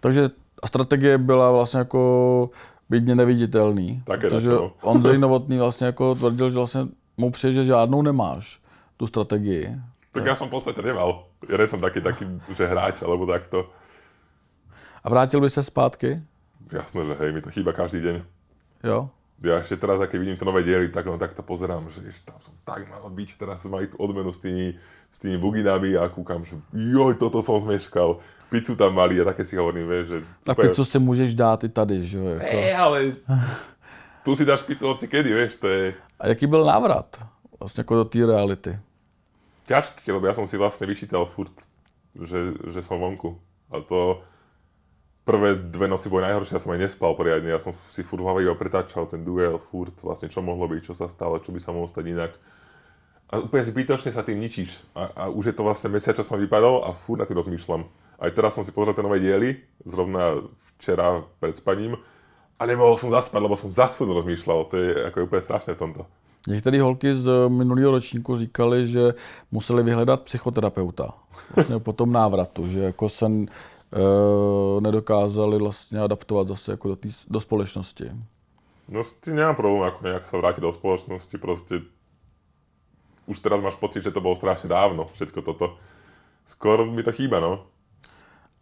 Takže 0.00 0.30
a 0.62 0.66
strategie 0.66 1.18
byla 1.18 1.50
vlastně 1.50 1.78
jako 1.78 2.50
být 2.90 3.04
neviditelný. 3.04 4.02
Také 4.04 4.30
protože 4.30 4.48
no. 4.48 4.72
Ondřej 4.82 5.18
Novotný 5.18 5.58
vlastně 5.58 5.86
jako 5.86 6.14
tvrdil, 6.14 6.50
že 6.50 6.56
vlastně 6.56 6.80
mu 7.16 7.30
přijde, 7.30 7.52
že 7.52 7.64
žádnou 7.64 8.02
nemáš, 8.02 8.60
tu 8.96 9.06
strategii. 9.06 9.76
Tak 10.12 10.24
já 10.24 10.34
jsem 10.34 10.48
v 10.48 10.50
podstatě 10.50 10.82
nemal. 10.82 11.24
Já 11.48 11.66
jsem 11.66 11.80
taky 11.80 12.00
taky, 12.00 12.26
že 12.56 12.66
hráč, 12.66 13.02
alebo 13.02 13.26
takto. 13.26 13.70
A 15.04 15.10
vrátil 15.10 15.40
by 15.40 15.50
se 15.50 15.62
zpátky? 15.62 16.22
Jasné, 16.72 17.04
že 17.04 17.14
hej, 17.14 17.32
mi 17.32 17.40
to 17.42 17.50
chýba 17.50 17.72
každý 17.72 18.00
deň. 18.00 18.22
Jo? 18.84 19.10
Ja 19.42 19.58
ešte 19.58 19.74
teraz, 19.74 19.98
keď 19.98 20.18
vidím 20.22 20.38
tie 20.38 20.46
nové 20.46 20.62
diely, 20.62 20.86
tak 20.94 21.02
len 21.02 21.18
tak 21.18 21.34
to 21.34 21.42
pozerám, 21.42 21.90
že 21.90 22.06
ešte 22.06 22.30
tam 22.30 22.38
som 22.38 22.54
tak 22.62 22.86
mal 22.86 23.02
byť, 23.10 23.30
teraz 23.34 23.58
mali 23.66 23.90
tú 23.90 23.98
odmenu 23.98 24.30
s 24.30 24.38
tými, 24.38 24.78
s 25.10 25.18
tými 25.18 25.34
buginami 25.34 25.98
a 25.98 26.06
kúkam, 26.06 26.46
že 26.46 26.54
joj, 26.70 27.18
toto 27.18 27.42
som 27.42 27.58
zmeškal. 27.58 28.22
Pizzu 28.54 28.78
tam 28.78 28.94
mali 28.94 29.18
a 29.18 29.26
také 29.26 29.42
si 29.42 29.58
hovorím, 29.58 29.90
vieš, 29.90 30.06
že... 30.06 30.18
Tak 30.46 30.62
pizzu 30.62 30.84
si 30.86 30.98
můžeš 30.98 31.34
dát 31.34 31.64
i 31.64 31.68
tady, 31.68 32.06
že 32.06 32.18
jo? 32.18 32.26
Jako. 32.38 32.44
Ne, 32.46 32.74
ale 32.76 32.98
tu 34.24 34.36
si 34.36 34.44
dáš 34.46 34.62
pizzu 34.62 34.86
hoci 34.86 35.08
kedy, 35.10 35.34
vieš, 35.34 35.58
to 35.58 35.66
je 35.66 35.94
A 36.22 36.28
jaký 36.28 36.46
byl 36.46 36.64
návrat 36.64 37.18
vlastně 37.58 37.80
jako 37.80 37.94
do 37.94 38.04
té 38.04 38.26
reality? 38.26 38.78
ťažké, 39.66 40.10
lebo 40.10 40.26
ja 40.26 40.34
som 40.34 40.46
si 40.46 40.58
vlastne 40.58 40.84
vyčítal 40.84 41.24
furt, 41.26 41.54
že, 42.18 42.58
že 42.68 42.80
som 42.82 42.98
vonku. 42.98 43.38
A 43.70 43.80
to 43.80 44.20
prvé 45.22 45.54
dve 45.54 45.86
noci 45.86 46.10
boli 46.10 46.26
najhoršie, 46.26 46.58
ja 46.58 46.62
som 46.62 46.74
aj 46.74 46.82
nespal 46.82 47.14
poriadne, 47.14 47.48
ja 47.48 47.62
som 47.62 47.70
si 47.94 48.02
furt 48.02 48.20
v 48.20 48.26
hlave 48.26 48.40
iba 48.42 48.58
pretáčal 48.58 49.06
ten 49.06 49.22
duel, 49.22 49.62
furt 49.70 49.94
vlastne 50.02 50.26
čo 50.26 50.42
mohlo 50.42 50.66
byť, 50.66 50.82
čo 50.82 50.94
sa 50.98 51.06
stalo, 51.06 51.38
čo 51.38 51.54
by 51.54 51.60
sa 51.62 51.70
mohlo 51.70 51.86
stať 51.86 52.04
inak. 52.10 52.32
A 53.32 53.40
úplne 53.40 53.64
zbytočne 53.64 54.12
sa 54.12 54.20
tým 54.20 54.44
ničíš. 54.44 54.76
A, 54.92 55.08
a 55.08 55.22
už 55.32 55.48
je 55.48 55.54
to 55.56 55.64
vlastne 55.64 55.88
mesiac, 55.88 56.12
čo 56.12 56.26
som 56.26 56.36
vypadol 56.36 56.84
a 56.84 56.92
furt 56.92 57.22
na 57.22 57.24
tým 57.24 57.40
rozmýšľam. 57.40 57.88
Aj 58.20 58.28
teraz 58.28 58.52
som 58.52 58.62
si 58.66 58.76
pozrel 58.76 58.92
tie 58.92 59.00
nové 59.00 59.24
diely, 59.24 59.56
zrovna 59.88 60.44
včera 60.76 61.24
pred 61.40 61.56
spaním, 61.56 61.96
a 62.62 62.66
nemohol 62.66 62.94
som 62.94 63.10
zaspať, 63.10 63.42
lebo 63.42 63.58
som 63.58 63.66
zas 63.66 63.98
furt 63.98 64.14
rozmýšľal. 64.14 64.70
To 64.70 64.74
je 64.78 64.90
ako 65.10 65.16
je 65.18 65.26
úplne 65.26 65.42
strašné 65.42 65.74
v 65.74 65.82
tomto. 65.82 66.02
Některé 66.46 66.82
holky 66.82 67.14
z 67.14 67.30
minulého 67.48 67.90
ročníku 67.90 68.36
říkali, 68.36 68.86
že 68.86 69.14
museli 69.50 69.82
vyhledat 69.82 70.22
psychoterapeuta 70.22 71.14
vlastně 71.54 71.78
po 71.78 71.92
tom 71.92 72.12
návratu, 72.12 72.66
že 72.66 72.80
jako 72.80 73.08
se 73.08 73.26
e, 73.26 73.40
nedokázali 74.80 75.58
vlastně 75.58 76.00
adaptovat 76.00 76.48
zase 76.48 76.70
jako 76.70 76.88
do, 76.88 76.96
tý, 76.96 77.10
do 77.30 77.40
společnosti. 77.40 78.10
No 78.88 79.04
s 79.04 79.12
tým 79.12 79.36
nemám 79.36 79.54
problém 79.54 79.88
ako 79.88 80.04
nejak 80.04 80.26
sa 80.26 80.36
vrátiť 80.36 80.60
do 80.60 80.74
spoločnosti, 80.74 81.36
proste 81.38 81.86
už 83.30 83.38
teraz 83.40 83.62
máš 83.62 83.78
pocit, 83.78 84.02
že 84.02 84.10
to 84.10 84.20
bolo 84.20 84.34
strašne 84.34 84.68
dávno, 84.68 85.06
všetko 85.14 85.38
toto. 85.42 85.78
Skôr 86.44 86.84
mi 86.90 87.06
to 87.06 87.14
chýba, 87.14 87.40
no. 87.40 87.62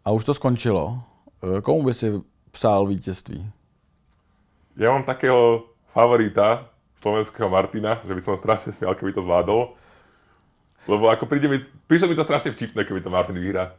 A 0.05 0.13
už 0.13 0.23
to 0.25 0.33
skončilo. 0.33 1.01
E, 1.41 1.61
komu 1.61 1.83
by 1.83 1.93
si 1.93 2.21
přál 2.51 2.87
vítězství? 2.87 3.60
Ja 4.79 4.95
mám 4.95 5.03
takého 5.03 5.67
favorita, 5.91 6.71
slovenského 6.95 7.49
Martina, 7.49 7.99
že 8.05 8.13
by 8.13 8.21
som 8.21 8.37
strašne 8.37 8.71
smial, 8.71 8.93
keby 8.93 9.11
to 9.11 9.25
zvládol. 9.25 9.73
Lebo 10.85 11.09
ako 11.09 11.25
príde 11.25 11.49
mi, 11.49 11.57
prišlo 11.89 12.09
mi 12.09 12.17
to 12.17 12.25
strašne 12.25 12.53
vtipné, 12.53 12.85
keby 12.85 13.01
to 13.01 13.09
Martin 13.09 13.37
vyhrá. 13.37 13.73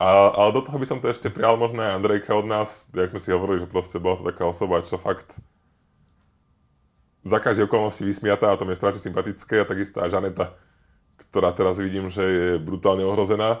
A, 0.00 0.32
ale 0.32 0.56
do 0.56 0.64
toho 0.64 0.80
by 0.80 0.86
som 0.88 1.00
to 1.00 1.12
ešte 1.12 1.28
prijal 1.28 1.60
možno 1.60 1.84
aj 1.84 2.00
Andrejka 2.00 2.32
od 2.32 2.48
nás, 2.48 2.88
jak 2.92 3.12
sme 3.12 3.20
si 3.20 3.28
hovorili, 3.32 3.60
že 3.60 3.68
proste 3.68 4.00
bola 4.00 4.16
to 4.16 4.24
taká 4.24 4.48
osoba, 4.48 4.80
čo 4.80 4.96
fakt 4.96 5.36
za 7.20 7.36
každé 7.36 7.68
okolnosti 7.68 8.00
vysmiatá 8.00 8.48
a 8.48 8.56
to 8.56 8.64
mi 8.64 8.72
je 8.72 8.80
strašne 8.80 9.00
sympatické 9.00 9.60
a 9.60 9.68
takisto 9.68 10.00
aj 10.00 10.16
Žaneta, 10.16 10.56
ktorá 11.28 11.52
teraz 11.52 11.76
vidím, 11.76 12.08
že 12.08 12.24
je 12.24 12.48
brutálne 12.56 13.04
ohrozená 13.04 13.60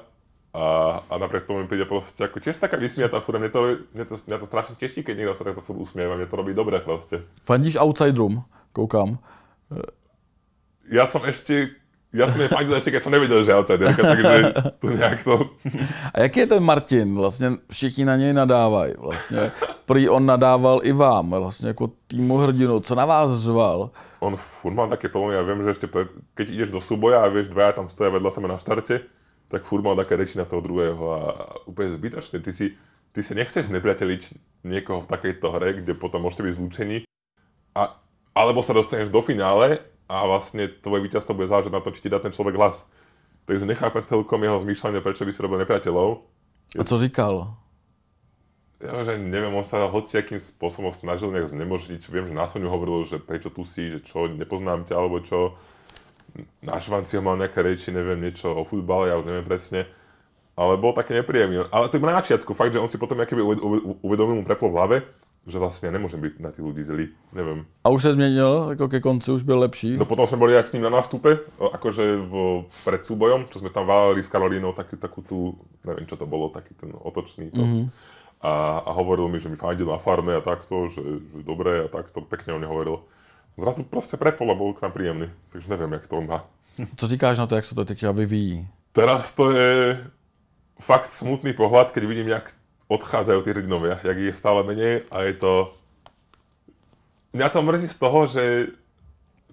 a, 0.50 0.98
a 1.06 1.14
napriek 1.18 1.46
tomu 1.46 1.62
mi 1.62 1.70
príde 1.70 1.86
proste 1.86 2.26
ako 2.26 2.42
tiež 2.42 2.58
taká 2.58 2.74
vysmiatá, 2.74 3.22
furt 3.22 3.38
mne 3.38 3.50
to, 3.54 3.86
mne 3.94 4.04
to, 4.04 4.18
mňa 4.18 4.38
to 4.42 4.46
strašne 4.50 4.74
teší, 4.74 5.06
keď 5.06 5.14
niekto 5.14 5.34
sa 5.38 5.46
takto 5.46 5.62
furt 5.62 5.78
usmieva, 5.78 6.18
mne 6.18 6.26
to 6.26 6.34
robí 6.34 6.54
dobre 6.54 6.82
proste. 6.82 7.22
Fandíš 7.46 7.78
outsiderům, 7.78 8.42
koukám. 8.72 9.18
Ja 10.90 11.06
som 11.06 11.22
ešte, 11.22 11.78
ja 12.10 12.26
som 12.26 12.42
je 12.42 12.50
fandil 12.50 12.74
ešte, 12.74 12.90
keď 12.90 13.02
som 13.02 13.14
nevedel, 13.14 13.46
že 13.46 13.54
je 13.54 13.58
outsiderka, 13.62 14.02
takže 14.02 14.34
to 14.82 14.86
nejak 14.90 15.20
to... 15.22 15.34
A 16.10 16.26
jaký 16.26 16.40
je 16.40 16.46
ten 16.46 16.62
Martin? 16.62 17.14
Vlastně 17.14 17.50
všichni 17.70 18.04
na 18.04 18.16
něj 18.16 18.32
nadávají. 18.32 18.94
Vlastně 18.98 19.50
prý 19.86 20.08
on 20.08 20.26
nadával 20.26 20.80
i 20.82 20.92
vám, 20.92 21.30
vlastně 21.30 21.68
jako 21.68 21.90
týmu 22.06 22.36
hrdinu. 22.36 22.80
Co 22.80 22.94
na 22.94 23.06
vás 23.06 23.40
řval? 23.40 23.90
On 24.20 24.36
furt 24.36 24.74
mal 24.74 24.88
také 24.92 25.08
problémy, 25.08 25.40
ja 25.40 25.42
viem, 25.48 25.64
že 25.64 25.80
ešte 25.80 25.88
pred, 25.88 26.12
keď 26.36 26.46
ideš 26.52 26.70
do 26.76 26.80
súboja 26.84 27.24
a 27.24 27.32
vieš, 27.32 27.48
dvaja 27.48 27.72
tam 27.72 27.88
stoja 27.88 28.12
vedľa 28.12 28.28
seba 28.28 28.52
na 28.52 28.60
štarte, 28.60 29.08
tak 29.50 29.66
furt 29.66 29.82
mal 29.82 29.98
také 29.98 30.14
reči 30.14 30.38
na 30.38 30.46
toho 30.46 30.62
druhého 30.62 31.04
a 31.10 31.20
úplne 31.66 31.90
zbytočne. 31.90 32.38
Ty 32.38 32.54
si, 32.54 32.78
ty 33.10 33.20
si 33.20 33.32
nechceš 33.34 33.68
nepriateliť 33.68 34.22
niekoho 34.62 35.02
v 35.02 35.10
takejto 35.10 35.46
hre, 35.50 35.82
kde 35.82 35.98
potom 35.98 36.22
môžete 36.22 36.46
byť 36.46 36.54
zlúčení, 36.54 36.96
a, 37.74 37.98
alebo 38.30 38.62
sa 38.62 38.70
dostaneš 38.70 39.10
do 39.10 39.20
finále 39.26 39.82
a 40.06 40.26
vlastne 40.26 40.70
tvoje 40.70 41.02
víťazstvo 41.06 41.34
bude 41.34 41.50
záležať 41.50 41.74
na 41.74 41.82
tom, 41.82 41.90
či 41.90 42.02
ti 42.06 42.12
dá 42.12 42.22
ten 42.22 42.30
človek 42.30 42.54
hlas. 42.54 42.86
Takže 43.50 43.66
nechápem 43.66 44.06
celkom 44.06 44.38
jeho 44.38 44.62
zmýšľanie, 44.62 45.02
prečo 45.02 45.26
by 45.26 45.32
si 45.34 45.42
robil 45.42 45.58
nepriateľov. 45.66 46.22
A 46.78 46.82
co 46.86 46.94
říkal? 46.98 47.34
Ja, 48.80 49.04
že 49.04 49.20
neviem, 49.20 49.52
on 49.52 49.66
sa 49.66 49.90
hociakým 49.90 50.40
spôsobom 50.40 50.88
snažil 50.88 51.28
nejak 51.34 51.52
znemožniť. 51.52 52.00
Viem, 52.08 52.30
že 52.30 52.34
na 52.34 52.48
Soniu 52.48 52.72
hovoril, 52.72 53.04
že 53.04 53.20
prečo 53.20 53.52
tu 53.52 53.66
si, 53.66 53.92
že 53.92 54.00
čo, 54.00 54.24
nepoznám 54.24 54.88
ťa, 54.88 54.94
alebo 54.96 55.20
čo. 55.20 55.58
Na 56.62 56.80
Švanci 56.80 57.16
ho 57.16 57.22
mal 57.22 57.36
nejaké 57.40 57.62
reči, 57.62 57.90
neviem, 57.90 58.20
niečo 58.20 58.52
o 58.52 58.62
futbale, 58.64 59.10
ja 59.10 59.18
už 59.18 59.26
neviem 59.26 59.46
presne. 59.46 59.86
Ale 60.58 60.76
bol 60.76 60.92
také 60.92 61.16
nepríjemný. 61.16 61.66
Ale 61.72 61.88
to 61.88 61.96
je 61.96 62.04
na 62.04 62.20
začiatku, 62.20 62.52
fakt, 62.52 62.76
že 62.76 62.82
on 62.82 62.90
si 62.90 63.00
potom 63.00 63.16
keby 63.16 63.40
uvedomil 64.04 64.40
mu 64.40 64.44
preplo 64.44 64.68
v 64.68 64.76
hlave, 64.76 64.96
že 65.48 65.56
vlastne 65.56 65.88
ja 65.88 65.92
nemôžem 65.96 66.20
byť 66.20 66.34
na 66.36 66.52
tých 66.52 66.64
ľudí 66.64 66.84
zlý, 66.84 67.16
neviem. 67.32 67.64
A 67.84 67.88
už 67.88 68.02
se 68.02 68.12
změnil, 68.12 68.66
jako 68.70 68.88
ke 68.88 69.00
konci 69.00 69.32
už 69.32 69.42
byl 69.42 69.58
lepší? 69.58 69.96
No 69.96 70.04
potom 70.04 70.26
sme 70.26 70.36
boli 70.36 70.52
aj 70.52 70.64
s 70.68 70.72
ním 70.76 70.84
na 70.84 70.92
nástupe, 70.92 71.48
akože 71.56 72.04
v, 72.28 72.64
pred 72.84 73.00
súbojom, 73.00 73.48
čo 73.48 73.64
sme 73.64 73.72
tam 73.72 73.88
váleli 73.88 74.20
s 74.20 74.28
Karolínou, 74.28 74.76
takú, 74.76 75.00
takú 75.00 75.24
tú, 75.24 75.56
neviem 75.84 76.04
čo 76.04 76.20
to 76.20 76.28
bolo, 76.28 76.52
taký 76.52 76.76
ten 76.76 76.92
otočný 76.92 77.48
to. 77.50 77.64
Mm-hmm. 77.64 77.84
A, 78.44 78.84
a 78.84 78.90
hovoril 78.92 79.28
mi, 79.28 79.40
že 79.40 79.48
mi 79.48 79.56
fandil 79.56 79.88
na 79.88 79.96
farme 79.96 80.36
a 80.36 80.44
takto, 80.44 80.92
že, 80.92 81.00
že 81.00 81.40
dobre 81.40 81.84
a 81.84 81.88
takto, 81.88 82.20
pekne 82.20 82.60
on 82.60 82.64
hovoril. 82.68 83.00
Zrazu 83.56 83.82
proste 83.84 84.16
prepol 84.16 84.50
a 84.50 84.58
bol 84.58 84.74
k 84.74 84.82
nám 84.82 84.92
príjemný, 84.92 85.28
takže 85.52 85.70
neviem, 85.70 85.92
jak 85.92 86.08
to 86.08 86.18
on 86.18 86.26
má. 86.26 86.44
Co 86.96 87.08
říkáš 87.08 87.38
na 87.38 87.46
to, 87.46 87.56
jak 87.56 87.64
se 87.64 87.74
to 87.74 87.84
teď 87.84 88.04
vyvíjí? 88.12 88.68
Teraz 88.92 89.32
to 89.32 89.50
je 89.52 90.00
fakt 90.80 91.12
smutný 91.12 91.52
pohľad, 91.52 91.92
keď 91.92 92.02
vidím, 92.04 92.28
jak 92.28 92.52
odchádzajú 92.88 93.46
tí 93.46 93.50
hrdinovia, 93.54 94.00
jak 94.02 94.18
je 94.18 94.34
stále 94.34 94.64
menej 94.66 95.06
a 95.12 95.22
je 95.22 95.34
to... 95.38 95.52
Mňa 97.30 97.48
to 97.48 97.62
mrzí 97.62 97.88
z 97.88 97.98
toho, 98.02 98.26
že 98.26 98.42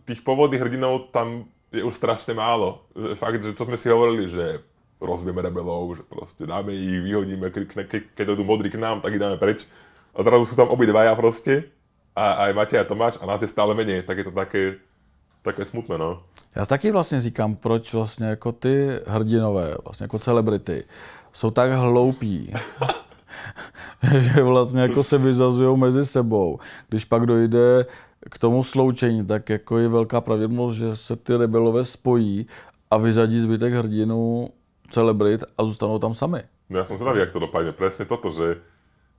tých 0.08 0.26
pôvodných 0.26 0.64
hrdinov 0.64 1.14
tam 1.14 1.46
je 1.70 1.84
už 1.84 1.94
strašne 1.94 2.34
málo. 2.34 2.82
Že 2.98 3.14
fakt, 3.20 3.44
že 3.44 3.54
to 3.54 3.68
sme 3.68 3.78
si 3.78 3.92
hovorili, 3.92 4.26
že 4.26 4.66
rozbieme 4.98 5.44
rebelov, 5.46 6.02
že 6.02 6.04
proste 6.08 6.50
dáme 6.50 6.74
ich, 6.74 7.04
vyhodíme, 7.06 7.54
ke, 7.54 7.70
keď 8.18 8.34
dojdú 8.34 8.42
modrí 8.42 8.74
k 8.74 8.82
nám, 8.82 9.06
tak 9.06 9.14
ich 9.14 9.22
dáme 9.22 9.38
preč. 9.38 9.70
A 10.18 10.26
zrazu 10.26 10.50
sú 10.50 10.56
tam 10.58 10.74
obidvaja 10.74 11.14
proste. 11.14 11.70
A 12.18 12.50
aj 12.50 12.58
Matej 12.58 12.82
a 12.82 12.90
Tomáš 12.90 13.22
a 13.22 13.30
nás 13.30 13.38
je 13.46 13.50
stále 13.50 13.78
menej, 13.78 14.02
tak 14.02 14.18
je 14.18 14.26
to 14.26 14.34
také, 14.34 14.82
také 15.46 15.62
smutné, 15.62 16.02
no. 16.02 16.26
Já 16.56 16.66
si 16.66 16.70
taky 16.70 16.92
vlastně 16.92 17.22
říkám, 17.22 17.56
proč 17.56 17.94
vlastně 17.94 18.26
jako 18.26 18.52
ty 18.52 18.90
hrdinové, 19.08 19.76
vlastně 19.84 20.04
jako 20.04 20.20
celebrity, 20.20 20.84
jsou 21.34 21.52
tak 21.52 21.72
hloupí, 21.72 22.54
že 24.18 24.44
vlastně 24.44 24.82
jako 24.82 25.04
se 25.04 25.18
vyzazují 25.18 25.78
mezi 25.78 26.06
sebou. 26.06 26.60
Když 26.90 27.06
pak 27.06 27.26
dojde 27.26 27.86
k 28.30 28.38
tomu 28.38 28.64
sloučení, 28.64 29.26
tak 29.26 29.50
jako 29.50 29.78
je 29.78 29.88
velká 29.88 30.22
pravděpodobnost, 30.22 30.76
že 30.76 30.96
se 30.96 31.16
ty 31.16 31.38
rebelové 31.38 31.86
spojí 31.86 32.48
a 32.92 32.98
vyřadí 32.98 33.40
zbytek 33.40 33.74
hrdinů 33.74 34.50
celebrit 34.90 35.44
a 35.58 35.64
zůstanou 35.64 36.00
tam 36.00 36.14
sami. 36.14 36.44
No 36.70 36.84
ja 36.84 36.86
som 36.86 37.00
zvedavý, 37.00 37.24
jak 37.24 37.32
to 37.32 37.40
dopadne. 37.40 37.72
Presne 37.72 38.04
toto, 38.04 38.28
že 38.28 38.60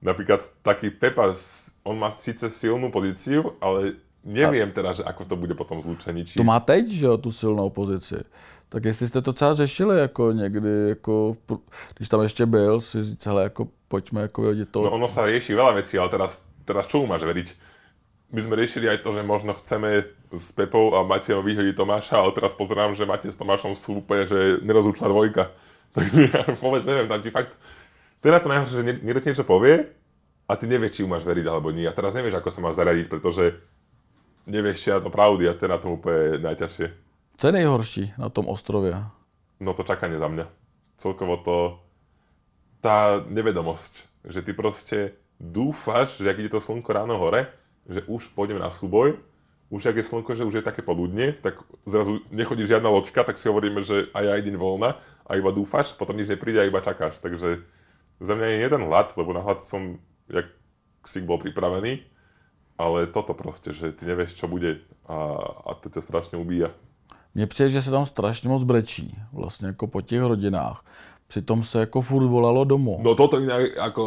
napríklad 0.03 0.47
taký 0.63 0.91
Pepa, 0.91 1.35
on 1.83 1.99
má 1.99 2.15
síce 2.15 2.51
silnú 2.51 2.91
pozíciu, 2.91 3.57
ale 3.61 3.99
neviem 4.25 4.71
teda, 4.71 4.93
že 4.93 5.03
ako 5.03 5.23
to 5.25 5.35
bude 5.37 5.55
potom 5.55 5.83
zlúčení. 5.83 6.25
Či... 6.25 6.39
To 6.39 6.47
má 6.47 6.61
teď, 6.61 6.91
že 6.91 7.07
jo, 7.07 7.17
tu 7.19 7.33
silnou 7.33 7.71
pozici. 7.71 8.17
Tak 8.69 8.85
jestli 8.85 9.09
jste 9.09 9.23
to 9.23 9.33
třeba 9.33 9.55
řešili 9.55 10.01
jako 10.01 10.33
někdy, 10.33 10.89
jako, 10.89 11.37
když 11.97 12.09
tam 12.09 12.23
ještě 12.23 12.47
byl, 12.47 12.81
si 12.81 13.03
říct, 13.03 13.27
hele, 13.27 13.43
jako 13.43 13.69
pojďme 13.89 14.23
jako 14.23 14.43
vyhodit 14.43 14.69
to. 14.71 14.83
No 14.83 14.91
ono 14.91 15.09
sa 15.09 15.25
rieši 15.25 15.57
veľa 15.57 15.81
vecí, 15.81 15.97
ale 15.97 16.13
teraz, 16.13 16.45
teraz 16.69 16.85
čo 16.87 17.01
máš 17.09 17.25
veriť? 17.25 17.49
My 18.29 18.45
sme 18.45 18.61
riešili 18.61 18.85
aj 18.93 19.01
to, 19.01 19.17
že 19.17 19.25
možno 19.25 19.57
chceme 19.57 20.05
s 20.37 20.53
Pepou 20.53 20.93
a 20.93 21.01
Matejom 21.01 21.41
vyhodiť 21.41 21.73
Tomáša, 21.73 22.21
ale 22.21 22.37
teraz 22.37 22.53
pozerám, 22.53 22.93
že 22.93 23.09
Matej 23.09 23.33
s 23.33 23.41
Tomášom 23.41 23.73
sú 23.73 24.05
úplne, 24.05 24.29
že 24.29 24.61
nerozlučná 24.61 25.09
dvojka. 25.09 25.49
Takže 25.97 26.29
ja 26.29 26.45
vôbec 26.61 26.85
neviem, 26.85 27.09
tam 27.09 27.25
ti 27.25 27.33
fakt... 27.33 27.57
Teda 28.19 28.43
to 28.43 28.51
najhoršie, 28.51 28.77
že 28.83 28.87
niekto 29.05 29.21
ti 29.23 29.31
niečo 29.31 29.47
povie 29.47 29.95
a 30.49 30.53
ty 30.59 30.65
nevieš, 30.67 30.99
či 30.99 31.03
mu 31.07 31.15
máš 31.15 31.23
veriť 31.23 31.47
alebo 31.47 31.71
nie. 31.71 31.87
A 31.87 31.95
teraz 31.95 32.15
nevieš, 32.17 32.39
ako 32.39 32.51
sa 32.51 32.61
máš 32.65 32.79
zaradiť, 32.79 33.07
pretože 33.07 33.59
nevieš, 34.49 34.83
či 34.83 34.91
je 34.91 35.05
to 35.05 35.13
pravdy 35.13 35.47
a 35.47 35.55
to 35.55 35.67
je 35.67 35.71
na 35.71 35.79
tom 35.79 36.01
úplne 36.01 36.43
najťažšie. 36.43 36.87
Co 37.39 37.45
je 37.47 37.53
nejhorší 37.53 38.05
na 38.19 38.29
tom 38.29 38.51
ostrově? 38.51 38.99
No 39.61 39.75
to 39.75 39.83
čakanie 39.83 40.19
za 40.19 40.29
mňa. 40.29 40.47
Celkovo 40.97 41.37
to... 41.43 41.57
Tá 42.79 43.19
nevedomosť, 43.27 44.23
že 44.23 44.39
ty 44.39 44.55
proste 44.55 45.19
dúfaš, 45.43 46.23
že 46.23 46.31
ak 46.31 46.39
ide 46.39 46.47
to 46.47 46.63
slnko 46.63 46.87
ráno 46.95 47.19
hore, 47.19 47.51
že 47.91 48.07
už 48.07 48.31
pôjdeme 48.39 48.63
na 48.63 48.71
súboj, 48.71 49.19
už 49.67 49.91
ak 49.91 49.99
je 49.99 50.07
slnko, 50.07 50.39
že 50.39 50.47
už 50.47 50.63
je 50.63 50.63
také 50.63 50.87
poludne, 50.87 51.35
tak 51.35 51.59
zrazu 51.83 52.23
nechodí 52.31 52.63
žiadna 52.63 52.87
loďka, 52.87 53.27
tak 53.27 53.35
si 53.35 53.51
hovoríme, 53.51 53.83
že 53.83 54.15
aj 54.15 54.23
ja 54.23 54.39
deň 54.39 54.55
voľna 54.55 54.95
a 55.27 55.31
iba 55.35 55.51
dúfaš, 55.51 55.91
potom 55.99 56.15
nič 56.15 56.31
nepríde 56.31 56.63
a 56.63 56.71
iba 56.71 56.79
čakáš. 56.79 57.19
Takže 57.19 57.67
za 58.21 58.35
mňa 58.35 58.47
je 58.47 58.59
jeden 58.59 58.83
hlad, 58.83 59.15
lebo 59.17 59.33
na 59.33 59.41
hlad 59.41 59.65
som 59.65 59.99
jak 60.29 60.47
ksík 61.03 61.25
bol 61.25 61.39
pripravený, 61.39 62.03
ale 62.79 63.07
toto 63.07 63.35
prostě, 63.35 63.73
že 63.73 63.93
ty 63.93 64.07
nevieš, 64.07 64.35
čo 64.35 64.47
bude 64.49 64.79
a, 65.07 65.15
a 65.67 65.75
to 65.75 65.89
ťa 65.89 66.01
strašně 66.01 66.39
ubíja. 66.39 66.71
Mně 67.35 67.47
přijde, 67.47 67.69
že 67.69 67.83
se 67.83 67.91
tam 67.91 68.07
strašně 68.07 68.49
moc 68.49 68.65
brečí, 68.65 69.19
vlastně 69.33 69.67
jako 69.67 69.87
po 69.87 70.01
těch 70.03 70.23
rodinách. 70.23 70.85
Přitom 71.27 71.65
se 71.65 71.81
jako 71.81 72.03
furt 72.03 72.27
volalo 72.27 72.65
domů. 72.65 73.01
No 73.03 73.15
toto 73.15 73.41
inak, 73.41 73.77
ako, 73.79 74.05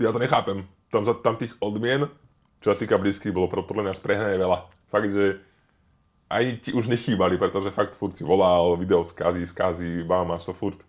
ja 0.00 0.12
to 0.12 0.18
nechápem. 0.18 0.66
Tam, 0.90 1.04
za, 1.04 1.14
tam 1.14 1.36
tých 1.36 1.54
odmien, 1.62 2.10
čo 2.60 2.74
sa 2.74 2.76
týka 2.76 2.98
blízkych, 2.98 3.30
bolo 3.30 3.46
pro- 3.46 3.62
podľa 3.62 3.86
mňa 3.86 3.94
sprehnané 3.94 4.34
veľa. 4.34 4.58
Fakt, 4.90 5.14
že 5.14 5.38
ani 6.26 6.58
ti 6.58 6.74
už 6.74 6.90
nechýbali, 6.90 7.38
pretože 7.38 7.70
fakt 7.70 7.94
furt 7.94 8.18
si 8.18 8.26
volal, 8.26 8.74
video 8.74 9.06
skazí, 9.06 9.46
skazí, 9.46 10.02
bám, 10.02 10.28
máš 10.34 10.50
to 10.50 10.52
furt. 10.52 10.82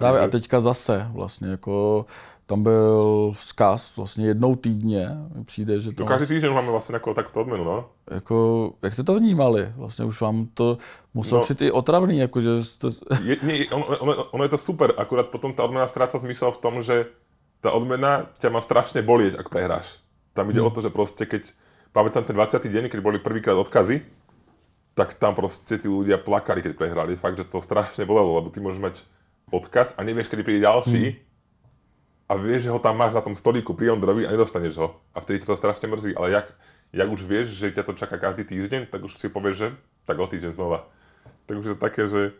Právě 0.00 0.20
a 0.20 0.28
teďka 0.28 0.60
zase 0.60 1.06
vlastně 1.12 1.48
jako 1.60 2.06
tam 2.46 2.62
byl 2.62 3.30
vzkaz 3.36 3.96
vlastně 3.96 4.26
jednou 4.26 4.56
týdně. 4.56 5.08
Přijde, 5.46 5.80
že 5.80 5.92
to 5.92 6.02
No 6.02 6.08
každý 6.08 6.26
týždeň 6.34 6.50
máme 6.50 6.70
vlastne 6.74 6.98
ako 6.98 7.14
takto 7.14 7.46
odmenu, 7.46 7.62
no. 7.62 7.94
jako, 8.10 8.36
jak 8.82 8.92
jste 8.92 9.02
to 9.06 9.14
vnímali? 9.14 9.70
Vlastně 9.76 10.04
už 10.04 10.20
vám 10.20 10.46
to 10.54 10.78
muselo 11.14 11.40
No. 11.40 11.44
přijít 11.44 11.62
i 11.62 11.70
otravný, 11.70 12.18
jako 12.18 12.40
že 12.40 12.64
jste, 12.64 12.86
Je, 13.22 13.36
nie, 13.42 13.70
ono, 13.70 13.86
ono, 13.86 14.12
ono, 14.34 14.42
je 14.44 14.50
to 14.50 14.58
super, 14.58 14.90
akurát 14.98 15.30
potom 15.30 15.52
tá 15.54 15.62
odmena 15.62 15.86
stráca 15.86 16.18
zmysel 16.18 16.50
v 16.50 16.58
tom, 16.58 16.82
že 16.82 17.06
tá 17.62 17.70
odmena 17.70 18.26
ťa 18.40 18.50
má 18.50 18.58
strašne 18.64 19.02
bolieť, 19.06 19.38
ak 19.38 19.46
prehráš. 19.52 20.02
Tam 20.34 20.50
ide 20.50 20.58
Hmm. 20.58 20.66
o 20.66 20.74
to, 20.74 20.82
že 20.82 20.90
proste 20.90 21.26
keď, 21.30 21.54
pamätám 21.94 22.24
ten 22.26 22.34
20. 22.34 22.66
deň, 22.66 22.90
keď 22.90 22.98
boli 23.04 23.18
prvýkrát 23.22 23.54
odkazy, 23.54 24.02
tak 24.98 25.14
tam 25.14 25.34
proste 25.38 25.78
tí 25.78 25.86
ľudia 25.86 26.18
plakali, 26.18 26.62
keď 26.66 26.72
prehrali. 26.74 27.14
Fakt, 27.14 27.38
že 27.38 27.44
to 27.46 27.62
strašne 27.62 28.02
bolelo, 28.10 28.42
lebo 28.42 28.50
ty 28.50 28.58
môžeš 28.58 28.80
mať 28.82 28.96
odkaz 29.50 29.94
a 29.98 30.02
nevieš, 30.02 30.30
kedy 30.30 30.42
príde 30.42 30.66
ďalší 30.66 31.02
Hmm. 31.14 31.20
a 32.30 32.32
vieš, 32.38 32.70
že 32.70 32.70
ho 32.70 32.78
tam 32.78 32.94
máš 32.94 33.14
na 33.14 33.22
tom 33.26 33.34
stolíku 33.34 33.74
pri 33.74 33.90
Ondrovi 33.90 34.22
a 34.26 34.30
nedostaneš 34.30 34.78
ho. 34.78 35.02
A 35.14 35.18
vtedy 35.18 35.42
ťa 35.42 35.50
to 35.50 35.58
strašne 35.58 35.90
mrzí. 35.90 36.14
Ale 36.14 36.30
jak, 36.30 36.46
jak 36.94 37.08
už 37.10 37.22
vieš, 37.26 37.46
že 37.58 37.74
ťa 37.74 37.82
to 37.82 37.92
čaká 37.98 38.16
každý 38.22 38.46
týždeň, 38.46 38.86
tak 38.86 39.02
už 39.02 39.18
si 39.18 39.26
povieš, 39.26 39.56
že 39.58 39.68
tak 40.06 40.18
o 40.18 40.26
týždeň 40.30 40.54
znova. 40.54 40.86
Tak 41.50 41.58
už 41.58 41.66
je 41.66 41.74
to 41.74 41.80
také, 41.82 42.06
že 42.06 42.30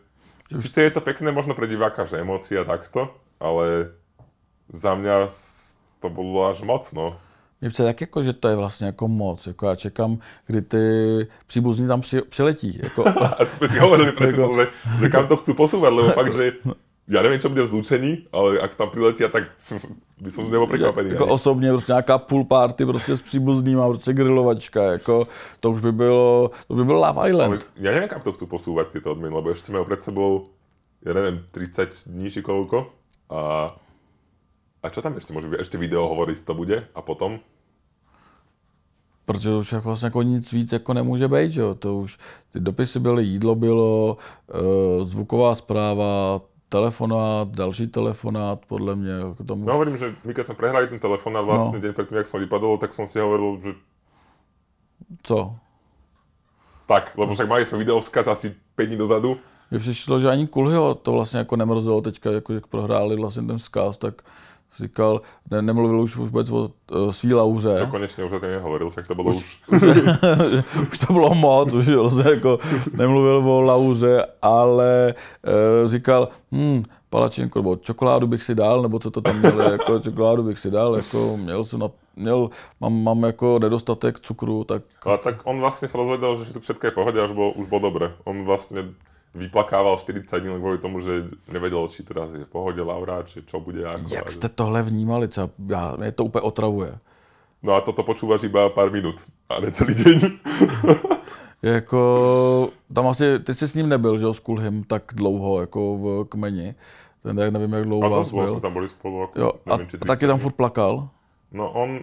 Sice 0.51 0.83
je 0.83 0.91
to 0.91 0.99
pekné 0.99 1.31
možno 1.31 1.55
pre 1.55 1.63
diváka, 1.63 2.03
že 2.03 2.19
emócia 2.19 2.67
takto, 2.67 3.15
ale 3.39 3.95
za 4.67 4.99
mňa 4.99 5.31
to 6.03 6.07
bolo 6.11 6.43
až 6.51 6.59
moc, 6.67 6.91
no. 6.91 7.15
Mně 7.61 7.69
přijde 7.69 7.89
tak 7.89 8.01
jako, 8.01 8.23
že 8.23 8.33
to 8.33 8.47
je 8.47 8.55
vlastně 8.55 8.87
jako 8.87 9.07
moc. 9.07 9.47
Jako 9.47 9.67
já 9.67 9.75
čekám, 9.75 10.19
kdy 10.47 10.61
ty 10.61 10.83
příbuzní 11.47 11.87
tam 11.87 12.01
při, 12.01 12.21
přiletí. 12.21 12.79
Jako, 12.83 13.03
A 13.39 13.45
sme 13.47 13.67
si 13.69 13.79
hovorili 13.79 14.11
to, 14.11 14.27
že, 14.27 14.35
že 14.99 15.07
kam 15.07 15.27
to 15.31 15.37
chcú 15.37 15.53
posúvať, 15.55 15.91
lebo 15.93 16.09
fakt, 16.11 16.33
že 16.35 16.51
ja 17.09 17.19
neviem, 17.25 17.41
čo 17.41 17.49
bude 17.49 17.65
v 17.65 17.71
zlúčení, 17.73 18.11
ale 18.29 18.61
ak 18.61 18.77
tam 18.77 18.89
priletia, 18.93 19.27
tak 19.27 19.49
by 20.21 20.29
som 20.29 20.47
nebol 20.47 20.67
prekvapený. 20.69 21.09
jako 21.17 21.23
ani. 21.23 21.33
osobně 21.33 21.69
prostě 21.71 21.91
nějaká 21.91 22.17
pool 22.17 22.43
party 22.45 22.85
prostě 22.85 23.17
s 23.17 23.21
příbuznýma, 23.21 23.87
prostě 23.87 24.13
grilovačka, 24.13 24.83
jako 24.83 25.27
to 25.59 25.71
už 25.71 25.81
by 25.81 25.91
bylo, 25.91 26.51
to 26.67 26.73
by 26.73 26.85
byl 26.85 26.95
Love 26.95 27.21
Ale 27.21 27.29
Island. 27.29 27.61
ja 27.81 27.91
neviem, 27.91 28.09
kam 28.09 28.21
to 28.21 28.31
chcú 28.33 28.45
posúvať 28.45 28.93
tieto 28.93 29.11
odmeny, 29.11 29.33
lebo 29.33 29.49
ešte 29.49 29.73
majú 29.73 29.85
pred 29.89 30.03
sebou, 30.03 30.53
ja 31.01 31.13
neviem, 31.17 31.41
30 31.51 32.05
dní 32.05 32.29
či 32.31 32.41
koľko. 32.45 32.93
A, 33.33 33.73
a 34.83 34.87
čo 34.93 35.01
tam 35.01 35.17
ešte 35.17 35.33
môže 35.33 35.49
byť? 35.49 35.59
Ešte 35.61 35.77
video 35.81 36.05
hovorí, 36.05 36.37
to 36.37 36.53
bude 36.53 36.85
a 36.93 37.01
potom? 37.01 37.41
Protože 39.25 39.49
už 39.53 39.71
jako 39.71 39.87
vlastně 39.89 40.05
jako 40.05 40.21
nic 40.21 40.51
víc 40.51 40.71
jako 40.71 40.93
nemůže 40.93 41.27
být, 41.27 41.51
že 41.51 41.61
jo? 41.61 41.75
To 41.75 41.97
už 41.97 42.17
ty 42.53 42.59
dopisy 42.59 42.99
byly, 42.99 43.23
jídlo 43.23 43.55
bylo, 43.55 44.17
e, 44.53 45.05
zvuková 45.05 45.55
zpráva, 45.55 46.41
telefonát, 46.71 47.47
další 47.51 47.87
telefonát, 47.87 48.65
podle 48.65 48.95
mě. 48.95 49.11
Jako 49.11 49.43
tam 49.43 49.59
už... 49.59 49.65
No 49.65 49.73
hovorím, 49.73 49.97
že 49.97 50.15
my 50.23 50.31
keď 50.31 50.45
sme 50.47 50.55
prehrali 50.55 50.87
ten 50.87 50.99
telefonát 51.03 51.43
vlastne 51.43 51.77
no. 51.77 51.83
deň 51.83 51.91
predtým, 51.91 52.17
jak 52.23 52.31
som 52.31 52.39
vypadol, 52.39 52.79
tak 52.79 52.95
som 52.95 53.03
si 53.03 53.19
hovoril, 53.19 53.59
že 53.59 53.71
Co? 55.27 55.59
tak, 56.87 57.15
lebo 57.15 57.31
však 57.35 57.47
mali 57.47 57.63
sme 57.63 57.83
videovskaz 57.83 58.27
asi 58.27 58.55
5 58.75 58.87
dní 58.87 58.97
dozadu. 58.97 59.39
Mně 59.71 59.79
přišlo, 59.79 60.19
že 60.19 60.29
ani 60.29 60.47
Kulhyho 60.47 60.95
to 60.95 61.11
vlastně 61.11 61.39
jako 61.39 61.55
nemrzelo 61.55 62.01
teďka, 62.01 62.31
jako 62.31 62.53
jak 62.53 62.67
prohráli 62.67 63.15
vlastně 63.15 63.43
ten 63.43 63.57
vzkaz, 63.57 63.97
tak 63.97 64.21
říkal, 64.79 65.21
ne, 65.51 65.61
nemluvil 65.61 66.01
už 66.01 66.15
vůbec 66.15 66.49
o 66.51 66.71
uh, 66.91 67.11
svý 67.11 67.33
lauře. 67.33 67.77
To 67.79 67.87
konečne 67.87 68.23
už 68.23 68.31
o 68.31 68.39
tom 68.39 68.49
nehovoril, 68.49 68.89
však 68.89 69.07
to 69.07 69.15
bolo 69.15 69.35
už... 69.35 69.61
už 70.91 70.97
to 70.97 71.13
bylo 71.13 71.35
moc, 71.35 71.73
už 71.73 71.87
vlastně 71.87 72.31
jako 72.31 72.59
nemluvil 72.93 73.35
o 73.35 73.61
lauře, 73.61 74.25
ale 74.41 75.13
uh, 75.83 75.91
říkal, 75.91 76.29
hm, 76.51 76.83
palačinku, 77.09 77.59
nebo 77.59 77.75
čokoládu 77.75 78.27
bych 78.27 78.43
si 78.43 78.55
dal, 78.55 78.81
nebo 78.81 78.99
co 78.99 79.11
to 79.11 79.21
tam 79.21 79.39
měli, 79.39 79.71
jako 79.71 79.99
čokoládu 79.99 80.43
bych 80.43 80.59
si 80.59 80.71
dal, 80.71 80.95
jako 80.95 81.37
měl 81.37 81.65
jsem 81.65 81.79
na, 81.79 81.89
měl, 82.15 82.49
mám, 82.79 83.03
mám 83.03 83.23
jako 83.23 83.59
nedostatek 83.59 84.19
cukru, 84.19 84.63
tak 84.63 84.83
Ale 85.03 85.17
tak 85.17 85.41
on 85.43 85.57
vlastne 85.57 85.89
sa 85.89 85.97
rozvedel, 85.97 86.45
že 86.45 86.53
tu 86.53 86.61
všetko 86.61 86.83
je 86.87 86.93
pohode 86.93 87.17
a 87.17 87.25
už 87.25 87.33
bol, 87.33 87.49
už 87.57 87.67
bol 87.67 87.81
dobre. 87.81 88.13
On 88.23 88.45
vlastne 88.45 88.93
vyplakával 89.35 89.97
40 89.97 90.39
dní 90.39 90.49
len 90.49 90.61
kvôli 90.61 90.77
tomu, 90.77 90.99
že 91.01 91.31
nevedel, 91.47 91.87
či 91.87 92.03
teraz 92.03 92.29
je 92.35 92.43
v 92.43 92.51
pohode 92.51 92.81
Laura, 92.81 93.23
či 93.23 93.41
čo 93.47 93.59
bude. 93.63 93.79
Ako, 93.87 94.11
jak 94.11 94.31
jste 94.31 94.49
tohle 94.49 94.83
vnímali, 94.83 95.27
co 95.27 95.49
já, 95.67 95.95
mě 95.95 96.11
to 96.11 96.25
úplně 96.25 96.41
otravuje. 96.41 96.97
No 97.63 97.73
a 97.73 97.81
toto 97.81 98.01
počúvaš 98.03 98.43
iba 98.43 98.69
pár 98.73 98.89
minút 98.89 99.21
a 99.49 99.61
ne 99.61 99.71
celý 99.71 99.93
deň. 99.93 100.19
Jako, 101.61 102.69
tam 102.93 103.07
asi, 103.07 103.39
ty 103.39 103.53
jsi 103.53 103.67
s 103.67 103.75
ním 103.75 103.89
nebyl, 103.89 104.17
že 104.17 104.25
jo, 104.25 104.33
s 104.33 104.39
Kulhym 104.39 104.83
tak 104.83 105.03
dlouho, 105.13 105.59
jako 105.61 105.97
v 105.97 106.25
kmeni. 106.29 106.75
Ten, 107.23 107.39
jak 107.39 107.53
nevím, 107.53 107.73
jak 107.73 107.85
dlouho 107.85 108.05
a 108.05 108.09
vás 108.09 108.31
byl. 108.31 108.59
tam 108.59 108.73
boli 108.73 108.89
spolu. 108.89 109.23
Ako, 109.23 109.39
Jo, 109.39 109.51
a, 109.65 109.69
neviem, 109.69 109.87
či 109.87 109.97
a 110.01 110.05
taky 110.05 110.25
30 110.25 110.27
tam 110.27 110.39
furt 110.39 110.55
plakal. 110.55 111.09
No 111.51 111.69
on, 111.69 112.01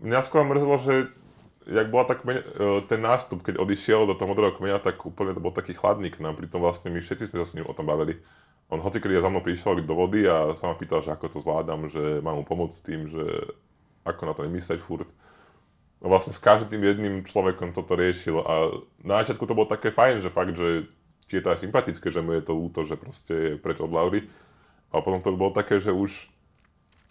mňa 0.00 0.20
skôr 0.24 0.48
mrzelo, 0.48 0.78
že 0.80 1.12
jak 1.66 1.88
bola 1.90 2.04
tak 2.04 2.22
kmeň, 2.22 2.36
e, 2.36 2.44
ten 2.88 3.00
nástup, 3.00 3.40
keď 3.40 3.56
odišiel 3.60 4.04
do 4.04 4.14
toho 4.14 4.28
modrého 4.28 4.52
kmeňa, 4.52 4.84
tak 4.84 5.00
úplne 5.00 5.32
to 5.32 5.40
bol 5.40 5.52
taký 5.52 5.72
chladný 5.72 6.12
k 6.12 6.20
nám, 6.20 6.36
pritom 6.36 6.60
vlastne 6.60 6.92
my 6.92 7.00
všetci 7.00 7.32
sme 7.32 7.40
sa 7.42 7.46
s 7.48 7.56
ním 7.56 7.66
o 7.68 7.76
tom 7.76 7.88
bavili. 7.88 8.20
On 8.72 8.80
hoci 8.80 9.00
kedy 9.00 9.20
za 9.20 9.28
mnou 9.28 9.44
prišiel 9.44 9.84
do 9.84 9.94
vody 9.96 10.24
a 10.24 10.56
sa 10.56 10.72
ma 10.72 10.74
pýtal, 10.76 11.04
že 11.04 11.12
ako 11.12 11.28
to 11.28 11.38
zvládam, 11.44 11.92
že 11.92 12.24
mám 12.24 12.40
mu 12.40 12.44
pomôcť 12.48 12.74
s 12.74 12.84
tým, 12.84 13.00
že 13.12 13.24
ako 14.08 14.22
na 14.24 14.32
to 14.32 14.44
nemysleť 14.48 14.80
furt. 14.80 15.08
A 16.00 16.08
vlastne 16.08 16.32
s 16.32 16.40
každým 16.40 16.80
jedným 16.80 17.24
človekom 17.24 17.72
toto 17.72 17.96
riešil 17.96 18.40
a 18.40 18.54
na 19.00 19.24
začiatku 19.24 19.44
to 19.48 19.56
bolo 19.56 19.68
také 19.68 19.88
fajn, 19.92 20.20
že 20.20 20.32
fakt, 20.32 20.56
že 20.56 20.88
je 21.32 21.40
to 21.40 21.52
aj 21.52 21.64
sympatické, 21.64 22.12
že 22.12 22.20
mu 22.20 22.36
je 22.36 22.44
to 22.44 22.52
ľúto, 22.52 22.84
že 22.84 23.00
proste 23.00 23.34
je 23.34 23.52
preč 23.56 23.80
od 23.80 23.88
Laury. 23.88 24.28
A 24.94 25.02
potom 25.02 25.18
to 25.18 25.34
bolo 25.34 25.50
také, 25.50 25.80
že 25.80 25.90
už 25.90 26.28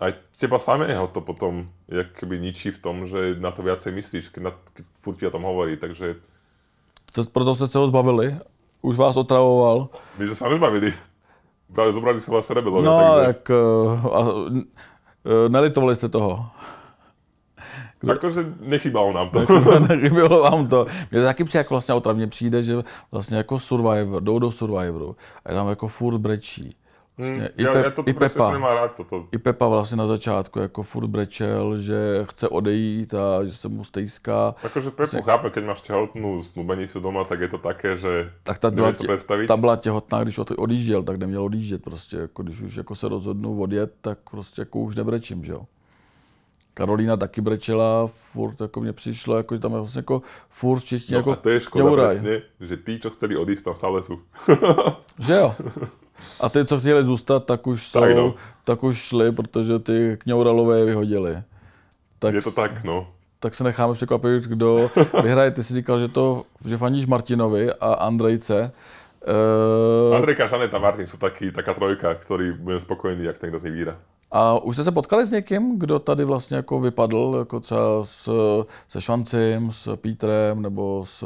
aj 0.03 0.11
teba 0.35 0.59
samého 0.59 1.07
to 1.07 1.23
potom 1.23 1.71
jak 1.87 2.11
keby 2.19 2.39
ničí 2.39 2.75
v 2.75 2.79
tom, 2.83 3.07
že 3.07 3.39
na 3.39 3.51
to 3.55 3.63
viacej 3.63 3.95
myslíš, 3.95 4.35
keď, 4.35 4.41
na, 4.43 4.51
keď 4.75 4.85
furt 4.99 5.17
ti 5.17 5.27
o 5.27 5.31
tom 5.31 5.47
hovorí, 5.47 5.77
takže 5.79 6.19
To, 7.13 7.23
proto 7.23 7.55
jste 7.55 7.67
se 7.67 7.77
ho 7.77 7.87
zbavili. 7.87 8.37
Už 8.81 8.97
vás 8.97 9.17
otravoval. 9.17 9.89
my 10.17 10.25
sme 10.27 10.35
sa 10.35 10.49
nezbavili. 10.49 10.91
Práve 11.69 11.93
zobrali 11.93 12.19
si 12.19 12.27
vlastne 12.27 12.57
rebelovia, 12.57 12.89
No, 12.89 12.97
takže 12.99 13.27
jak... 13.27 13.43
Uh, 13.49 14.05
a, 14.05 14.19
uh, 14.21 15.47
nelitovali 15.47 15.95
jste 15.95 16.09
toho. 16.09 16.49
akože 18.03 18.43
nechybalo 18.59 19.13
nám 19.13 19.29
to. 19.29 19.39
Nechybělo 19.87 20.41
vám 20.49 20.67
to. 20.67 20.85
Mně 21.11 21.19
to 21.21 21.25
taky 21.25 21.43
přijde, 21.43 21.59
jako 21.59 21.73
vlastně 21.73 21.93
otravně 21.93 22.27
přijde, 22.27 22.63
že 22.63 22.73
vlastně 23.11 23.37
jako 23.37 23.59
Survivor, 23.59 24.23
jdou 24.23 24.39
do 24.39 24.51
Survivoru 24.51 25.15
a 25.45 25.51
je 25.51 25.55
tam 25.55 25.69
jako 25.69 25.87
furt 25.87 26.17
brečí. 26.17 26.75
Vlastně, 27.17 27.49
i, 27.57 27.63
ja, 27.63 27.73
Pe- 27.73 27.83
ja 27.83 27.91
toto 27.93 28.09
i 28.09 28.13
presne 28.13 28.41
Pepa. 28.41 28.51
nemá 28.57 28.73
rád, 28.73 28.95
toto. 28.97 29.27
I 29.31 29.37
Pepa 29.37 29.67
vlastně 29.67 29.97
na 29.97 30.07
začátku 30.07 30.59
jako 30.59 30.83
furt 30.83 31.07
brečel, 31.07 31.77
že 31.77 32.25
chce 32.29 32.47
odejít 32.49 33.13
a 33.13 33.45
že 33.45 33.51
se 33.53 33.67
mu 33.69 33.83
stejská. 33.83 34.55
Akože 34.63 34.91
Pepu 34.91 35.21
chápe, 35.21 35.49
keď 35.53 35.63
máš 35.63 35.81
tehotnú 35.85 36.41
snubenicu 36.41 36.97
doma, 36.99 37.23
tak 37.23 37.39
je 37.45 37.47
to 37.53 37.57
také, 37.61 37.97
že 37.97 38.33
Tak 38.43 38.57
ta 38.57 38.71
byla, 38.71 38.91
to 38.91 39.03
predstaviť. 39.03 39.47
ta 39.47 39.57
byla 39.57 39.75
těhotná, 39.75 40.23
když 40.23 40.37
od- 40.37 40.51
odjížděl, 40.57 41.03
tak 41.03 41.17
neměl 41.17 41.43
odjíždět 41.45 41.83
prostě. 41.83 42.17
Jako 42.17 42.43
když 42.43 42.61
už 42.61 42.75
jako 42.75 42.95
se 42.95 43.07
rozhodnu 43.07 43.61
odjet, 43.61 43.93
tak 44.01 44.17
prostě 44.31 44.61
jako 44.61 44.79
už 44.79 44.95
nebrečím, 44.95 45.43
že 45.45 45.51
jo. 45.51 45.61
Karolína 46.73 47.17
taky 47.17 47.41
brečela, 47.41 48.07
furt 48.07 48.61
jako 48.61 48.81
mně 48.81 48.93
přišlo, 48.93 49.37
jako, 49.37 49.55
že 49.55 49.61
tam 49.61 49.71
je 49.73 49.79
vlastně 49.79 49.99
jako 49.99 50.21
furt 50.49 50.79
všichni 50.79 51.13
No 51.13 51.19
jako 51.19 51.31
a 51.31 51.35
to 51.35 51.49
je 51.49 51.59
škoda 51.59 51.91
presne, 51.95 52.41
že 52.59 52.77
tí, 52.77 52.97
čo 52.99 53.09
chceli 53.13 53.37
odísť, 53.37 53.63
tam 53.69 53.75
stále 53.77 54.01
sú. 54.01 54.17
Že 55.21 55.33
jo. 55.33 55.53
A 56.41 56.49
ty, 56.49 56.65
co 56.65 56.79
chtěli 56.79 57.03
zůstat, 57.05 57.45
tak 57.45 57.67
už, 57.67 57.87
jsou, 57.87 57.99
Tak 57.99 58.15
no. 58.15 58.33
tak 58.63 58.83
už 58.83 58.97
šli, 58.97 59.31
protože 59.31 59.79
ty 59.79 60.17
kňouralové 60.21 60.79
je 60.79 60.85
vyhodili. 60.85 61.37
Tak, 62.19 62.33
Je 62.35 62.41
to 62.41 62.51
tak, 62.51 62.83
no. 62.83 63.07
tak 63.39 63.55
se 63.55 63.63
necháme 63.63 63.93
překvapit, 63.93 64.43
kdo 64.43 64.89
vyhraje. 65.23 65.51
Ty 65.51 65.63
jsi 65.63 65.73
říkal, 65.73 65.99
že 65.99 66.07
to, 66.07 66.43
že 66.67 66.77
fandíš 66.77 67.05
Martinovi 67.05 67.73
a 67.73 67.93
Andrejce. 67.93 68.71
Uh, 69.23 70.15
Andrejka, 70.15 70.51
Žaneta, 70.51 70.83
Martin 70.83 71.07
sú 71.07 71.15
taký, 71.15 71.55
taká 71.55 71.71
trojka, 71.71 72.11
ktorý 72.11 72.59
budem 72.59 72.79
spokojný, 72.83 73.23
jak 73.23 73.39
ten, 73.39 73.49
kdo 73.49 73.59
z 73.59 73.63
nich 73.71 73.73
vyhrá. 73.73 73.95
A 74.33 74.59
už 74.59 74.75
jste 74.75 74.83
se 74.83 74.91
potkali 74.91 75.25
s 75.25 75.31
někým, 75.31 75.79
kdo 75.79 75.99
tady 75.99 76.23
vlastně 76.25 76.57
jako 76.57 76.79
vypadl, 76.79 77.35
jako 77.39 77.59
třeba 77.59 78.05
s, 78.05 78.29
se 78.89 79.01
Švancem, 79.01 79.71
s 79.71 79.95
Pítrem, 79.95 80.61
nebo 80.61 81.05
s 81.05 81.23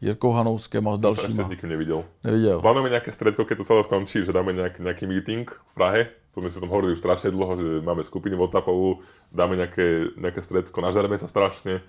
Jirkou 0.00 0.32
Hanouskem 0.32 0.88
a 0.88 0.96
s 0.96 1.00
dalšíma? 1.00 1.28
ešte 1.28 1.44
s 1.44 1.48
nikým 1.48 1.68
nevidel. 1.72 2.04
Neviděl. 2.24 2.60
Plánujeme 2.60 2.92
nejaké 2.92 3.10
stredko, 3.16 3.48
keď 3.48 3.56
to 3.58 3.64
celé 3.64 3.82
skončí, 3.82 4.28
že 4.28 4.32
dáme 4.32 4.52
nejak, 4.52 4.76
nejaký 4.76 5.08
meeting 5.08 5.48
v 5.48 5.72
Prahe. 5.74 6.12
To 6.36 6.44
si 6.44 6.60
o 6.60 6.60
tom 6.60 6.68
hovorili 6.68 6.92
už 6.92 7.00
strašne 7.00 7.32
dlho, 7.32 7.56
že 7.56 7.68
máme 7.80 8.04
skupinu 8.04 8.36
Whatsappovú, 8.36 9.00
dáme 9.32 9.56
nejaké, 9.56 10.12
nejaké 10.20 10.44
stredko, 10.44 10.84
nažereme 10.84 11.16
sa 11.16 11.24
strašne. 11.32 11.80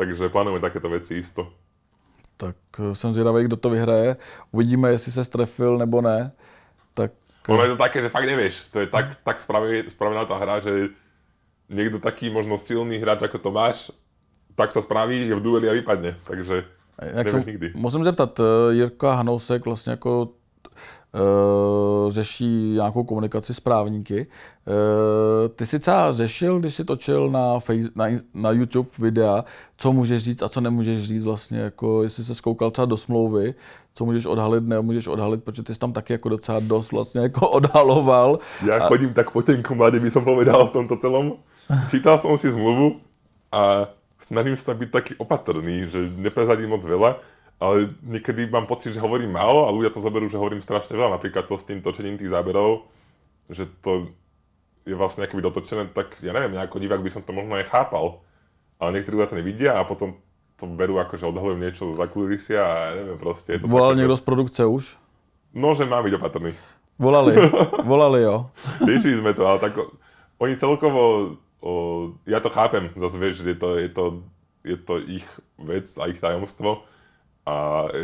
Takže 0.00 0.32
plánujeme 0.32 0.64
takéto 0.64 0.88
veci 0.88 1.20
isto. 1.20 1.52
Tak 2.38 2.56
eh, 2.78 2.94
jsem 2.94 3.14
zvědavý, 3.14 3.44
kdo 3.44 3.56
to 3.56 3.70
vyhraje. 3.70 4.16
Uvidíme, 4.52 4.90
jestli 4.90 5.12
se 5.12 5.24
strefil 5.24 5.78
nebo 5.78 6.00
ne. 6.00 6.32
Tak 6.94 7.12
Ono 7.48 7.62
je 7.62 7.68
to 7.68 7.76
také, 7.76 8.02
že 8.02 8.08
fakt 8.08 8.28
nevieš. 8.28 8.70
To 8.72 8.80
je 8.80 8.86
tak, 8.86 9.16
tak 9.24 9.40
spravená, 9.40 10.24
tá 10.28 10.36
hra, 10.36 10.60
že 10.60 10.92
niekto 11.68 11.96
taký 11.96 12.28
možno 12.28 12.60
silný 12.60 13.00
hráč 13.00 13.24
ako 13.24 13.40
Tomáš, 13.40 13.88
tak 14.52 14.68
sa 14.68 14.84
spraví, 14.84 15.24
je 15.24 15.32
v 15.32 15.40
dueli 15.40 15.66
a 15.68 15.72
vypadne. 15.72 16.16
Takže 16.28 16.64
jak 17.02 17.28
jsem, 17.28 17.44
nikdy. 17.46 17.72
musím 17.74 18.04
zeptat, 18.04 18.40
eh, 18.40 18.74
Jirka 18.74 19.14
Hanousek 19.14 19.64
vlastně 19.64 19.90
jako 19.90 20.28
řeší 22.08 22.72
nějakou 22.74 23.04
komunikaci 23.04 23.54
s 23.54 23.60
právníky. 23.60 24.26
Uh, 24.68 25.48
ty 25.56 25.66
si 25.66 25.78
třeba 25.78 26.12
řešil, 26.12 26.60
když 26.60 26.74
si 26.74 26.84
točil 26.84 27.30
na, 27.30 27.60
face, 27.60 27.88
na, 27.94 28.04
na 28.34 28.50
YouTube 28.50 28.88
videa, 28.98 29.44
co 29.76 29.92
můžeš 29.92 30.22
říct 30.22 30.42
a 30.42 30.48
co 30.48 30.60
nemůžeš 30.60 31.08
říct 31.08 31.24
vlastně, 31.24 31.58
jako 31.58 32.02
jestli 32.02 32.24
se 32.24 32.34
skoukal 32.34 32.70
třeba 32.70 32.86
do 32.86 32.96
smlouvy, 32.96 33.54
co 33.94 34.04
můžeš 34.04 34.26
odhalit, 34.26 34.64
nemůžeš 34.64 35.06
odhalit, 35.06 35.44
protože 35.44 35.62
ty 35.62 35.74
jsi 35.74 35.80
tam 35.80 35.92
taky 35.92 36.12
jako 36.12 36.28
docela 36.28 36.60
dost 36.60 36.92
vlastně 36.92 37.20
jako 37.20 37.48
odhaloval. 37.58 38.38
Ja 38.66 38.88
chodím 38.88 39.14
tak 39.14 39.30
po 39.30 39.42
tenkom 39.42 39.78
mladí, 39.78 40.00
by 40.00 40.10
som 40.10 40.24
povedal 40.24 40.66
v 40.68 40.72
tomto 40.72 40.96
celom. 40.96 41.32
Čítal 41.90 42.18
som 42.18 42.38
si 42.38 42.52
zmluvu 42.52 43.00
a 43.52 43.88
snažím 44.18 44.56
sa 44.56 44.74
byť 44.74 44.88
taký 44.90 45.12
opatrný, 45.16 45.88
že 45.88 46.10
neprezadím 46.16 46.68
moc 46.76 46.84
veľa, 46.84 47.16
ale 47.58 47.90
niekedy 48.00 48.46
mám 48.46 48.66
pocit, 48.66 48.94
že 48.94 49.02
hovorím 49.02 49.34
málo 49.34 49.66
a 49.66 49.74
ľudia 49.74 49.90
to 49.90 49.98
zoberú, 49.98 50.30
že 50.30 50.38
hovorím 50.38 50.62
strašne 50.62 50.94
veľa. 50.94 51.18
Napríklad 51.18 51.44
to 51.44 51.58
s 51.58 51.66
tým 51.66 51.82
točením 51.82 52.14
tých 52.14 52.30
záberov, 52.30 52.86
že 53.50 53.66
to 53.82 54.14
je 54.86 54.94
vlastne 54.94 55.26
akoby 55.26 55.42
dotočené, 55.42 55.90
tak 55.90 56.16
ja 56.22 56.30
neviem, 56.30 56.54
nejako 56.54 56.78
divák 56.78 57.02
by 57.02 57.10
som 57.10 57.20
to 57.20 57.34
možno 57.34 57.58
aj 57.58 57.66
chápal. 57.66 58.22
Ale 58.78 58.94
niektorí 58.94 59.18
ľudia 59.18 59.30
to 59.30 59.36
nevidia 59.36 59.72
a 59.74 59.82
potom 59.82 60.14
to 60.54 60.66
berú 60.66 60.98
ako, 60.98 61.18
že 61.18 61.26
odhalujem 61.26 61.60
niečo 61.60 61.90
za 61.92 62.06
kulisia 62.06 62.62
a 62.62 62.74
ja 62.88 62.94
neviem 62.96 63.18
proste. 63.18 63.52
Je 63.52 63.58
to 63.58 63.66
Volal 63.66 63.90
také- 63.90 63.98
někdo 64.00 64.16
z 64.16 64.20
produkce 64.20 64.60
už? 64.66 64.84
No, 65.54 65.74
že 65.74 65.82
mám 65.84 66.04
byť 66.04 66.14
opatrný. 66.14 66.54
Volali, 66.98 67.34
volali 67.86 68.22
jo. 68.22 68.50
Riešili 68.82 69.18
sme 69.18 69.34
to, 69.34 69.46
ale 69.46 69.58
tak 69.58 69.78
oni 70.38 70.54
celkovo, 70.58 71.34
o, 71.62 71.72
ja 72.26 72.38
to 72.38 72.50
chápem, 72.50 72.90
zase 72.94 73.18
vieš, 73.18 73.42
že 73.42 73.54
je 73.54 73.58
to, 73.58 73.68
je, 73.78 73.88
to, 73.88 74.04
je 74.66 74.76
to 74.76 74.94
ich 75.06 75.26
vec 75.58 75.86
a 75.98 76.06
ich 76.06 76.18
tajomstvo 76.18 76.82
a 77.48 77.54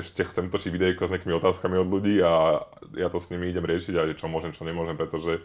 ešte 0.01 0.24
chcem 0.24 0.49
točiť 0.49 0.72
videjko 0.72 1.05
s 1.05 1.12
nejakými 1.12 1.36
otázkami 1.36 1.76
od 1.76 1.88
ľudí 1.92 2.16
a 2.24 2.64
ja 2.97 3.12
to 3.12 3.20
s 3.20 3.28
nimi 3.28 3.53
idem 3.53 3.68
riešiť 3.68 3.95
a 4.01 4.03
čo 4.16 4.32
môžem, 4.32 4.57
čo 4.57 4.64
nemôžem, 4.64 4.97
pretože 4.97 5.45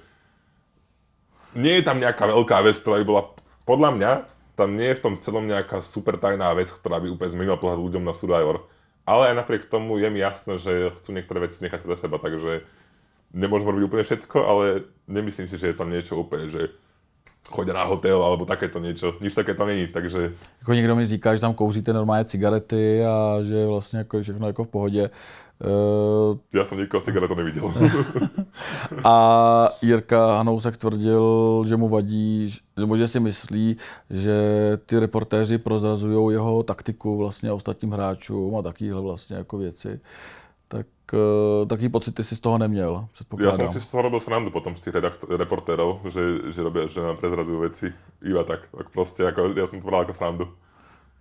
nie 1.52 1.76
je 1.76 1.84
tam 1.84 2.00
nejaká 2.00 2.24
veľká 2.32 2.64
vec, 2.64 2.80
ktorá 2.80 3.04
by 3.04 3.06
bola, 3.06 3.24
podľa 3.68 3.90
mňa, 4.00 4.12
tam 4.56 4.80
nie 4.80 4.88
je 4.92 4.98
v 5.00 5.04
tom 5.04 5.16
celom 5.20 5.52
nejaká 5.52 5.84
super 5.84 6.16
tajná 6.16 6.56
vec, 6.56 6.72
ktorá 6.72 7.04
by 7.04 7.12
úplne 7.12 7.34
zmenila 7.36 7.60
pohľad 7.60 7.80
ľuďom 7.80 8.04
na 8.08 8.16
Survivor. 8.16 8.72
Ale 9.04 9.34
aj 9.34 9.44
napriek 9.44 9.68
tomu 9.68 10.00
je 10.00 10.08
mi 10.08 10.24
jasné, 10.24 10.56
že 10.62 10.96
chcú 11.02 11.10
niektoré 11.12 11.44
veci 11.44 11.60
nechať 11.60 11.82
pre 11.84 11.96
seba, 12.00 12.22
takže 12.24 12.64
nemôžem 13.36 13.68
robiť 13.68 13.84
úplne 13.84 14.04
všetko, 14.08 14.38
ale 14.48 14.64
nemyslím 15.12 15.52
si, 15.52 15.60
že 15.60 15.74
je 15.74 15.76
tam 15.76 15.92
niečo 15.92 16.16
úplne, 16.16 16.48
že 16.48 16.72
chodia 17.50 17.74
na 17.74 17.84
hotel 17.84 18.24
alebo 18.24 18.46
takéto 18.46 18.80
niečo. 18.80 19.18
Nič 19.22 19.34
také 19.34 19.54
tam 19.54 19.68
není, 19.68 19.88
takže 19.88 20.34
Jako 20.60 20.74
někdo 20.74 20.96
mi 20.96 21.08
říká, 21.08 21.36
že 21.36 21.42
tam 21.42 21.54
kouříte 21.54 21.94
normálně 21.94 22.26
cigarety 22.26 23.06
a 23.06 23.44
že 23.44 23.66
vlastně 23.66 24.00
jako 24.00 24.18
je 24.18 24.24
všechno 24.24 24.48
jako 24.48 24.64
v 24.64 24.68
pohodě. 24.68 25.10
Uh, 25.60 26.40
ja 26.56 26.64
som 26.64 26.80
nikoho 26.80 27.04
cigaretu 27.04 27.36
nevidel. 27.36 27.68
a 29.04 29.16
Jirka 29.84 30.40
Hanousek 30.40 30.80
tvrdil, 30.80 31.24
že 31.68 31.76
mu 31.76 31.92
vadí, 31.92 32.48
nebo 32.80 32.96
že 32.96 33.08
si 33.08 33.20
myslí, 33.20 33.78
že 34.10 34.36
ty 34.86 35.00
reportéři 35.00 35.58
prozrazují 35.58 36.34
jeho 36.34 36.64
taktiku 36.64 37.18
vlastně 37.18 37.52
ostatním 37.52 37.92
hráčům 37.92 38.56
a 38.56 38.62
takovýhle 38.62 39.02
vlastně 39.02 39.36
jako 39.36 39.58
věci. 39.58 39.90
Uh, 39.90 40.39
taký 41.68 41.90
pocit 41.90 42.16
ty 42.16 42.24
si 42.24 42.36
z 42.36 42.40
toho 42.40 42.58
neměl, 42.58 42.94
ja 42.94 43.08
předpokládám. 43.14 43.56
som 43.58 43.70
si 43.70 43.82
z 43.82 43.88
toho 43.92 44.02
robil 44.02 44.20
srandu 44.20 44.52
potom 44.52 44.76
z 44.76 44.82
tých 44.82 44.94
redakt- 44.94 45.26
reportérov, 45.30 46.02
že, 46.10 46.52
že, 46.54 46.62
robia, 46.64 46.88
že 46.88 47.02
nám 47.02 47.18
prezrazujú 47.18 47.60
veci 47.60 47.88
iba 48.22 48.44
tak. 48.44 48.70
Tak 48.70 48.90
proste, 48.90 49.26
ako, 49.26 49.54
ja 49.58 49.66
som 49.66 49.82
to 49.82 49.88
bral 49.88 50.02
ako 50.06 50.14
srandu. 50.14 50.46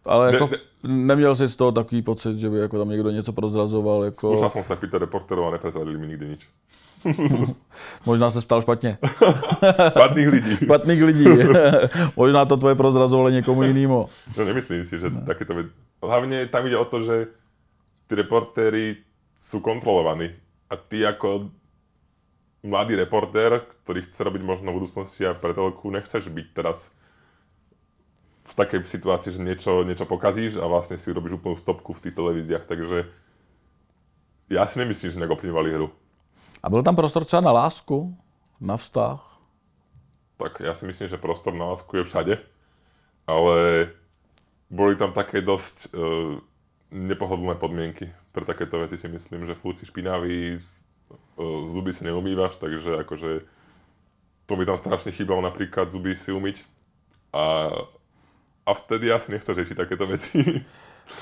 Ale 0.07 0.33
jako, 0.33 0.49
Ne- 0.83 1.05
neměl 1.05 1.35
jsi 1.35 1.49
z 1.49 1.57
toho 1.57 1.73
takový 1.73 2.03
pocit, 2.03 2.39
že 2.39 2.51
by 2.51 2.59
jako 2.59 2.79
tam 2.79 2.89
někdo 2.89 3.11
něco 3.11 3.33
prozrazoval, 3.33 4.05
jako, 4.05 4.37
Skúšal 4.37 4.51
som 4.51 4.63
sa 4.63 4.77
pýtať 4.77 5.01
reportérov 5.05 5.49
a 5.49 5.51
neprezradili 5.59 5.99
mi 5.99 6.07
nikdy 6.07 6.27
nič. 6.29 6.43
možná 8.07 8.31
se 8.31 8.41
ptal 8.41 8.63
špatně. 8.63 8.99
Špatných 9.91 10.29
lidí. 10.29 10.57
Špatných 10.65 11.03
lidí. 11.03 11.25
možná 12.17 12.45
to 12.45 12.57
tvoje 12.57 12.75
prozrazovali 12.75 13.33
někomu 13.33 13.63
jinému. 13.63 14.09
No 14.37 14.45
nemyslím 14.45 14.85
si, 14.85 15.01
že 15.01 15.11
takéto 15.27 15.55
veci... 15.55 15.71
Hlavne 16.03 16.47
tam 16.47 16.67
ide 16.67 16.79
o 16.79 16.85
to, 16.85 17.03
že 17.03 17.27
tí 18.07 18.15
reportéri 18.15 18.97
sú 19.39 19.63
kontrolovaní. 19.63 20.35
A 20.67 20.75
ty 20.75 21.07
ako 21.07 21.55
mladý 22.67 22.99
reportér, 22.99 23.63
ktorý 23.87 24.03
chce 24.03 24.21
robiť 24.27 24.43
možno 24.43 24.75
v 24.75 24.83
budúcnosti 24.83 25.23
a 25.23 25.39
pre 25.39 25.55
telku, 25.55 25.87
nechceš 25.95 26.27
byť 26.27 26.47
teraz 26.51 26.91
v 28.49 28.55
takej 28.59 28.83
situácii, 28.83 29.39
že 29.39 29.45
niečo, 29.45 29.87
niečo 29.87 30.09
pokazíš 30.11 30.59
a 30.59 30.67
vlastne 30.67 30.99
si 30.99 31.15
robíš 31.15 31.39
úplnú 31.39 31.55
stopku 31.55 31.95
v 31.95 32.03
tých 32.09 32.19
televíziách. 32.19 32.67
Takže 32.67 33.07
ja 34.51 34.67
si 34.67 34.83
nemyslím, 34.83 35.15
že 35.15 35.21
nejak 35.23 35.39
ovplyvňovali 35.39 35.71
hru. 35.79 35.89
A 36.59 36.67
byl 36.67 36.83
tam 36.83 36.97
prostor 36.97 37.25
třeba 37.25 37.41
na 37.41 37.53
lásku, 37.53 38.17
na 38.61 38.75
vztah? 38.77 39.23
Tak 40.39 40.61
ja 40.61 40.75
si 40.75 40.87
myslím, 40.87 41.07
že 41.07 41.21
prostor 41.21 41.55
na 41.55 41.71
lásku 41.71 41.91
je 41.97 42.05
všade, 42.05 42.35
ale 43.27 43.91
boli 44.71 44.97
tam 44.97 45.13
také 45.13 45.43
dosť 45.43 45.95
uh, 45.95 46.39
nepohodlné 46.91 47.55
podmienky. 47.55 48.13
Pre 48.33 48.45
takéto 48.45 48.81
veci 48.81 48.97
si 48.97 49.09
myslím, 49.09 49.47
že 49.47 49.59
fúci 49.59 49.87
špinavý, 49.87 50.57
uh, 50.57 51.69
zuby 51.69 51.93
si 51.93 52.05
neumývaš, 52.05 52.57
takže 52.57 53.05
akože 53.05 53.45
to 54.49 54.53
mi 54.57 54.65
tam 54.65 54.81
strašne 54.81 55.13
chýbalo 55.13 55.45
napríklad 55.45 55.93
zuby 55.93 56.17
si 56.17 56.33
umyť 56.33 56.65
a, 57.37 57.69
a 58.65 58.71
vtedy 58.73 59.13
asi 59.13 59.37
nechceš 59.37 59.53
riešiť 59.61 59.77
takéto 59.77 60.09
veci. 60.09 60.65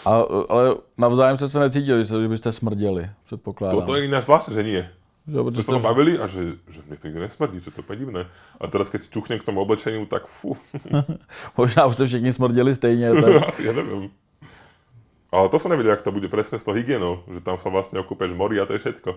A, 0.07 0.11
ale 0.49 0.77
navzájem 0.99 1.37
jste 1.37 1.49
se 1.49 1.61
necítili, 1.61 2.05
že 2.05 2.29
byste 2.29 2.53
smrděli, 2.53 3.11
předpokládám. 3.27 3.81
Toto 3.81 3.97
je 3.97 4.05
ináč 4.05 4.25
zvláštne, 4.25 4.55
že 4.55 4.63
nie. 4.63 4.83
že, 5.27 5.63
Že 5.63 5.67
tam 5.67 5.83
bavili 5.83 6.19
a 6.19 6.27
že, 6.27 6.59
že 6.71 6.83
mne 6.87 6.97
to 6.99 7.07
nikto 7.11 7.23
nesmrdí, 7.23 7.59
že 7.59 7.71
to 7.71 7.83
je 7.83 7.99
divné. 7.99 8.27
A 8.59 8.67
teraz 8.67 8.91
keď 8.91 9.07
si 9.07 9.09
čuchnem 9.11 9.39
k 9.39 9.47
tomu 9.47 9.63
oblečeniu, 9.63 10.07
tak 10.07 10.27
fú, 10.27 10.59
Možná 11.59 11.87
už 11.87 11.95
jste 11.95 12.07
všichni 12.07 12.33
smrděli 12.33 12.75
stejně. 12.75 13.11
Tak... 13.15 13.49
Asi 13.51 13.67
ja 13.67 13.73
neviem. 13.75 14.11
Ale 15.33 15.49
to 15.49 15.59
som 15.59 15.71
nevedel, 15.71 15.91
jak 15.91 16.03
to 16.03 16.13
bude 16.13 16.29
presne 16.29 16.59
s 16.59 16.65
tou 16.65 16.73
hygienou, 16.73 17.27
že 17.27 17.43
tam 17.43 17.59
sa 17.59 17.67
vlastne 17.71 17.99
okúpeš 17.99 18.31
v 18.33 18.39
mori 18.39 18.57
a 18.63 18.67
to 18.67 18.79
je 18.79 18.83
všetko. 18.87 19.11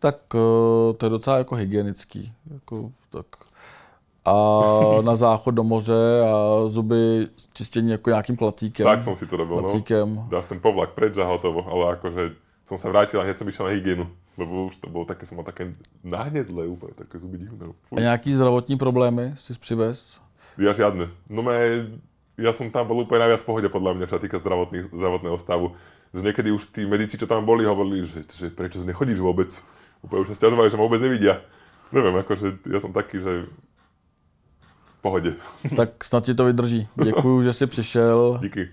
Tak 0.00 0.16
eh, 0.32 0.92
to 0.96 1.02
je 1.06 1.10
docela 1.10 1.38
jako 1.38 1.54
hygienický. 1.54 2.32
Jako, 2.52 2.90
tak. 3.12 3.26
A 4.24 4.34
na 5.02 5.16
záchod 5.16 5.54
do 5.54 5.64
moře 5.64 6.22
a 6.24 6.68
zuby 6.68 7.28
čištění 7.52 7.90
jako 7.90 8.10
nějakým 8.10 8.36
klacíkem. 8.36 8.84
Tak 8.84 9.02
som 9.02 9.16
si 9.16 9.26
to 9.26 9.36
robil, 9.36 9.56
no. 9.56 9.62
klacíkem. 9.62 10.24
Dáš 10.28 10.46
ten 10.46 10.60
povlak 10.60 10.90
preč 10.90 11.16
a 11.16 11.24
hotovo, 11.24 11.68
ale 11.68 11.96
akože 11.96 12.36
som 12.64 12.78
sa 12.78 12.88
vrátil 12.88 13.20
a 13.20 13.26
hneď 13.26 13.36
som 13.36 13.48
išiel 13.50 13.66
na 13.66 13.74
hygienu, 13.74 14.06
lebo 14.38 14.70
už 14.70 14.78
to 14.78 14.86
bolo 14.86 15.02
také, 15.02 15.26
som 15.26 15.34
mal 15.34 15.42
také 15.42 15.74
nahnedlé 16.06 16.70
úplne, 16.70 16.94
také 16.94 17.18
zuby 17.18 17.42
divné. 17.42 17.74
Fú. 17.82 17.98
A 17.98 18.00
nějaký 18.00 18.32
zdravotní 18.32 18.78
problémy 18.78 19.34
si 19.36 19.58
přivez? 19.58 20.22
Ja 20.60 20.76
žiadne. 20.76 21.08
No 21.26 21.42
me, 21.42 21.56
ja 22.38 22.52
som 22.52 22.70
tam 22.70 22.86
bol 22.86 23.02
úplne 23.02 23.26
najviac 23.26 23.42
v 23.42 23.48
pohode 23.48 23.68
podľa 23.72 23.96
mňa, 23.96 24.06
čo 24.06 24.14
sa 24.18 24.22
týka 24.22 24.36
zdravotného 24.38 25.38
stavu. 25.38 25.74
Že 26.10 26.30
niekedy 26.30 26.48
už 26.50 26.74
tí 26.74 26.82
medici, 26.86 27.14
čo 27.14 27.30
tam 27.30 27.46
boli, 27.46 27.62
hovorili, 27.62 28.02
že, 28.02 28.26
že 28.26 28.50
prečo 28.50 28.82
nechodíš 28.82 29.22
vôbec. 29.22 29.50
Úplne 30.02 30.20
už 30.26 30.28
sa 30.34 30.38
stiažovali, 30.38 30.70
že 30.70 30.76
ma 30.78 30.86
vôbec 30.86 31.02
nevidia. 31.02 31.42
Neviem, 31.90 32.18
akože 32.22 32.66
ja 32.70 32.78
som 32.78 32.94
taký, 32.94 33.18
že 33.22 33.50
v 34.62 34.96
pohode. 35.02 35.30
Tak 35.76 36.04
snad 36.04 36.24
ti 36.24 36.34
to 36.34 36.44
vydrží. 36.44 36.88
Děkuju, 37.04 37.42
že 37.42 37.52
jsi 37.52 37.66
přišel. 37.66 38.38
Díky. 38.42 38.68